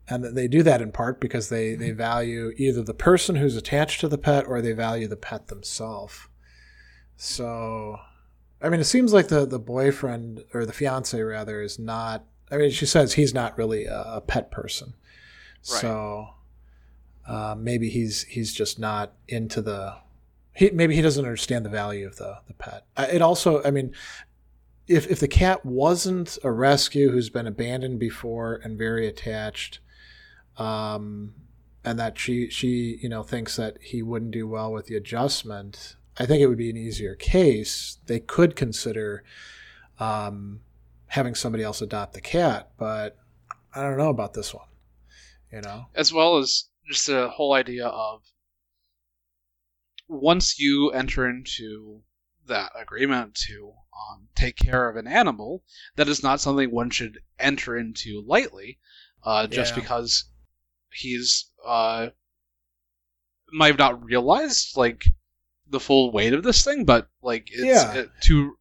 and 0.08 0.24
they 0.24 0.48
do 0.48 0.62
that 0.62 0.80
in 0.80 0.90
part 0.92 1.20
because 1.20 1.50
they, 1.50 1.74
they 1.74 1.90
value 1.90 2.52
either 2.56 2.82
the 2.82 2.94
person 2.94 3.36
who's 3.36 3.54
attached 3.56 4.00
to 4.00 4.08
the 4.08 4.16
pet 4.16 4.46
or 4.46 4.62
they 4.62 4.72
value 4.72 5.06
the 5.06 5.16
pet 5.16 5.48
themselves. 5.48 6.28
So, 7.18 7.98
I 8.62 8.70
mean, 8.70 8.80
it 8.80 8.84
seems 8.84 9.12
like 9.12 9.28
the, 9.28 9.44
the 9.44 9.58
boyfriend 9.58 10.44
or 10.54 10.64
the 10.64 10.72
fiance 10.72 11.20
rather 11.20 11.60
is 11.60 11.78
not. 11.78 12.24
I 12.50 12.56
mean, 12.56 12.70
she 12.70 12.86
says 12.86 13.12
he's 13.12 13.34
not 13.34 13.58
really 13.58 13.84
a, 13.84 14.00
a 14.06 14.20
pet 14.22 14.50
person, 14.50 14.94
Right. 15.70 15.80
so 15.82 16.28
uh, 17.26 17.54
maybe 17.58 17.90
he's 17.90 18.22
he's 18.22 18.54
just 18.54 18.78
not 18.78 19.12
into 19.28 19.60
the. 19.60 19.96
He, 20.54 20.70
maybe 20.70 20.94
he 20.96 21.02
doesn't 21.02 21.24
understand 21.24 21.66
the 21.66 21.68
value 21.70 22.06
of 22.06 22.16
the 22.16 22.38
the 22.46 22.54
pet. 22.54 22.86
It 22.96 23.20
also, 23.20 23.62
I 23.62 23.70
mean, 23.70 23.92
if 24.88 25.06
if 25.10 25.20
the 25.20 25.28
cat 25.28 25.64
wasn't 25.64 26.38
a 26.42 26.50
rescue 26.50 27.10
who's 27.10 27.30
been 27.30 27.46
abandoned 27.46 27.98
before 27.98 28.60
and 28.64 28.78
very 28.78 29.06
attached, 29.06 29.80
um, 30.56 31.34
and 31.84 31.98
that 31.98 32.18
she 32.18 32.48
she 32.50 32.98
you 33.02 33.08
know 33.08 33.22
thinks 33.22 33.56
that 33.56 33.76
he 33.80 34.02
wouldn't 34.02 34.30
do 34.30 34.48
well 34.48 34.72
with 34.72 34.86
the 34.86 34.96
adjustment, 34.96 35.96
I 36.18 36.26
think 36.26 36.40
it 36.40 36.46
would 36.46 36.58
be 36.58 36.70
an 36.70 36.76
easier 36.76 37.14
case. 37.14 37.98
They 38.06 38.20
could 38.20 38.56
consider 38.56 39.24
um, 40.00 40.60
having 41.06 41.34
somebody 41.34 41.62
else 41.62 41.82
adopt 41.82 42.14
the 42.14 42.20
cat, 42.20 42.70
but 42.78 43.18
I 43.74 43.82
don't 43.82 43.98
know 43.98 44.10
about 44.10 44.34
this 44.34 44.54
one. 44.54 44.66
You 45.52 45.60
know, 45.60 45.86
as 45.94 46.12
well 46.12 46.38
as 46.38 46.68
just 46.88 47.06
the 47.06 47.28
whole 47.28 47.52
idea 47.52 47.86
of 47.86 48.22
once 50.08 50.58
you 50.58 50.90
enter 50.90 51.28
into 51.28 52.02
that 52.46 52.72
agreement 52.74 53.34
to 53.34 53.72
um, 53.98 54.28
take 54.34 54.56
care 54.56 54.88
of 54.88 54.96
an 54.96 55.06
animal, 55.06 55.64
that 55.96 56.08
is 56.08 56.22
not 56.22 56.40
something 56.40 56.70
one 56.70 56.90
should 56.90 57.18
enter 57.38 57.76
into 57.76 58.22
lightly, 58.26 58.78
uh, 59.24 59.46
just 59.46 59.74
Yeah. 59.74 59.80
because 59.80 60.24
he's 60.92 61.50
uh, 61.64 62.08
might 63.52 63.68
have 63.68 63.78
not 63.78 64.04
realized 64.04 64.76
like 64.76 65.04
the 65.66 65.80
full 65.80 66.12
weight 66.12 66.32
of 66.32 66.42
this 66.42 66.64
thing, 66.64 66.84
but 66.84 67.08
like 67.22 67.48
it's 67.50 67.64
Yeah. 67.64 67.94
it, 67.94 68.10
to 68.22 68.58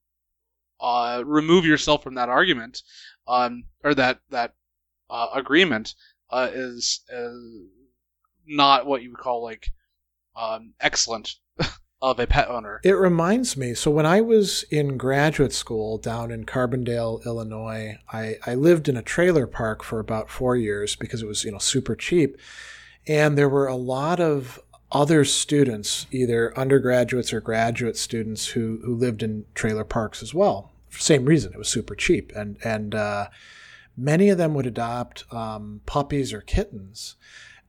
uh, 0.79 1.23
remove 1.25 1.65
yourself 1.65 2.03
from 2.03 2.15
that 2.15 2.29
argument 2.29 2.81
um, 3.27 3.63
or 3.83 3.93
that 3.95 4.21
that 4.29 4.55
uh, 5.09 5.29
agreement 5.33 5.95
uh, 6.29 6.49
is 6.51 7.01
uh, 7.13 7.29
not 8.45 8.85
what 8.85 9.01
you 9.01 9.11
would 9.11 9.19
call 9.19 9.43
like 9.43 9.69
um, 10.35 10.73
excellent 10.79 11.35
of 12.01 12.19
a 12.19 12.27
pet 12.27 12.47
owner. 12.47 12.79
It 12.83 12.91
reminds 12.91 13.57
me. 13.57 13.73
So 13.73 13.89
when 13.89 14.05
I 14.05 14.21
was 14.21 14.63
in 14.69 14.97
graduate 14.97 15.53
school 15.53 15.97
down 15.97 16.31
in 16.31 16.45
Carbondale, 16.45 17.25
Illinois, 17.25 17.97
I, 18.11 18.35
I 18.45 18.53
lived 18.53 18.87
in 18.87 18.97
a 18.97 19.01
trailer 19.01 19.47
park 19.47 19.83
for 19.83 19.99
about 19.99 20.29
four 20.29 20.55
years 20.55 20.95
because 20.95 21.21
it 21.21 21.27
was 21.27 21.43
you 21.43 21.51
know 21.51 21.57
super 21.57 21.95
cheap, 21.95 22.37
and 23.07 23.37
there 23.37 23.49
were 23.49 23.67
a 23.67 23.75
lot 23.75 24.19
of 24.19 24.59
other 24.91 25.25
students, 25.25 26.07
either 26.11 26.57
undergraduates 26.57 27.33
or 27.33 27.41
graduate 27.41 27.97
students, 27.97 28.47
who 28.47 28.79
who 28.83 28.95
lived 28.95 29.23
in 29.23 29.45
trailer 29.55 29.83
parks 29.83 30.21
as 30.21 30.33
well. 30.33 30.71
For 30.89 30.99
same 30.99 31.25
reason, 31.25 31.53
it 31.53 31.57
was 31.57 31.69
super 31.69 31.95
cheap, 31.95 32.31
and 32.35 32.57
and 32.63 32.93
uh, 32.93 33.27
many 33.97 34.29
of 34.29 34.37
them 34.37 34.53
would 34.53 34.67
adopt 34.67 35.25
um, 35.33 35.81
puppies 35.87 36.31
or 36.31 36.41
kittens. 36.41 37.15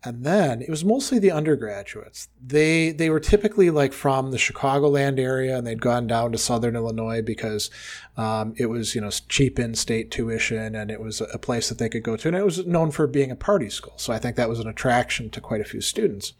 And 0.05 0.25
then 0.25 0.63
it 0.63 0.71
was 0.71 0.85
mostly 0.85 1.19
the 1.19 1.33
undergraduates. 1.33 2.29
They 2.41 2.93
they 2.93 3.11
were 3.11 3.19
typically 3.19 3.69
like 3.71 3.93
from 3.93 4.31
the 4.31 4.37
Chicagoland 4.37 5.19
area, 5.19 5.59
and 5.59 5.67
they'd 5.67 5.81
gone 5.81 6.07
down 6.07 6.31
to 6.33 6.39
Southern 6.39 6.77
Illinois 6.77 7.21
because 7.21 7.69
um, 8.17 8.55
it 8.57 8.67
was 8.67 8.95
you 8.95 9.01
know 9.01 9.11
cheap 9.11 9.59
in-state 9.59 10.13
tuition, 10.13 10.77
and 10.77 10.93
it 10.93 11.01
was 11.01 11.21
a 11.21 11.39
place 11.39 11.69
that 11.69 11.79
they 11.79 11.89
could 11.89 12.05
go 12.05 12.17
to, 12.17 12.29
and 12.29 12.37
it 12.37 12.45
was 12.45 12.65
known 12.65 12.93
for 12.93 13.09
being 13.09 13.33
a 13.33 13.37
party 13.37 13.69
school. 13.69 13.95
So 13.97 14.13
I 14.13 14.19
think 14.19 14.37
that 14.37 14.49
was 14.49 14.61
an 14.61 14.69
attraction 14.69 15.31
to 15.31 15.41
quite 15.41 15.61
a 15.61 15.65
few 15.65 15.81
students. 15.81 16.33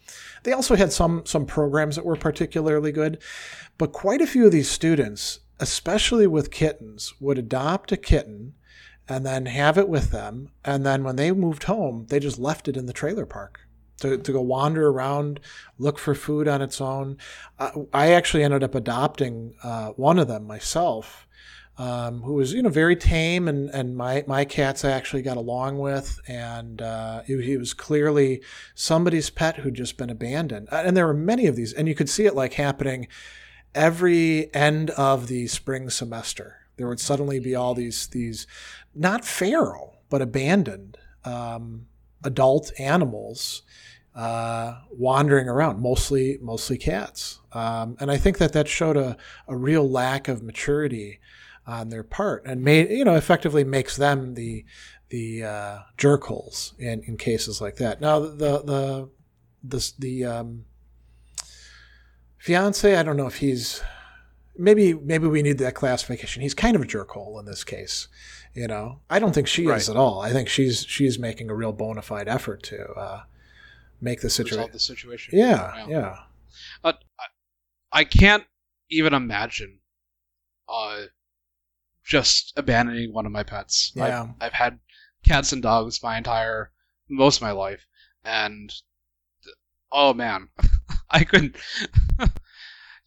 They 0.45 0.53
also 0.53 0.77
had 0.77 0.93
some 0.93 1.23
some 1.27 1.45
programs 1.45 1.97
that 1.97 2.05
were 2.07 2.17
particularly 2.17 2.93
good, 2.93 3.19
but 3.77 3.93
quite 3.93 4.21
a 4.21 4.27
few 4.27 4.47
of 4.47 4.53
these 4.53 4.71
students, 4.71 5.41
especially 5.59 6.29
with 6.29 6.53
kittens, 6.53 7.13
would 7.19 7.39
adopt 7.39 7.91
a 7.91 7.97
kitten 7.97 8.55
and 9.09 9.25
then 9.25 9.47
have 9.47 9.79
it 9.79 9.89
with 9.89 10.11
them. 10.11 10.51
And 10.65 10.85
then 10.85 11.03
when 11.03 11.17
they 11.17 11.33
moved 11.33 11.65
home, 11.65 12.07
they 12.09 12.21
just 12.21 12.39
left 12.39 12.69
it 12.69 12.77
in 12.77 12.87
the 12.87 12.93
trailer 12.93 13.27
park 13.27 13.61
to, 14.01 14.19
to 14.19 14.33
go 14.33 14.41
wander 14.41 14.89
around, 14.89 15.41
look 15.79 15.99
for 15.99 16.15
food 16.15 16.49
on 16.49 16.63
its 16.63 16.81
own. 16.81 17.19
Uh, 17.59 17.71
I 17.93 18.13
actually 18.13 18.43
ended 18.43 18.63
up 18.63 18.75
adopting 18.75 19.55
uh, 19.63 19.91
one 19.91 20.19
of 20.19 20.29
them 20.29 20.47
myself. 20.47 21.25
Um, 21.81 22.23
who 22.23 22.33
was 22.33 22.53
you 22.55 22.61
know 22.61 22.71
very 22.71 22.97
tame 22.97 23.47
and, 23.47 23.71
and 23.71 23.97
my, 23.97 24.25
my 24.27 24.45
cats 24.45 24.85
I 24.85 24.91
actually 24.91 25.23
got 25.23 25.37
along 25.37 25.79
with 25.79 26.19
and 26.27 26.83
uh, 26.83 27.23
he, 27.23 27.41
he 27.41 27.57
was 27.57 27.73
clearly 27.73 28.43
somebody's 28.75 29.31
pet 29.31 29.59
who'd 29.59 29.75
just 29.75 29.97
been 29.97 30.11
abandoned 30.11 30.67
and 30.73 30.97
there 30.97 31.07
were 31.07 31.15
many 31.15 31.47
of 31.47 31.55
these 31.55 31.73
and 31.73 31.87
you 31.87 31.95
could 31.95 32.09
see 32.09 32.27
it 32.27 32.35
like 32.35 32.55
happening 32.55 33.07
every 33.77 34.53
end 34.53 34.91
of 34.91 35.29
the 35.29 35.47
spring 35.47 35.89
semester 35.89 36.57
there 36.79 36.89
would 36.89 36.99
suddenly 36.99 37.39
be 37.39 37.55
all 37.55 37.75
these 37.75 38.09
these 38.09 38.47
not 38.95 39.25
feral 39.25 39.99
but 40.11 40.23
abandoned 40.23 40.97
um, 41.25 41.87
adult 42.25 42.73
animals 42.79 43.63
uh, 44.15 44.81
wandering 44.91 45.49
around, 45.49 45.81
mostly 45.81 46.39
mostly 46.41 46.77
cats. 46.77 47.41
Um, 47.53 47.97
and 48.01 48.11
I 48.11 48.17
think 48.17 48.39
that 48.39 48.53
that 48.53 48.67
showed 48.67 48.97
a, 48.97 49.17
a 49.47 49.57
real 49.57 49.89
lack 49.89 50.27
of 50.27 50.43
maturity 50.43 51.21
on 51.67 51.91
their 51.91 52.03
part, 52.03 52.45
and 52.45 52.63
made 52.63 52.91
you 52.91 53.05
know 53.05 53.15
effectively 53.15 53.63
makes 53.63 53.97
them 53.97 54.35
the 54.35 54.65
the 55.11 55.45
uh, 55.45 55.79
jerkholes 55.97 56.79
in, 56.79 57.03
in 57.05 57.17
cases 57.17 57.61
like 57.61 57.77
that. 57.77 58.01
Now 58.01 58.19
the 58.19 58.63
the 58.63 59.09
the 59.63 59.93
the 59.99 60.25
um, 60.25 60.65
fiance, 62.39 62.97
I 62.97 63.03
don't 63.03 63.17
know 63.17 63.29
if 63.29 63.37
he's 63.37 63.83
maybe 64.57 64.95
maybe 64.95 65.29
we 65.29 65.43
need 65.43 65.59
that 65.59 65.75
classification. 65.75 66.43
He's 66.43 66.55
kind 66.55 66.75
of 66.75 66.83
a 66.83 66.87
jerkhole 66.87 67.39
in 67.39 67.47
this 67.47 67.63
case. 67.63 68.09
You 68.55 68.67
know, 68.67 69.01
I 69.09 69.19
don't 69.19 69.33
think 69.35 69.47
she 69.47 69.67
Right. 69.67 69.81
is 69.81 69.89
at 69.89 69.97
all. 69.97 70.21
I 70.21 70.33
think 70.33 70.49
she's 70.49 70.85
she's 70.85 71.19
making 71.19 71.51
a 71.51 71.55
real 71.55 71.73
bona 71.73 72.03
fide 72.03 72.29
effort 72.29 72.63
to 72.65 72.91
uh, 72.93 73.23
make 74.01 74.21
the 74.21 74.31
situation. 74.31 74.71
the 74.73 74.79
situation. 74.81 75.39
Yeah, 75.39 75.87
yeah, 75.87 76.17
Uh, 76.83 76.93
I, 77.93 78.01
I 78.01 78.05
can't 78.05 78.45
even 78.91 79.15
imagine 79.15 79.79
uh, 80.69 81.03
just 82.05 82.53
abandoning 82.57 83.13
one 83.13 83.27
of 83.27 83.33
my 83.33 83.43
pets. 83.43 83.93
Yeah. 83.95 84.23
I've, 84.23 84.29
I've 84.41 84.53
had 84.53 84.79
cats 85.25 85.53
and 85.53 85.63
dogs 85.63 86.03
my 86.03 86.17
entire 86.17 86.73
most 87.09 87.37
of 87.37 87.43
my 87.43 87.53
life, 87.53 87.87
and 88.25 88.73
oh 89.93 90.15
man, 90.15 90.49
I 91.11 91.25
couldn't. 91.25 91.57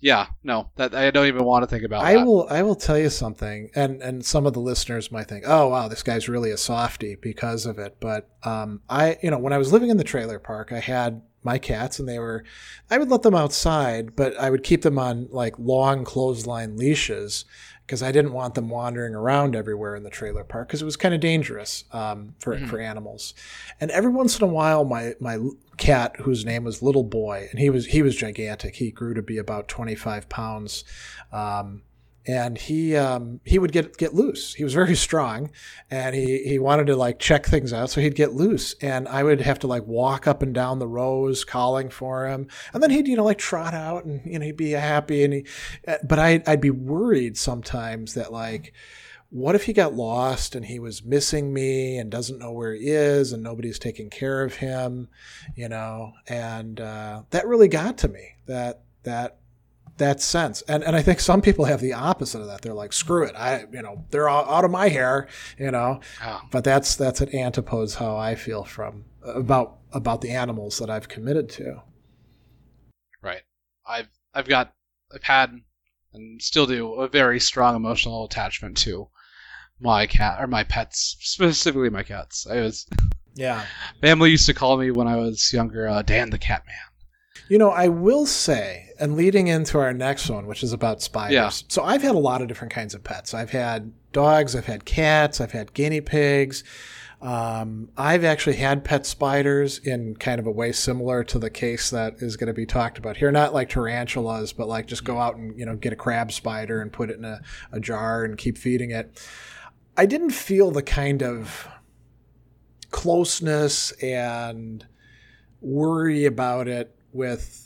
yeah, 0.01 0.27
no, 0.43 0.71
that 0.77 0.95
I 0.95 1.11
don't 1.11 1.27
even 1.27 1.45
want 1.45 1.61
to 1.61 1.67
think 1.67 1.83
about. 1.83 2.03
I 2.03 2.15
that. 2.15 2.25
will. 2.25 2.47
I 2.49 2.63
will 2.63 2.75
tell 2.75 2.97
you 2.97 3.11
something, 3.11 3.69
and 3.75 4.01
and 4.01 4.25
some 4.25 4.47
of 4.47 4.53
the 4.53 4.59
listeners 4.59 5.11
might 5.11 5.27
think, 5.27 5.43
"Oh, 5.47 5.69
wow, 5.69 5.87
this 5.87 6.01
guy's 6.01 6.27
really 6.27 6.49
a 6.49 6.57
softy 6.57 7.15
because 7.15 7.67
of 7.67 7.77
it." 7.77 7.97
But 7.99 8.27
um, 8.43 8.81
I, 8.89 9.19
you 9.21 9.29
know, 9.29 9.37
when 9.37 9.53
I 9.53 9.59
was 9.59 9.71
living 9.71 9.89
in 9.89 9.97
the 9.97 10.03
trailer 10.03 10.39
park, 10.39 10.71
I 10.71 10.79
had 10.79 11.21
my 11.43 11.59
cats, 11.59 11.99
and 11.99 12.09
they 12.09 12.17
were, 12.17 12.43
I 12.89 12.97
would 12.97 13.09
let 13.09 13.21
them 13.21 13.35
outside, 13.35 14.15
but 14.15 14.37
I 14.39 14.49
would 14.49 14.63
keep 14.63 14.81
them 14.81 14.97
on 14.97 15.27
like 15.29 15.55
long 15.59 16.03
clothesline 16.03 16.77
leashes 16.77 17.45
because 17.85 18.01
I 18.01 18.11
didn't 18.11 18.33
want 18.33 18.55
them 18.55 18.69
wandering 18.69 19.13
around 19.15 19.55
everywhere 19.55 19.95
in 19.95 20.03
the 20.03 20.09
trailer 20.09 20.43
park 20.43 20.67
because 20.69 20.81
it 20.81 20.85
was 20.85 20.95
kind 20.95 21.13
of 21.13 21.19
dangerous 21.19 21.83
um, 21.91 22.35
for 22.39 22.55
Mhm. 22.57 22.67
for 22.69 22.79
animals. 22.79 23.33
And 23.79 23.91
every 23.91 24.11
once 24.11 24.37
in 24.37 24.43
a 24.43 24.47
while, 24.51 24.85
my 24.85 25.15
my 25.19 25.37
cat, 25.77 26.15
whose 26.21 26.45
name 26.45 26.63
was 26.63 26.81
Little 26.81 27.03
Boy, 27.03 27.47
and 27.51 27.59
he 27.59 27.69
was 27.69 27.87
he 27.87 28.01
was 28.01 28.15
gigantic. 28.15 28.75
He 28.75 28.91
grew 28.91 29.13
to 29.13 29.21
be 29.21 29.37
about 29.37 29.67
twenty 29.67 29.95
five 29.95 30.29
pounds. 30.29 30.83
Um, 31.31 31.81
and 32.27 32.57
he 32.57 32.95
um, 32.95 33.39
he 33.45 33.57
would 33.57 33.71
get 33.71 33.97
get 33.97 34.13
loose. 34.13 34.53
He 34.53 34.63
was 34.63 34.73
very 34.73 34.95
strong, 35.07 35.51
and 35.89 36.15
he 36.15 36.43
he 36.43 36.59
wanted 36.59 36.87
to 36.87 36.95
like 36.95 37.19
check 37.19 37.45
things 37.45 37.73
out, 37.73 37.89
so 37.89 38.01
he'd 38.01 38.15
get 38.15 38.33
loose, 38.33 38.75
and 38.81 39.07
I 39.07 39.23
would 39.23 39.41
have 39.41 39.59
to 39.59 39.67
like 39.67 39.85
walk 39.85 40.27
up 40.27 40.41
and 40.41 40.53
down 40.53 40.79
the 40.79 40.87
rows 40.87 41.43
calling 41.43 41.89
for 41.89 42.27
him, 42.27 42.47
and 42.73 42.81
then 42.81 42.91
he'd 42.91 43.07
you 43.07 43.15
know 43.15 43.23
like 43.23 43.39
trot 43.39 43.73
out, 43.73 44.05
and 44.05 44.21
you 44.25 44.37
know 44.37 44.45
he'd 44.45 44.57
be 44.57 44.71
happy, 44.71 45.23
and 45.23 45.33
he, 45.33 45.45
uh, 45.87 45.97
but 46.03 46.19
I 46.19 46.43
I'd 46.45 46.61
be 46.61 46.71
worried 46.71 47.37
sometimes 47.37 48.13
that 48.13 48.31
like. 48.31 48.73
What 49.33 49.55
if 49.55 49.63
he 49.63 49.71
got 49.71 49.93
lost 49.93 50.55
and 50.55 50.65
he 50.65 50.77
was 50.77 51.05
missing 51.05 51.53
me 51.53 51.97
and 51.97 52.11
doesn't 52.11 52.39
know 52.39 52.51
where 52.51 52.73
he 52.73 52.89
is 52.89 53.31
and 53.31 53.41
nobody's 53.41 53.79
taking 53.79 54.09
care 54.09 54.43
of 54.43 54.55
him, 54.55 55.07
you 55.55 55.69
know? 55.69 56.11
And 56.27 56.81
uh, 56.81 57.21
that 57.29 57.47
really 57.47 57.69
got 57.69 57.99
to 57.99 58.09
me. 58.09 58.35
That 58.47 58.81
that 59.03 59.37
that 60.01 60.21
sense. 60.21 60.61
And 60.67 60.83
and 60.83 60.95
I 60.95 61.01
think 61.01 61.19
some 61.19 61.41
people 61.41 61.65
have 61.65 61.79
the 61.81 61.93
opposite 61.93 62.41
of 62.41 62.47
that. 62.47 62.61
They're 62.61 62.73
like, 62.73 62.93
screw 62.93 63.23
it. 63.23 63.35
I 63.35 63.65
you 63.71 63.81
know, 63.81 64.05
they're 64.11 64.27
all 64.29 64.45
out 64.53 64.65
of 64.65 64.71
my 64.71 64.89
hair, 64.89 65.27
you 65.57 65.71
know. 65.71 66.01
Oh, 66.23 66.41
But 66.51 66.63
that's 66.63 66.95
that's 66.95 67.21
an 67.21 67.33
antipodes 67.35 67.95
how 67.95 68.17
I 68.17 68.35
feel 68.35 68.63
from 68.63 69.05
about 69.23 69.77
about 69.93 70.21
the 70.21 70.31
animals 70.31 70.77
that 70.79 70.89
I've 70.89 71.07
committed 71.09 71.49
to. 71.51 71.81
right. 73.21 73.41
I've 73.87 74.09
I've 74.33 74.47
got 74.47 74.73
I've 75.13 75.23
had 75.23 75.51
and 76.13 76.41
still 76.41 76.65
do 76.65 76.93
a 76.95 77.07
very 77.07 77.39
strong 77.39 77.75
emotional 77.75 78.25
attachment 78.25 78.77
to 78.77 79.07
my 79.79 80.05
cat 80.05 80.37
or 80.41 80.47
my 80.47 80.63
pets, 80.63 81.17
specifically 81.21 81.89
my 81.89 82.03
cats. 82.03 82.45
I 82.49 82.61
was 82.61 82.85
Yeah. 83.35 83.65
family 84.01 84.31
used 84.31 84.45
to 84.47 84.53
call 84.53 84.77
me 84.77 84.91
when 84.91 85.07
I 85.07 85.15
was 85.15 85.51
younger, 85.53 85.87
uh, 85.87 86.01
Dan 86.01 86.29
the 86.29 86.37
Cat 86.37 86.63
Man. 86.67 86.75
You 87.49 87.57
know, 87.57 87.69
I 87.71 87.87
will 87.87 88.25
say, 88.25 88.89
and 89.01 89.15
leading 89.15 89.47
into 89.47 89.79
our 89.79 89.93
next 89.93 90.29
one, 90.29 90.45
which 90.45 90.61
is 90.61 90.71
about 90.71 91.01
spiders. 91.01 91.33
Yeah. 91.33 91.49
So 91.49 91.83
I've 91.83 92.03
had 92.03 92.13
a 92.13 92.19
lot 92.19 92.41
of 92.41 92.47
different 92.47 92.71
kinds 92.71 92.93
of 92.93 93.03
pets. 93.03 93.33
I've 93.33 93.49
had 93.49 93.91
dogs, 94.13 94.55
I've 94.55 94.67
had 94.67 94.85
cats, 94.85 95.41
I've 95.41 95.51
had 95.51 95.73
guinea 95.73 96.01
pigs. 96.01 96.63
Um, 97.19 97.89
I've 97.97 98.23
actually 98.23 98.55
had 98.55 98.83
pet 98.83 99.05
spiders 99.05 99.79
in 99.79 100.15
kind 100.15 100.39
of 100.39 100.47
a 100.47 100.51
way 100.51 100.71
similar 100.71 101.23
to 101.25 101.39
the 101.39 101.49
case 101.49 101.89
that 101.89 102.15
is 102.17 102.37
going 102.37 102.47
to 102.47 102.53
be 102.53 102.65
talked 102.65 102.97
about 102.99 103.17
here. 103.17 103.31
Not 103.31 103.53
like 103.53 103.69
tarantulas, 103.69 104.53
but 104.53 104.67
like 104.67 104.85
just 104.85 105.03
go 105.03 105.19
out 105.19 105.35
and 105.35 105.57
you 105.59 105.65
know 105.65 105.75
get 105.75 105.93
a 105.93 105.95
crab 105.95 106.31
spider 106.31 106.81
and 106.81 106.93
put 106.93 107.09
it 107.09 107.17
in 107.17 107.25
a, 107.25 107.41
a 107.71 107.79
jar 107.79 108.23
and 108.23 108.37
keep 108.37 108.57
feeding 108.57 108.91
it. 108.91 109.19
I 109.97 110.05
didn't 110.05 110.31
feel 110.31 110.71
the 110.71 110.81
kind 110.81 111.21
of 111.21 111.67
closeness 112.89 113.91
and 113.93 114.85
worry 115.59 116.25
about 116.25 116.67
it 116.67 116.95
with 117.13 117.60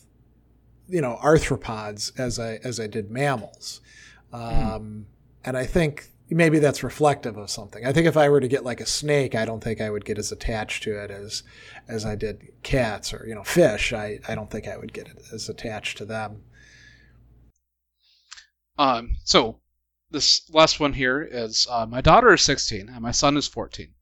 you 0.87 1.01
know 1.01 1.19
arthropods 1.21 2.17
as 2.19 2.39
I 2.39 2.59
as 2.63 2.79
I 2.79 2.87
did 2.87 3.11
mammals, 3.11 3.81
um, 4.31 5.07
and 5.43 5.57
I 5.57 5.65
think 5.65 6.09
maybe 6.29 6.59
that's 6.59 6.83
reflective 6.83 7.37
of 7.37 7.49
something. 7.49 7.85
I 7.85 7.93
think 7.93 8.07
if 8.07 8.17
I 8.17 8.29
were 8.29 8.39
to 8.39 8.47
get 8.47 8.63
like 8.63 8.81
a 8.81 8.85
snake, 8.85 9.35
I 9.35 9.45
don't 9.45 9.63
think 9.63 9.81
I 9.81 9.89
would 9.89 10.05
get 10.05 10.17
as 10.17 10.31
attached 10.31 10.83
to 10.83 11.01
it 11.01 11.11
as 11.11 11.43
as 11.87 12.05
I 12.05 12.15
did 12.15 12.41
cats 12.63 13.13
or 13.13 13.25
you 13.27 13.35
know 13.35 13.43
fish. 13.43 13.93
I 13.93 14.19
I 14.27 14.35
don't 14.35 14.49
think 14.49 14.67
I 14.67 14.77
would 14.77 14.93
get 14.93 15.09
as 15.33 15.49
attached 15.49 15.97
to 15.99 16.05
them. 16.05 16.43
Um, 18.77 19.15
so 19.23 19.61
this 20.11 20.49
last 20.51 20.79
one 20.79 20.93
here 20.93 21.21
is 21.21 21.67
uh, 21.69 21.85
my 21.85 22.01
daughter 22.01 22.33
is 22.33 22.41
16 22.41 22.89
and 22.89 23.01
my 23.01 23.11
son 23.11 23.37
is 23.37 23.47
14. 23.47 23.94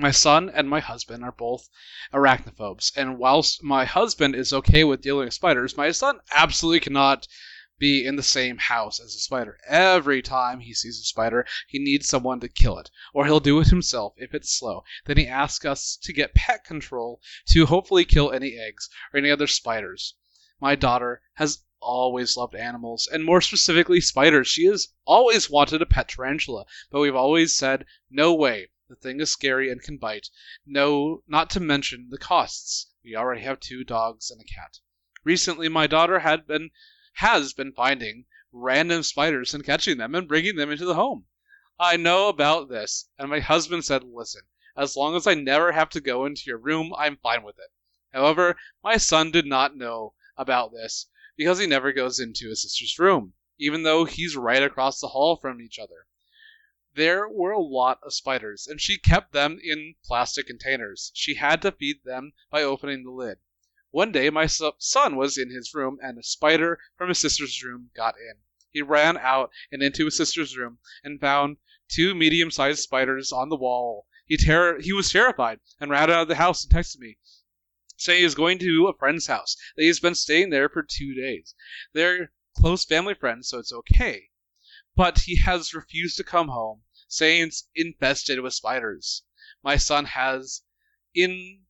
My 0.00 0.12
son 0.12 0.48
and 0.48 0.70
my 0.70 0.78
husband 0.78 1.24
are 1.24 1.32
both 1.32 1.68
arachnophobes, 2.14 2.96
and 2.96 3.18
whilst 3.18 3.64
my 3.64 3.84
husband 3.84 4.36
is 4.36 4.52
okay 4.52 4.84
with 4.84 5.00
dealing 5.00 5.24
with 5.24 5.34
spiders, 5.34 5.76
my 5.76 5.90
son 5.90 6.20
absolutely 6.30 6.78
cannot 6.78 7.26
be 7.80 8.06
in 8.06 8.14
the 8.14 8.22
same 8.22 8.58
house 8.58 9.00
as 9.00 9.16
a 9.16 9.18
spider. 9.18 9.58
Every 9.66 10.22
time 10.22 10.60
he 10.60 10.72
sees 10.72 11.00
a 11.00 11.02
spider, 11.02 11.44
he 11.66 11.80
needs 11.80 12.08
someone 12.08 12.38
to 12.38 12.48
kill 12.48 12.78
it, 12.78 12.92
or 13.12 13.26
he'll 13.26 13.40
do 13.40 13.58
it 13.58 13.70
himself 13.70 14.14
if 14.16 14.34
it's 14.34 14.56
slow. 14.56 14.84
Then 15.06 15.16
he 15.16 15.26
asks 15.26 15.64
us 15.64 15.96
to 16.02 16.12
get 16.12 16.32
pet 16.32 16.62
control 16.64 17.20
to 17.48 17.66
hopefully 17.66 18.04
kill 18.04 18.30
any 18.30 18.56
eggs 18.56 18.88
or 19.12 19.18
any 19.18 19.32
other 19.32 19.48
spiders. 19.48 20.14
My 20.60 20.76
daughter 20.76 21.22
has 21.34 21.64
always 21.80 22.36
loved 22.36 22.54
animals, 22.54 23.08
and 23.10 23.24
more 23.24 23.40
specifically 23.40 24.00
spiders. 24.00 24.46
She 24.46 24.66
has 24.66 24.90
always 25.04 25.50
wanted 25.50 25.82
a 25.82 25.86
pet 25.86 26.10
tarantula, 26.10 26.66
but 26.88 27.00
we've 27.00 27.16
always 27.16 27.52
said, 27.52 27.84
no 28.08 28.32
way. 28.32 28.68
The 28.88 28.96
thing 28.96 29.20
is 29.20 29.30
scary 29.30 29.70
and 29.70 29.82
can 29.82 29.98
bite. 29.98 30.30
No, 30.64 31.22
not 31.26 31.50
to 31.50 31.60
mention 31.60 32.08
the 32.08 32.16
costs. 32.16 32.90
We 33.04 33.14
already 33.14 33.42
have 33.42 33.60
two 33.60 33.84
dogs 33.84 34.30
and 34.30 34.40
a 34.40 34.44
cat. 34.44 34.78
Recently, 35.22 35.68
my 35.68 35.86
daughter 35.86 36.20
had 36.20 36.46
been 36.46 36.70
has 37.16 37.52
been 37.52 37.74
finding 37.74 38.24
random 38.50 39.02
spiders 39.02 39.52
and 39.52 39.62
catching 39.62 39.98
them 39.98 40.14
and 40.14 40.26
bringing 40.26 40.56
them 40.56 40.70
into 40.70 40.86
the 40.86 40.94
home. 40.94 41.26
I 41.78 41.98
know 41.98 42.28
about 42.28 42.70
this, 42.70 43.10
and 43.18 43.28
my 43.28 43.40
husband 43.40 43.84
said, 43.84 44.04
"Listen, 44.04 44.48
as 44.74 44.96
long 44.96 45.14
as 45.14 45.26
I 45.26 45.34
never 45.34 45.72
have 45.72 45.90
to 45.90 46.00
go 46.00 46.24
into 46.24 46.44
your 46.46 46.56
room, 46.56 46.94
I'm 46.96 47.18
fine 47.18 47.42
with 47.42 47.58
it." 47.58 47.70
However, 48.14 48.56
my 48.82 48.96
son 48.96 49.30
did 49.30 49.44
not 49.44 49.76
know 49.76 50.14
about 50.34 50.72
this 50.72 51.10
because 51.36 51.58
he 51.58 51.66
never 51.66 51.92
goes 51.92 52.18
into 52.18 52.48
his 52.48 52.62
sister's 52.62 52.98
room, 52.98 53.34
even 53.58 53.82
though 53.82 54.06
he's 54.06 54.34
right 54.34 54.62
across 54.62 54.98
the 54.98 55.08
hall 55.08 55.36
from 55.36 55.60
each 55.60 55.78
other. 55.78 56.06
There 56.94 57.28
were 57.28 57.52
a 57.52 57.60
lot 57.60 58.00
of 58.02 58.14
spiders, 58.14 58.66
and 58.66 58.80
she 58.80 58.98
kept 58.98 59.32
them 59.32 59.60
in 59.62 59.94
plastic 60.04 60.46
containers. 60.46 61.12
She 61.14 61.34
had 61.34 61.62
to 61.62 61.72
feed 61.72 62.02
them 62.04 62.32
by 62.50 62.62
opening 62.62 63.04
the 63.04 63.10
lid. 63.10 63.38
One 63.90 64.12
day, 64.12 64.30
my 64.30 64.46
son 64.46 65.16
was 65.16 65.38
in 65.38 65.50
his 65.50 65.74
room, 65.74 65.98
and 66.02 66.18
a 66.18 66.22
spider 66.22 66.78
from 66.96 67.08
his 67.08 67.18
sister's 67.18 67.62
room 67.62 67.90
got 67.94 68.16
in. 68.18 68.38
He 68.70 68.82
ran 68.82 69.16
out 69.16 69.50
and 69.72 69.82
into 69.82 70.04
his 70.04 70.16
sister's 70.16 70.56
room 70.56 70.78
and 71.02 71.20
found 71.20 71.56
two 71.88 72.14
medium-sized 72.14 72.80
spiders 72.80 73.32
on 73.32 73.48
the 73.48 73.56
wall. 73.56 74.06
He 74.26 74.36
ter- 74.36 74.80
he 74.80 74.92
was 74.92 75.10
terrified 75.10 75.60
and 75.80 75.90
ran 75.90 76.10
out 76.10 76.22
of 76.22 76.28
the 76.28 76.34
house 76.34 76.64
and 76.64 76.72
texted 76.72 76.98
me, 76.98 77.16
saying 77.96 78.18
he 78.18 78.24
was 78.24 78.34
going 78.34 78.58
to 78.58 78.88
a 78.88 78.96
friend's 78.96 79.26
house. 79.26 79.56
That 79.76 79.84
he's 79.84 80.00
been 80.00 80.14
staying 80.14 80.50
there 80.50 80.68
for 80.68 80.82
two 80.82 81.14
days. 81.14 81.54
They're 81.92 82.32
close 82.54 82.84
family 82.84 83.14
friends, 83.14 83.48
so 83.48 83.58
it's 83.58 83.72
okay. 83.72 84.27
But 84.98 85.20
he 85.20 85.36
has 85.36 85.74
refused 85.74 86.16
to 86.16 86.24
come 86.24 86.48
home, 86.48 86.82
saying 87.06 87.46
it's 87.46 87.68
infested 87.72 88.40
with 88.40 88.52
spiders. 88.52 89.22
My 89.62 89.76
son 89.76 90.06
has 90.06 90.64
in 91.14 91.66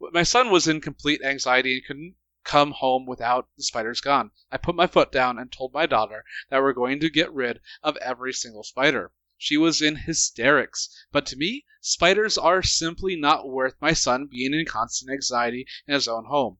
my 0.00 0.24
son 0.24 0.50
was 0.50 0.66
in 0.66 0.80
complete 0.80 1.22
anxiety 1.22 1.76
and 1.76 1.86
couldn't 1.86 2.16
come 2.42 2.72
home 2.72 3.06
without 3.06 3.48
the 3.56 3.62
spiders 3.62 4.00
gone. 4.00 4.32
I 4.50 4.56
put 4.56 4.74
my 4.74 4.88
foot 4.88 5.12
down 5.12 5.38
and 5.38 5.52
told 5.52 5.72
my 5.72 5.86
daughter 5.86 6.24
that 6.50 6.60
we're 6.60 6.72
going 6.72 6.98
to 6.98 7.08
get 7.08 7.32
rid 7.32 7.60
of 7.84 7.96
every 7.98 8.32
single 8.32 8.64
spider. 8.64 9.12
She 9.38 9.56
was 9.56 9.80
in 9.80 9.94
hysterics, 9.94 10.88
but 11.12 11.24
to 11.26 11.36
me, 11.36 11.64
spiders 11.80 12.36
are 12.36 12.64
simply 12.64 13.14
not 13.14 13.48
worth 13.48 13.76
my 13.80 13.92
son 13.92 14.26
being 14.26 14.54
in 14.54 14.66
constant 14.66 15.12
anxiety 15.12 15.68
in 15.86 15.94
his 15.94 16.08
own 16.08 16.24
home. 16.24 16.58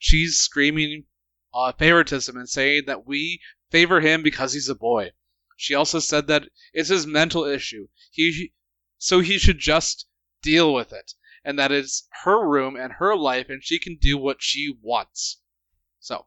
She's 0.00 0.40
screaming 0.40 1.04
uh, 1.54 1.70
favoritism 1.74 2.36
and 2.36 2.48
saying 2.48 2.86
that 2.86 3.06
we 3.06 3.40
favor 3.70 4.00
him 4.00 4.24
because 4.24 4.52
he's 4.52 4.68
a 4.68 4.74
boy. 4.74 5.12
She 5.60 5.74
also 5.74 5.98
said 5.98 6.26
that 6.28 6.48
it's 6.72 6.88
his 6.88 7.06
mental 7.06 7.44
issue. 7.44 7.86
He 8.10 8.54
so 8.96 9.20
he 9.20 9.36
should 9.36 9.58
just 9.58 10.06
deal 10.40 10.72
with 10.72 10.90
it 10.90 11.12
and 11.44 11.58
that 11.58 11.70
it's 11.70 12.08
her 12.24 12.48
room 12.48 12.76
and 12.76 12.94
her 12.94 13.14
life 13.14 13.50
and 13.50 13.62
she 13.62 13.78
can 13.78 13.98
do 14.00 14.16
what 14.16 14.38
she 14.40 14.74
wants. 14.80 15.42
So, 15.98 16.24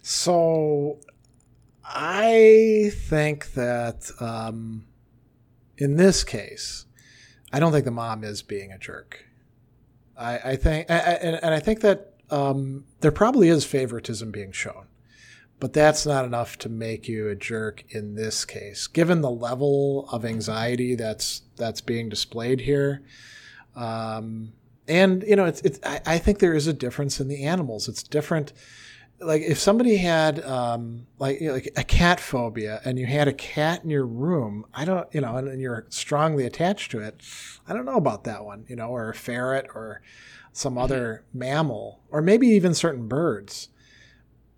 So 0.00 1.00
I 1.84 2.92
think 2.94 3.54
that 3.54 4.10
um, 4.20 4.86
in 5.76 5.96
this 5.96 6.22
case, 6.22 6.86
I 7.52 7.58
don't 7.58 7.72
think 7.72 7.84
the 7.84 7.90
mom 7.90 8.22
is 8.22 8.42
being 8.42 8.70
a 8.70 8.78
jerk. 8.78 9.24
I, 10.16 10.38
I 10.38 10.56
think, 10.56 10.86
and 10.88 11.40
and 11.42 11.52
I 11.52 11.58
think 11.58 11.80
that 11.80 12.14
um, 12.30 12.84
there 13.00 13.10
probably 13.10 13.48
is 13.48 13.64
favoritism 13.64 14.30
being 14.30 14.52
shown, 14.52 14.86
but 15.58 15.72
that's 15.72 16.04
not 16.06 16.24
enough 16.24 16.58
to 16.58 16.68
make 16.68 17.08
you 17.08 17.28
a 17.28 17.34
jerk 17.34 17.84
in 17.88 18.14
this 18.14 18.44
case, 18.44 18.86
given 18.86 19.20
the 19.20 19.30
level 19.30 20.08
of 20.10 20.24
anxiety 20.24 20.94
that's 20.94 21.42
that's 21.56 21.80
being 21.80 22.08
displayed 22.08 22.60
here. 22.60 23.02
Um, 23.74 24.52
and 24.88 25.22
you 25.22 25.36
know, 25.36 25.46
it's, 25.46 25.60
it's 25.62 25.80
I, 25.82 26.00
I 26.06 26.18
think 26.18 26.38
there 26.38 26.54
is 26.54 26.66
a 26.66 26.72
difference 26.72 27.20
in 27.20 27.28
the 27.28 27.44
animals. 27.44 27.88
It's 27.88 28.02
different 28.02 28.52
like 29.20 29.42
if 29.42 29.58
somebody 29.58 29.96
had 29.96 30.44
um, 30.44 31.06
like 31.18 31.40
you 31.40 31.48
know, 31.48 31.54
like 31.54 31.72
a 31.76 31.84
cat 31.84 32.20
phobia 32.20 32.80
and 32.84 32.98
you 32.98 33.06
had 33.06 33.28
a 33.28 33.32
cat 33.32 33.82
in 33.82 33.90
your 33.90 34.06
room, 34.06 34.66
I 34.74 34.84
don't 34.84 35.12
you 35.14 35.20
know, 35.20 35.36
and, 35.36 35.48
and, 35.48 35.60
you're 35.60 35.86
strongly 35.88 36.44
attached 36.44 36.90
to 36.90 37.00
it. 37.00 37.22
I 37.66 37.72
don't 37.72 37.86
know 37.86 37.96
about 37.96 38.24
that 38.24 38.44
one, 38.44 38.66
you 38.68 38.76
know, 38.76 38.88
or 38.88 39.08
a 39.08 39.14
ferret 39.14 39.68
or 39.74 40.02
some 40.52 40.74
mm-hmm. 40.74 40.82
other 40.82 41.24
mammal, 41.32 42.00
or 42.10 42.20
maybe 42.20 42.48
even 42.48 42.74
certain 42.74 43.08
birds. 43.08 43.68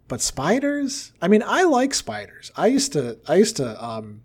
But 0.08 0.20
spiders, 0.20 1.12
I 1.20 1.28
mean, 1.28 1.42
I 1.46 1.64
like 1.64 1.94
spiders. 1.94 2.50
I 2.56 2.66
used 2.68 2.92
to 2.94 3.18
I 3.28 3.36
used 3.36 3.56
to 3.56 3.84
um, 3.84 4.22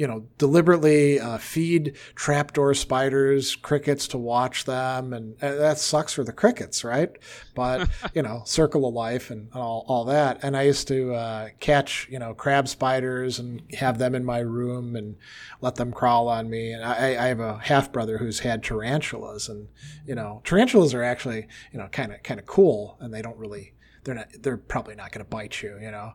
you 0.00 0.06
know, 0.06 0.26
deliberately 0.38 1.20
uh, 1.20 1.36
feed 1.36 1.94
trapdoor 2.14 2.72
spiders 2.72 3.54
crickets 3.54 4.08
to 4.08 4.16
watch 4.16 4.64
them, 4.64 5.12
and, 5.12 5.36
and, 5.42 5.60
that 5.60 5.76
sucks 5.76 6.14
for 6.14 6.24
the 6.24 6.32
crickets, 6.32 6.84
right? 6.84 7.10
But 7.54 7.86
you 8.14 8.22
know, 8.22 8.40
circle 8.46 8.88
of 8.88 8.94
life 8.94 9.30
and 9.30 9.52
all, 9.52 9.84
all 9.88 10.06
that. 10.06 10.42
And 10.42 10.56
I 10.56 10.62
used 10.62 10.88
to 10.88 11.12
uh, 11.12 11.48
catch 11.60 12.08
you 12.10 12.18
know 12.18 12.32
crab 12.32 12.66
spiders 12.66 13.38
and 13.38 13.60
have 13.74 13.98
them 13.98 14.14
in 14.14 14.24
my 14.24 14.38
room 14.38 14.96
and 14.96 15.16
let 15.60 15.74
them 15.74 15.92
crawl 15.92 16.28
on 16.28 16.48
me. 16.48 16.72
And 16.72 16.82
I, 16.82 17.22
I 17.22 17.26
have 17.26 17.40
a 17.40 17.58
half 17.58 17.92
brother 17.92 18.16
who's 18.16 18.38
had 18.38 18.62
tarantulas, 18.62 19.50
and 19.50 19.68
you 20.06 20.14
know, 20.14 20.40
tarantulas 20.44 20.94
are 20.94 21.02
actually 21.02 21.46
you 21.72 21.78
know 21.78 21.88
kind 21.88 22.10
of 22.10 22.22
kind 22.22 22.40
of 22.40 22.46
cool, 22.46 22.96
and 23.00 23.12
they 23.12 23.20
don't 23.20 23.36
really 23.36 23.74
they're 24.04 24.14
not 24.14 24.28
they're 24.40 24.56
probably 24.56 24.94
not 24.94 25.12
going 25.12 25.24
to 25.24 25.28
bite 25.28 25.62
you, 25.62 25.78
you 25.80 25.90
know. 25.90 26.12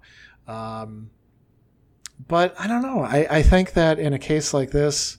Um, 0.48 1.10
but 2.28 2.56
I 2.60 2.68
don't 2.68 2.82
know. 2.82 3.02
I, 3.02 3.28
I 3.30 3.44
think 3.44 3.74
that 3.74 4.00
in 4.00 4.14
a 4.14 4.20
case 4.20 4.54
like 4.54 4.72
this, 4.72 5.18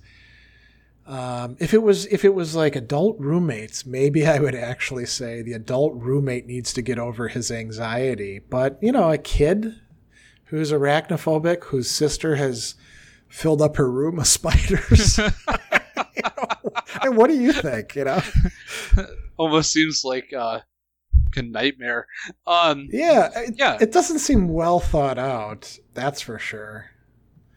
um, 1.06 1.56
if 1.60 1.72
it 1.72 1.82
was 1.82 2.06
if 2.06 2.24
it 2.24 2.34
was 2.34 2.56
like 2.56 2.74
adult 2.74 3.16
roommates, 3.20 3.86
maybe 3.86 4.26
I 4.26 4.40
would 4.40 4.54
actually 4.54 5.06
say 5.06 5.42
the 5.42 5.52
adult 5.52 5.94
roommate 5.94 6.46
needs 6.46 6.72
to 6.72 6.82
get 6.82 6.98
over 6.98 7.28
his 7.28 7.50
anxiety. 7.50 8.40
But 8.40 8.78
you 8.82 8.92
know, 8.92 9.12
a 9.12 9.18
kid 9.18 9.74
who's 10.46 10.72
arachnophobic, 10.72 11.64
whose 11.64 11.90
sister 11.90 12.36
has 12.36 12.74
filled 13.28 13.62
up 13.62 13.76
her 13.76 13.90
room 13.90 14.16
with 14.16 14.26
spiders. 14.26 15.18
you 16.16 16.22
know, 17.04 17.10
what 17.12 17.28
do 17.28 17.34
you 17.36 17.52
think? 17.52 17.94
You 17.94 18.04
know, 18.04 18.22
almost 19.36 19.70
seems 19.70 20.02
like 20.04 20.32
uh, 20.32 20.60
a 21.36 21.42
nightmare. 21.42 22.06
Um, 22.46 22.88
yeah, 22.90 23.30
it, 23.36 23.54
yeah. 23.58 23.78
It 23.80 23.92
doesn't 23.92 24.20
seem 24.20 24.48
well 24.48 24.80
thought 24.80 25.18
out. 25.18 25.78
That's 25.94 26.20
for 26.20 26.38
sure. 26.38 26.86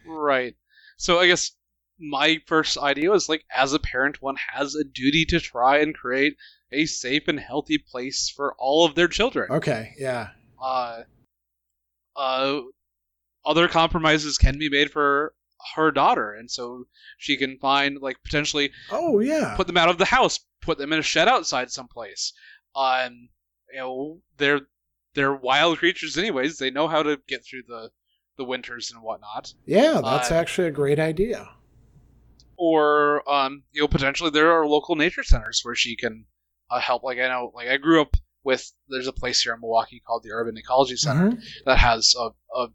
Right. 0.06 0.56
So 0.98 1.20
I 1.20 1.28
guess 1.28 1.52
my 2.00 2.40
first 2.46 2.78
idea 2.78 3.12
was 3.12 3.30
like, 3.30 3.44
as 3.56 3.74
a 3.74 3.80
parent, 3.80 4.22
one 4.22 4.36
has 4.54 4.76
a 4.76 4.84
duty 4.84 5.26
to 5.26 5.40
try 5.40 5.80
and 5.80 5.96
create 5.96 6.36
a 6.72 6.86
safe 6.86 7.28
and 7.28 7.40
healthy 7.40 7.78
place 7.78 8.32
for 8.36 8.56
all 8.60 8.86
of 8.86 8.96
their 8.96 9.08
children. 9.08 9.52
Okay. 9.52 9.94
Yeah. 9.98 10.30
Uh. 10.62 11.02
Uh. 12.16 12.62
Other 13.46 13.68
compromises 13.68 14.38
can 14.38 14.60
be 14.60 14.70
made 14.70 14.92
for 14.92 15.34
her 15.76 15.92
daughter, 15.92 16.34
and 16.34 16.50
so 16.50 16.86
she 17.18 17.38
can 17.38 17.58
find 17.58 18.00
like 18.02 18.18
potentially. 18.24 18.72
Oh 18.92 19.20
yeah. 19.20 19.56
Put 19.56 19.68
them 19.68 19.78
out 19.78 19.90
of 19.90 19.98
the 19.98 20.06
house. 20.06 20.40
Put 20.62 20.78
them 20.78 20.94
in 20.94 21.00
a 21.00 21.04
shed 21.04 21.28
outside 21.28 21.72
someplace. 21.72 22.34
Um 22.76 23.30
you 23.72 23.80
know 23.80 24.22
they're 24.38 24.62
they're 25.14 25.34
wild 25.34 25.80
creatures 25.80 26.18
anyways. 26.18 26.58
They 26.58 26.72
know 26.72 26.88
how 26.88 27.04
to 27.04 27.20
get 27.28 27.46
through 27.46 27.64
the 27.68 27.92
the 28.38 28.46
winters 28.46 28.92
and 28.92 29.04
whatnot. 29.04 29.54
Yeah, 29.66 30.02
that's 30.04 30.32
uh, 30.32 30.36
actually 30.36 30.68
a 30.68 30.72
great 30.72 31.00
idea. 31.00 31.50
Or 32.58 33.30
um, 33.30 33.64
you 33.72 33.82
know, 33.82 33.88
potentially 33.88 34.30
there 34.30 34.52
are 34.52 34.68
local 34.68 34.96
nature 34.96 35.24
centers 35.24 35.62
where 35.64 35.76
she 35.76 35.96
can 35.96 36.26
uh, 36.70 36.80
help. 36.80 37.04
Like 37.04 37.18
I 37.20 37.28
know, 37.28 37.52
like 37.54 37.68
I 37.68 37.78
grew 37.78 38.02
up 38.02 38.16
with. 38.44 38.72
There's 38.88 39.08
a 39.08 39.14
place 39.14 39.42
here 39.42 39.54
in 39.54 39.62
Milwaukee 39.62 40.02
called 40.06 40.24
the 40.24 40.32
Urban 40.32 40.58
Ecology 40.58 40.96
Center 40.96 41.32
mm-hmm. 41.32 41.42
that 41.66 41.78
has 41.78 42.16
a, 42.18 42.30
a 42.56 42.68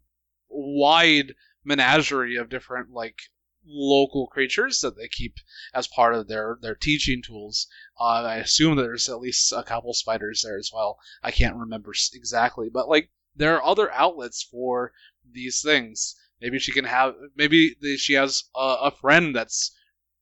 wide 0.49 1.33
menagerie 1.63 2.37
of 2.37 2.49
different 2.49 2.91
like 2.91 3.17
local 3.65 4.27
creatures 4.27 4.79
that 4.79 4.95
they 4.95 5.07
keep 5.07 5.35
as 5.73 5.87
part 5.87 6.13
of 6.13 6.27
their 6.27 6.57
their 6.61 6.75
teaching 6.75 7.21
tools. 7.21 7.67
Uh, 7.99 8.23
I 8.23 8.35
assume 8.37 8.75
there's 8.75 9.09
at 9.09 9.19
least 9.19 9.51
a 9.51 9.63
couple 9.63 9.93
spiders 9.93 10.41
there 10.43 10.57
as 10.57 10.71
well. 10.73 10.99
I 11.23 11.31
can't 11.31 11.55
remember 11.55 11.93
exactly, 12.13 12.69
but 12.69 12.87
like 12.89 13.11
there 13.35 13.55
are 13.55 13.63
other 13.63 13.91
outlets 13.91 14.43
for 14.43 14.93
these 15.29 15.61
things. 15.61 16.15
Maybe 16.41 16.59
she 16.59 16.71
can 16.71 16.85
have. 16.85 17.15
Maybe 17.35 17.75
she 17.97 18.13
has 18.13 18.43
a, 18.55 18.77
a 18.83 18.91
friend 18.91 19.35
that's 19.35 19.75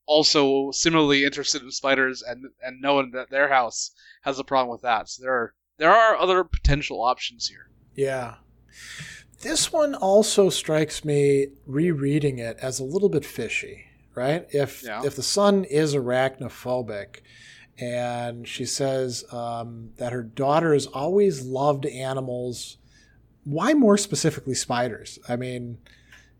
also 0.05 0.71
similarly 0.71 1.23
interested 1.23 1.61
in 1.61 1.71
spiders 1.71 2.21
and 2.21 2.45
and 2.61 2.81
knowing 2.81 3.11
that 3.11 3.29
their 3.29 3.49
house 3.49 3.91
has 4.23 4.39
a 4.39 4.43
problem 4.43 4.71
with 4.71 4.81
that. 4.81 5.09
So 5.09 5.23
there 5.23 5.33
are 5.33 5.55
there 5.77 5.91
are 5.91 6.15
other 6.15 6.43
potential 6.43 7.01
options 7.01 7.47
here. 7.47 7.69
Yeah. 7.95 8.35
This 9.43 9.73
one 9.73 9.93
also 9.93 10.49
strikes 10.49 11.03
me 11.03 11.47
rereading 11.67 12.39
it 12.39 12.57
as 12.61 12.79
a 12.79 12.83
little 12.85 13.09
bit 13.09 13.25
fishy, 13.25 13.85
right? 14.15 14.47
If 14.51 14.83
yeah. 14.83 15.01
if 15.03 15.17
the 15.17 15.23
son 15.23 15.65
is 15.65 15.93
arachnophobic, 15.93 17.17
and 17.77 18.47
she 18.47 18.65
says 18.65 19.25
um, 19.33 19.89
that 19.97 20.13
her 20.13 20.23
daughter 20.23 20.73
has 20.73 20.87
always 20.87 21.43
loved 21.43 21.85
animals. 21.85 22.77
Why 23.43 23.73
more 23.73 23.97
specifically 23.97 24.53
spiders? 24.53 25.19
I 25.27 25.35
mean, 25.35 25.77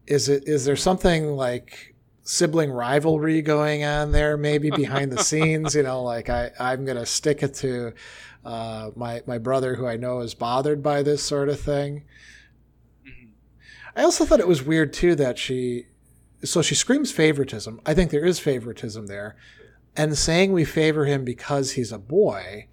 is 0.08 0.30
it 0.30 0.48
is 0.48 0.64
there 0.64 0.78
something 0.78 1.36
like 1.36 1.96
sibling 2.22 2.72
rivalry 2.72 3.42
going 3.42 3.84
on 3.84 4.14
there? 4.14 4.38
Maybe 4.38 4.70
behind 4.70 5.12
the 5.12 5.24
scenes, 5.24 5.76
you 5.76 5.84
know, 5.84 6.04
like 6.04 6.30
I 6.30 6.52
I'm 6.58 6.86
gonna 6.86 7.06
stick 7.06 7.44
it 7.44 7.54
to 7.56 7.94
uh, 8.46 8.92
my 8.96 9.24
my 9.28 9.40
brother 9.40 9.76
who 9.76 9.88
I 9.88 9.98
know 9.98 10.22
is 10.22 10.34
bothered 10.34 10.82
by 10.82 11.04
this 11.04 11.22
sort 11.22 11.50
of 11.50 11.60
thing. 11.60 12.04
I 13.96 14.04
also 14.04 14.26
thought 14.26 14.40
it 14.40 14.48
was 14.48 14.64
weird 14.64 14.94
too 14.94 15.16
that 15.16 15.38
she, 15.38 15.88
so 16.44 16.62
she 16.62 16.76
screams 16.76 17.12
favoritism. 17.12 17.80
I 17.86 17.94
think 17.94 18.12
there 18.12 18.26
is 18.26 18.40
favoritism 18.40 19.08
there, 19.08 19.36
and 19.96 20.18
saying 20.18 20.52
we 20.52 20.66
favor 20.66 21.06
him 21.06 21.24
because 21.24 21.72
he's 21.72 21.92
a 21.92 22.00
boy. 22.00 22.68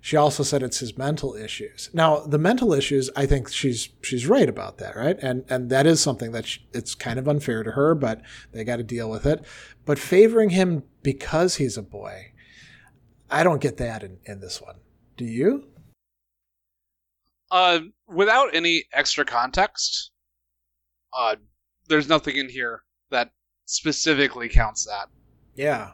She 0.00 0.16
also 0.16 0.42
said 0.42 0.62
it's 0.62 0.80
his 0.80 0.98
mental 0.98 1.34
issues. 1.34 1.88
Now, 1.94 2.18
the 2.20 2.36
mental 2.36 2.74
issues, 2.74 3.08
I 3.16 3.24
think 3.24 3.50
she's 3.50 3.88
she's 4.02 4.26
right 4.26 4.48
about 4.48 4.76
that, 4.78 4.96
right? 4.96 5.16
And 5.22 5.44
and 5.48 5.70
that 5.70 5.86
is 5.86 6.00
something 6.00 6.32
that 6.32 6.46
she, 6.46 6.66
it's 6.74 6.94
kind 6.94 7.18
of 7.18 7.26
unfair 7.26 7.62
to 7.62 7.70
her, 7.70 7.94
but 7.94 8.20
they 8.52 8.64
got 8.64 8.76
to 8.76 8.82
deal 8.82 9.08
with 9.08 9.24
it. 9.24 9.42
But 9.86 9.98
favoring 9.98 10.50
him 10.50 10.82
because 11.02 11.56
he's 11.56 11.78
a 11.78 11.82
boy, 11.82 12.32
I 13.30 13.42
don't 13.42 13.62
get 13.62 13.78
that 13.78 14.02
in, 14.02 14.18
in 14.26 14.40
this 14.40 14.60
one. 14.60 14.76
Do 15.16 15.24
you? 15.24 15.68
Uh, 17.50 17.80
without 18.06 18.54
any 18.54 18.84
extra 18.92 19.24
context, 19.24 20.10
uh, 21.14 21.36
there's 21.88 22.08
nothing 22.08 22.36
in 22.36 22.48
here 22.48 22.82
that 23.10 23.30
specifically 23.64 24.48
counts 24.48 24.84
that. 24.86 25.08
Yeah. 25.54 25.92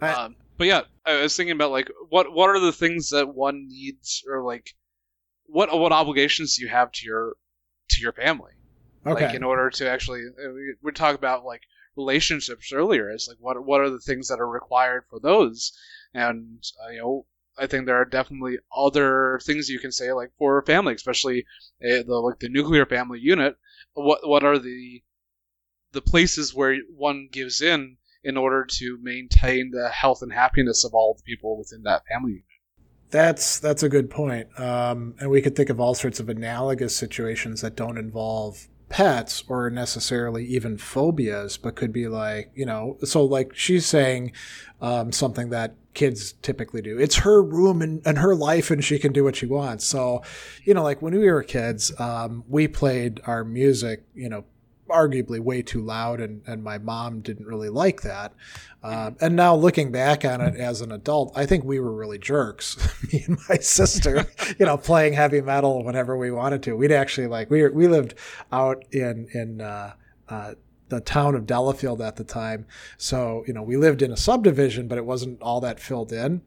I, 0.00 0.12
um, 0.12 0.36
but 0.56 0.66
yeah, 0.66 0.82
I 1.04 1.22
was 1.22 1.36
thinking 1.36 1.52
about 1.52 1.70
like 1.70 1.90
what 2.08 2.32
what 2.32 2.50
are 2.50 2.60
the 2.60 2.72
things 2.72 3.10
that 3.10 3.34
one 3.34 3.68
needs 3.68 4.24
or 4.28 4.42
like 4.42 4.74
what 5.46 5.76
what 5.76 5.92
obligations 5.92 6.56
do 6.56 6.62
you 6.62 6.68
have 6.68 6.92
to 6.92 7.06
your 7.06 7.36
to 7.90 8.00
your 8.00 8.12
family? 8.12 8.52
Okay. 9.06 9.26
Like 9.26 9.34
in 9.34 9.42
order 9.42 9.70
to 9.70 9.90
actually 9.90 10.22
uh, 10.22 10.52
we, 10.52 10.74
we 10.82 10.92
talked 10.92 11.18
about 11.18 11.44
like 11.44 11.62
relationships 11.96 12.72
earlier. 12.72 13.10
It's 13.10 13.28
like 13.28 13.38
what 13.40 13.64
what 13.64 13.80
are 13.80 13.90
the 13.90 14.00
things 14.00 14.28
that 14.28 14.40
are 14.40 14.48
required 14.48 15.04
for 15.08 15.18
those? 15.20 15.72
And 16.14 16.62
uh, 16.84 16.90
you 16.90 16.98
know 16.98 17.26
I 17.58 17.66
think 17.66 17.86
there 17.86 18.00
are 18.00 18.04
definitely 18.04 18.58
other 18.74 19.40
things 19.44 19.68
you 19.68 19.78
can 19.78 19.92
say, 19.92 20.12
like 20.12 20.30
for 20.38 20.58
a 20.58 20.64
family, 20.64 20.94
especially 20.94 21.44
uh, 21.84 22.02
the 22.06 22.14
like 22.14 22.38
the 22.38 22.48
nuclear 22.48 22.86
family 22.86 23.20
unit. 23.20 23.56
What 23.94 24.26
what 24.26 24.44
are 24.44 24.58
the 24.58 25.02
the 25.92 26.02
places 26.02 26.54
where 26.54 26.76
one 26.94 27.28
gives 27.30 27.60
in 27.60 27.96
in 28.22 28.36
order 28.36 28.66
to 28.68 28.98
maintain 29.02 29.70
the 29.70 29.88
health 29.88 30.22
and 30.22 30.32
happiness 30.32 30.84
of 30.84 30.94
all 30.94 31.14
the 31.14 31.22
people 31.22 31.56
within 31.56 31.82
that 31.84 32.02
family 32.06 32.32
unit? 32.32 32.44
That's 33.10 33.58
that's 33.58 33.82
a 33.82 33.88
good 33.88 34.10
point, 34.10 34.48
um, 34.60 35.14
and 35.18 35.30
we 35.30 35.40
could 35.40 35.56
think 35.56 35.70
of 35.70 35.80
all 35.80 35.94
sorts 35.94 36.20
of 36.20 36.28
analogous 36.28 36.94
situations 36.94 37.62
that 37.62 37.74
don't 37.74 37.96
involve 37.96 38.68
pets 38.88 39.44
or 39.48 39.70
necessarily 39.70 40.44
even 40.46 40.78
phobias, 40.78 41.56
but 41.56 41.76
could 41.76 41.92
be 41.92 42.08
like, 42.08 42.50
you 42.54 42.64
know, 42.64 42.96
so 43.04 43.24
like 43.24 43.54
she's 43.54 43.86
saying 43.86 44.32
um, 44.80 45.12
something 45.12 45.50
that 45.50 45.74
kids 45.94 46.34
typically 46.42 46.80
do. 46.80 46.98
It's 46.98 47.16
her 47.16 47.42
room 47.42 47.82
and, 47.82 48.00
and 48.06 48.18
her 48.18 48.34
life, 48.34 48.70
and 48.70 48.84
she 48.84 48.98
can 48.98 49.12
do 49.12 49.24
what 49.24 49.36
she 49.36 49.46
wants. 49.46 49.84
So, 49.84 50.22
you 50.64 50.72
know, 50.72 50.82
like 50.82 51.02
when 51.02 51.18
we 51.18 51.30
were 51.30 51.42
kids, 51.42 51.92
um, 52.00 52.44
we 52.48 52.68
played 52.68 53.20
our 53.26 53.44
music, 53.44 54.04
you 54.14 54.28
know, 54.28 54.44
arguably 54.88 55.40
way 55.40 55.62
too 55.62 55.82
loud, 55.82 56.20
and, 56.20 56.42
and 56.46 56.62
my 56.62 56.78
mom 56.78 57.20
didn't 57.20 57.46
really 57.46 57.68
like 57.68 58.02
that. 58.02 58.32
Um, 58.82 59.16
and 59.20 59.34
now 59.34 59.54
looking 59.54 59.90
back 59.90 60.24
on 60.24 60.40
it 60.40 60.54
as 60.56 60.80
an 60.80 60.92
adult, 60.92 61.32
I 61.36 61.46
think 61.46 61.64
we 61.64 61.80
were 61.80 61.92
really 61.92 62.18
jerks. 62.18 62.76
Me 63.12 63.24
and 63.26 63.38
my 63.48 63.56
sister, 63.56 64.26
you 64.58 64.66
know, 64.66 64.76
playing 64.76 65.14
heavy 65.14 65.40
metal 65.40 65.84
whenever 65.84 66.16
we 66.16 66.30
wanted 66.30 66.62
to. 66.64 66.76
We'd 66.76 66.92
actually 66.92 67.26
like 67.26 67.50
we 67.50 67.68
we 67.68 67.88
lived 67.88 68.14
out 68.52 68.84
in 68.92 69.28
in 69.34 69.60
uh, 69.60 69.94
uh, 70.28 70.54
the 70.88 71.00
town 71.00 71.34
of 71.34 71.46
Delafield 71.46 72.00
at 72.00 72.16
the 72.16 72.24
time. 72.24 72.66
So, 72.96 73.44
you 73.46 73.52
know, 73.52 73.62
we 73.62 73.76
lived 73.76 74.02
in 74.02 74.10
a 74.10 74.16
subdivision, 74.16 74.88
but 74.88 74.98
it 74.98 75.04
wasn't 75.04 75.42
all 75.42 75.60
that 75.60 75.80
filled 75.80 76.12
in. 76.12 76.42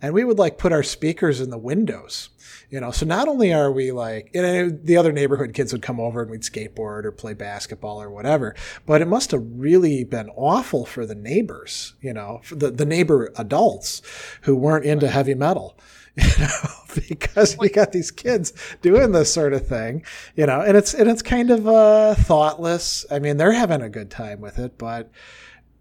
And 0.00 0.14
we 0.14 0.24
would 0.24 0.38
like 0.38 0.58
put 0.58 0.72
our 0.72 0.82
speakers 0.82 1.40
in 1.40 1.50
the 1.50 1.58
windows, 1.58 2.28
you 2.70 2.80
know. 2.80 2.90
So 2.90 3.06
not 3.06 3.28
only 3.28 3.52
are 3.52 3.72
we 3.72 3.92
like, 3.92 4.30
you 4.34 4.42
know, 4.42 4.68
the 4.68 4.96
other 4.96 5.12
neighborhood 5.12 5.54
kids 5.54 5.72
would 5.72 5.82
come 5.82 6.00
over 6.00 6.22
and 6.22 6.30
we'd 6.30 6.42
skateboard 6.42 7.04
or 7.04 7.12
play 7.12 7.34
basketball 7.34 8.00
or 8.00 8.10
whatever, 8.10 8.54
but 8.84 9.00
it 9.00 9.08
must 9.08 9.30
have 9.30 9.44
really 9.44 10.04
been 10.04 10.30
awful 10.36 10.84
for 10.84 11.06
the 11.06 11.14
neighbors, 11.14 11.94
you 12.00 12.12
know, 12.12 12.40
for 12.42 12.56
the, 12.56 12.70
the 12.70 12.86
neighbor 12.86 13.32
adults 13.36 14.02
who 14.42 14.54
weren't 14.54 14.84
into 14.84 15.08
heavy 15.08 15.34
metal. 15.34 15.78
You 16.38 16.46
know, 16.46 17.08
because 17.08 17.58
we 17.58 17.68
got 17.68 17.92
these 17.92 18.10
kids 18.10 18.54
doing 18.80 19.12
this 19.12 19.32
sort 19.32 19.52
of 19.52 19.66
thing, 19.66 20.02
you 20.34 20.46
know, 20.46 20.62
and 20.62 20.74
it's 20.74 20.94
and 20.94 21.10
it's 21.10 21.20
kind 21.20 21.50
of 21.50 21.68
uh, 21.68 22.14
thoughtless. 22.14 23.04
I 23.10 23.18
mean, 23.18 23.36
they're 23.36 23.52
having 23.52 23.82
a 23.82 23.90
good 23.90 24.10
time 24.10 24.40
with 24.40 24.58
it, 24.58 24.78
but 24.78 25.10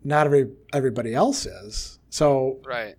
not 0.04 0.26
every 0.26 0.50
everybody 0.74 1.14
else 1.14 1.46
is. 1.46 2.00
So, 2.10 2.60
right, 2.66 2.96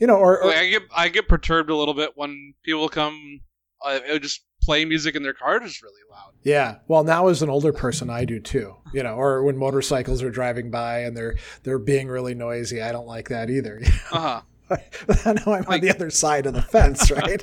you 0.00 0.06
know, 0.06 0.16
or, 0.16 0.42
or 0.42 0.54
I 0.54 0.68
get 0.68 0.82
I 0.94 1.08
get 1.08 1.28
perturbed 1.28 1.68
a 1.68 1.76
little 1.76 1.92
bit 1.92 2.12
when 2.14 2.54
people 2.64 2.88
come, 2.88 3.42
uh, 3.84 4.18
just 4.18 4.42
play 4.62 4.84
music 4.84 5.14
in 5.14 5.22
their 5.22 5.34
car 5.34 5.60
just 5.60 5.82
really 5.82 6.00
loud. 6.10 6.32
Yeah. 6.44 6.76
Well, 6.88 7.04
now 7.04 7.28
as 7.28 7.42
an 7.42 7.50
older 7.50 7.72
person, 7.72 8.10
I 8.10 8.24
do 8.24 8.40
too. 8.40 8.76
You 8.92 9.02
know, 9.02 9.14
or 9.14 9.42
when 9.42 9.56
motorcycles 9.56 10.22
are 10.22 10.30
driving 10.30 10.70
by 10.70 11.00
and 11.00 11.16
they're 11.16 11.36
they're 11.62 11.78
being 11.78 12.08
really 12.08 12.34
noisy, 12.34 12.80
I 12.80 12.92
don't 12.92 13.06
like 13.06 13.28
that 13.28 13.50
either. 13.50 13.80
You 13.84 13.90
know? 14.12 14.18
Uh 14.18 14.40
know 15.26 15.54
I'm 15.54 15.66
on 15.66 15.80
the 15.80 15.90
other 15.90 16.10
side 16.10 16.46
of 16.46 16.54
the 16.54 16.62
fence, 16.62 17.10
right? 17.10 17.42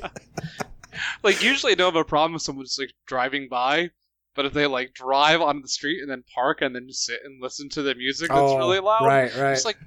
like 1.22 1.42
usually 1.42 1.72
I 1.72 1.74
don't 1.74 1.94
have 1.94 2.00
a 2.00 2.04
problem 2.04 2.36
if 2.36 2.42
someone's 2.42 2.76
like 2.78 2.92
driving 3.06 3.48
by, 3.48 3.90
but 4.34 4.46
if 4.46 4.52
they 4.52 4.66
like 4.66 4.94
drive 4.94 5.40
on 5.40 5.62
the 5.62 5.68
street 5.68 6.00
and 6.02 6.10
then 6.10 6.24
park 6.34 6.62
and 6.62 6.74
then 6.74 6.86
just 6.88 7.04
sit 7.04 7.20
and 7.24 7.40
listen 7.42 7.68
to 7.70 7.82
the 7.82 7.94
music 7.94 8.28
that's 8.28 8.40
Oh, 8.40 8.58
really 8.58 8.80
loud, 8.80 9.06
right, 9.06 9.34
right. 9.36 9.52
It's 9.52 9.64
like, 9.64 9.78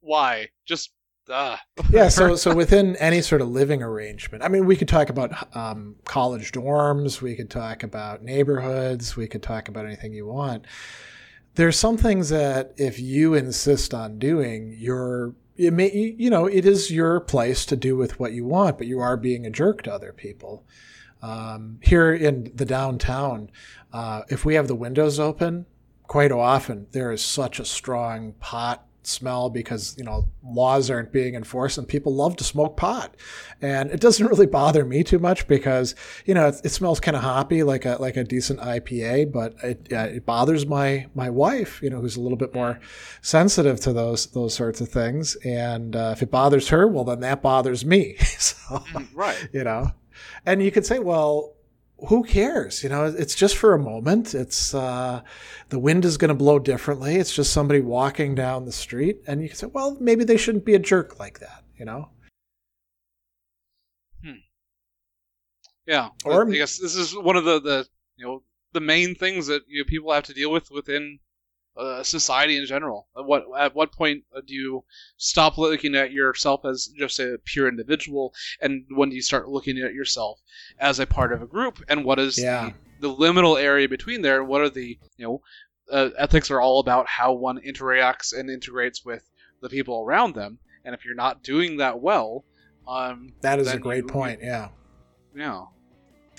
why? 0.00 0.48
Just 0.66 0.90
uh. 1.30 1.56
yeah 1.90 2.08
so 2.08 2.34
so 2.34 2.54
within 2.54 2.96
any 2.96 3.20
sort 3.22 3.40
of 3.40 3.48
living 3.48 3.80
arrangement 3.80 4.42
i 4.42 4.48
mean 4.48 4.66
we 4.66 4.76
could 4.76 4.88
talk 4.88 5.08
about 5.08 5.56
um, 5.56 5.94
college 6.04 6.50
dorms 6.50 7.22
we 7.22 7.36
could 7.36 7.48
talk 7.48 7.84
about 7.84 8.24
neighborhoods 8.24 9.16
we 9.16 9.28
could 9.28 9.42
talk 9.42 9.68
about 9.68 9.86
anything 9.86 10.12
you 10.12 10.26
want 10.26 10.66
there's 11.54 11.78
some 11.78 11.96
things 11.96 12.30
that 12.30 12.72
if 12.76 12.98
you 12.98 13.34
insist 13.34 13.94
on 13.94 14.18
doing 14.18 14.74
you're 14.78 15.34
it 15.56 15.72
may 15.72 15.90
you 15.92 16.30
know 16.30 16.46
it 16.46 16.64
is 16.64 16.90
your 16.90 17.20
place 17.20 17.66
to 17.66 17.76
do 17.76 17.96
with 17.96 18.18
what 18.18 18.32
you 18.32 18.44
want 18.44 18.78
but 18.78 18.86
you 18.86 19.00
are 19.00 19.16
being 19.16 19.46
a 19.46 19.50
jerk 19.50 19.82
to 19.82 19.92
other 19.92 20.12
people. 20.12 20.64
Um, 21.20 21.78
here 21.80 22.12
in 22.12 22.50
the 22.52 22.64
downtown 22.64 23.48
uh, 23.92 24.22
if 24.28 24.44
we 24.44 24.54
have 24.54 24.66
the 24.66 24.74
windows 24.74 25.20
open 25.20 25.66
quite 26.08 26.32
often 26.32 26.88
there 26.90 27.12
is 27.12 27.24
such 27.24 27.60
a 27.60 27.64
strong 27.64 28.32
pot 28.40 28.84
smell 29.06 29.50
because 29.50 29.96
you 29.98 30.04
know 30.04 30.28
laws 30.44 30.90
aren't 30.90 31.12
being 31.12 31.34
enforced 31.34 31.78
and 31.78 31.88
people 31.88 32.14
love 32.14 32.36
to 32.36 32.44
smoke 32.44 32.76
pot. 32.76 33.16
And 33.60 33.90
it 33.90 34.00
doesn't 34.00 34.26
really 34.28 34.46
bother 34.46 34.84
me 34.84 35.02
too 35.02 35.18
much 35.18 35.46
because 35.46 35.94
you 36.24 36.34
know 36.34 36.48
it, 36.48 36.60
it 36.64 36.68
smells 36.70 37.00
kind 37.00 37.16
of 37.16 37.22
hoppy 37.22 37.62
like 37.62 37.84
a 37.84 37.96
like 38.00 38.16
a 38.16 38.24
decent 38.24 38.60
IPA 38.60 39.32
but 39.32 39.54
it, 39.62 39.92
uh, 39.92 40.08
it 40.16 40.26
bothers 40.26 40.66
my 40.66 41.06
my 41.14 41.30
wife 41.30 41.80
you 41.82 41.90
know 41.90 42.00
who's 42.00 42.16
a 42.16 42.20
little 42.20 42.38
bit 42.38 42.54
more 42.54 42.80
sensitive 43.20 43.80
to 43.80 43.92
those 43.92 44.26
those 44.26 44.54
sorts 44.54 44.80
of 44.80 44.88
things. 44.88 45.36
And 45.44 45.96
uh, 45.96 46.10
if 46.16 46.22
it 46.22 46.30
bothers 46.30 46.68
her 46.68 46.86
well 46.86 47.04
then 47.04 47.20
that 47.20 47.42
bothers 47.42 47.84
me. 47.84 48.16
So 48.42 48.82
right. 49.14 49.48
you 49.52 49.62
know. 49.64 49.92
And 50.44 50.62
you 50.62 50.70
could 50.70 50.84
say 50.84 50.98
well 50.98 51.54
who 52.08 52.24
cares? 52.24 52.82
You 52.82 52.88
know 52.88 53.04
it's 53.06 53.34
just 53.34 53.56
for 53.56 53.74
a 53.74 53.78
moment. 53.78 54.34
It's 54.34 54.74
uh, 54.74 55.22
the 55.68 55.78
wind 55.78 56.04
is 56.04 56.16
going 56.16 56.28
to 56.28 56.34
blow 56.34 56.58
differently. 56.58 57.16
It's 57.16 57.34
just 57.34 57.52
somebody 57.52 57.80
walking 57.80 58.34
down 58.34 58.64
the 58.64 58.72
street 58.72 59.22
and 59.26 59.42
you 59.42 59.48
can 59.48 59.56
say 59.56 59.66
well 59.66 59.96
maybe 60.00 60.24
they 60.24 60.36
shouldn't 60.36 60.64
be 60.64 60.74
a 60.74 60.78
jerk 60.78 61.18
like 61.18 61.40
that 61.40 61.62
you 61.82 61.86
know? 61.86 62.08
Yeah. 65.84 66.10
Or- 66.24 66.48
I 66.48 66.52
guess 66.52 66.78
this 66.78 66.94
is 66.94 67.16
one 67.16 67.36
of 67.36 67.44
the, 67.44 67.60
the 67.60 67.86
you 68.16 68.24
know 68.24 68.42
the 68.72 68.80
main 68.80 69.16
things 69.16 69.48
that 69.48 69.62
you 69.66 69.82
know, 69.82 69.84
people 69.88 70.12
have 70.12 70.22
to 70.24 70.32
deal 70.32 70.52
with 70.52 70.70
within 70.70 71.18
uh, 71.76 72.02
society 72.02 72.56
in 72.56 72.66
general. 72.66 73.08
At 73.16 73.24
what 73.24 73.44
at 73.58 73.74
what 73.74 73.92
point 73.92 74.24
uh, 74.36 74.40
do 74.46 74.54
you 74.54 74.84
stop 75.16 75.58
looking 75.58 75.94
at 75.94 76.12
yourself 76.12 76.64
as 76.64 76.86
just 76.98 77.18
a 77.20 77.38
pure 77.44 77.68
individual, 77.68 78.34
and 78.60 78.84
when 78.90 79.08
do 79.10 79.16
you 79.16 79.22
start 79.22 79.48
looking 79.48 79.78
at 79.78 79.94
yourself 79.94 80.40
as 80.78 81.00
a 81.00 81.06
part 81.06 81.32
of 81.32 81.42
a 81.42 81.46
group? 81.46 81.82
And 81.88 82.04
what 82.04 82.18
is 82.18 82.38
Yeah. 82.38 82.72
the, 83.00 83.08
the 83.08 83.14
liminal 83.14 83.60
area 83.60 83.88
between 83.88 84.22
there? 84.22 84.44
What 84.44 84.60
are 84.60 84.70
the 84.70 84.98
you 85.16 85.24
know 85.26 85.40
uh, 85.90 86.10
ethics 86.16 86.50
are 86.50 86.60
all 86.60 86.80
about 86.80 87.06
how 87.08 87.32
one 87.32 87.58
interacts 87.60 88.32
and 88.38 88.48
integrates 88.48 89.04
with 89.04 89.28
the 89.60 89.68
people 89.68 90.00
around 90.00 90.34
them. 90.34 90.58
And 90.84 90.94
if 90.94 91.04
you're 91.04 91.14
not 91.14 91.42
doing 91.42 91.76
that 91.78 92.00
well, 92.00 92.44
um, 92.88 93.32
that 93.42 93.58
is 93.58 93.72
a 93.72 93.78
great 93.78 94.04
you- 94.04 94.10
point 94.10 94.40
yeah 94.42 94.68
yeah. 95.34 95.64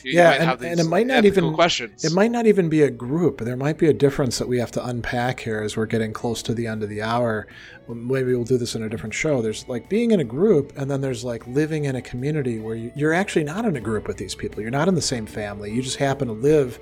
You, 0.03 0.13
Yeah, 0.13 0.29
might 0.29 0.41
and- 0.41 0.63
and 0.63 0.79
it 0.81 0.83
might 0.89 1.07
not 1.07 1.23
even- 1.25 1.53
questions. 1.53 2.03
It 2.03 2.11
might 2.11 2.31
not 2.31 2.45
even 2.45 2.67
be 2.69 2.81
a 2.81 2.89
group. 2.89 3.39
There 3.41 3.55
might 3.55 3.77
be 3.77 3.87
a 3.87 3.93
difference 3.93 4.37
that 4.37 4.47
we 4.47 4.59
have 4.59 4.71
to 4.71 4.85
unpack 4.85 5.39
here 5.41 5.61
as 5.61 5.77
we're 5.77 5.85
getting 5.85 6.11
close 6.11 6.41
to 6.43 6.53
the 6.53 6.67
end 6.67 6.83
of 6.83 6.89
the 6.89 7.01
hour. 7.01 7.47
Maybe 7.87 8.33
we'll 8.33 8.43
do 8.43 8.57
this 8.57 8.75
in 8.75 8.83
a 8.83 8.89
different 8.89 9.13
show. 9.13 9.41
There's 9.41 9.67
like 9.67 9.87
being 9.89 10.11
in 10.11 10.19
a 10.19 10.23
group, 10.25 10.73
and 10.77 10.89
then 10.91 11.01
there's 11.01 11.23
like 11.23 11.45
living 11.47 11.85
in 11.85 11.95
a 11.95 12.01
community 12.01 12.59
where 12.59 12.75
you, 12.75 12.91
you're 12.95 13.13
actually 13.13 13.45
not 13.45 13.65
in 13.65 13.75
a 13.75 13.81
group 13.81 14.07
with 14.07 14.17
these 14.17 14.35
people. 14.35 14.61
You're 14.61 14.71
not 14.71 14.87
in 14.87 14.95
the 14.95 15.01
same 15.01 15.25
family. 15.25 15.71
You 15.71 15.81
just 15.81 15.97
happen 15.97 16.27
to 16.27 16.33
live 16.33 16.79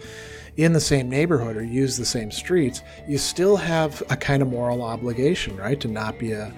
in 0.57 0.73
the 0.73 0.81
same 0.81 1.09
neighborhood 1.09 1.55
or 1.57 1.63
use 1.63 1.97
the 1.97 2.05
same 2.05 2.29
streets. 2.31 2.81
You 3.07 3.17
still 3.17 3.55
have 3.55 4.01
a 4.09 4.17
kind 4.17 4.41
of 4.41 4.49
moral 4.49 4.81
obligation, 4.81 5.55
right, 5.57 5.79
to 5.79 5.87
not 5.87 6.19
be 6.19 6.31
a, 6.33 6.51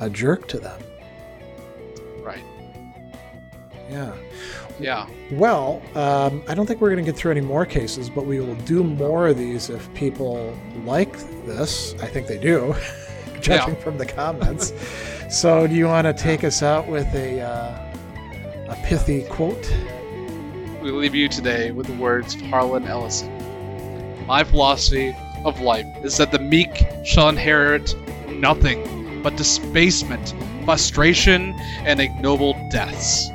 a 0.00 0.10
jerk 0.10 0.48
to 0.48 0.58
them. 0.58 0.80
right. 2.22 2.42
Yeah. 3.90 4.12
Yeah. 4.80 5.08
Well, 5.32 5.82
um, 5.94 6.42
I 6.48 6.54
don't 6.54 6.66
think 6.66 6.80
we're 6.80 6.90
going 6.90 7.04
to 7.04 7.10
get 7.10 7.18
through 7.18 7.32
any 7.32 7.40
more 7.40 7.66
cases, 7.66 8.08
but 8.08 8.26
we 8.26 8.40
will 8.40 8.54
do 8.56 8.82
more 8.84 9.28
of 9.28 9.38
these 9.38 9.70
if 9.70 9.92
people 9.94 10.56
like 10.84 11.12
this. 11.46 11.94
I 12.00 12.06
think 12.06 12.26
they 12.26 12.38
do, 12.38 12.74
judging 13.40 13.76
from 13.76 13.98
the 13.98 14.06
comments. 14.06 14.72
so, 15.30 15.66
do 15.66 15.74
you 15.74 15.86
want 15.86 16.06
to 16.06 16.12
take 16.12 16.44
us 16.44 16.62
out 16.62 16.86
with 16.88 17.12
a 17.14 17.40
uh, 17.40 17.88
a 18.68 18.76
pithy 18.84 19.22
quote? 19.24 19.74
We 20.82 20.92
leave 20.92 21.14
you 21.14 21.28
today 21.28 21.70
with 21.72 21.86
the 21.86 21.94
words 21.94 22.34
of 22.34 22.42
Harlan 22.42 22.86
Ellison. 22.86 23.34
My 24.26 24.44
philosophy 24.44 25.14
of 25.44 25.60
life 25.60 25.86
is 26.04 26.16
that 26.18 26.32
the 26.32 26.38
meek 26.38 26.86
shall 27.04 27.28
inherit 27.28 27.94
nothing 28.28 29.22
but 29.22 29.36
displacement, 29.36 30.34
frustration, 30.64 31.54
and 31.84 32.00
ignoble 32.00 32.54
deaths. 32.70 33.28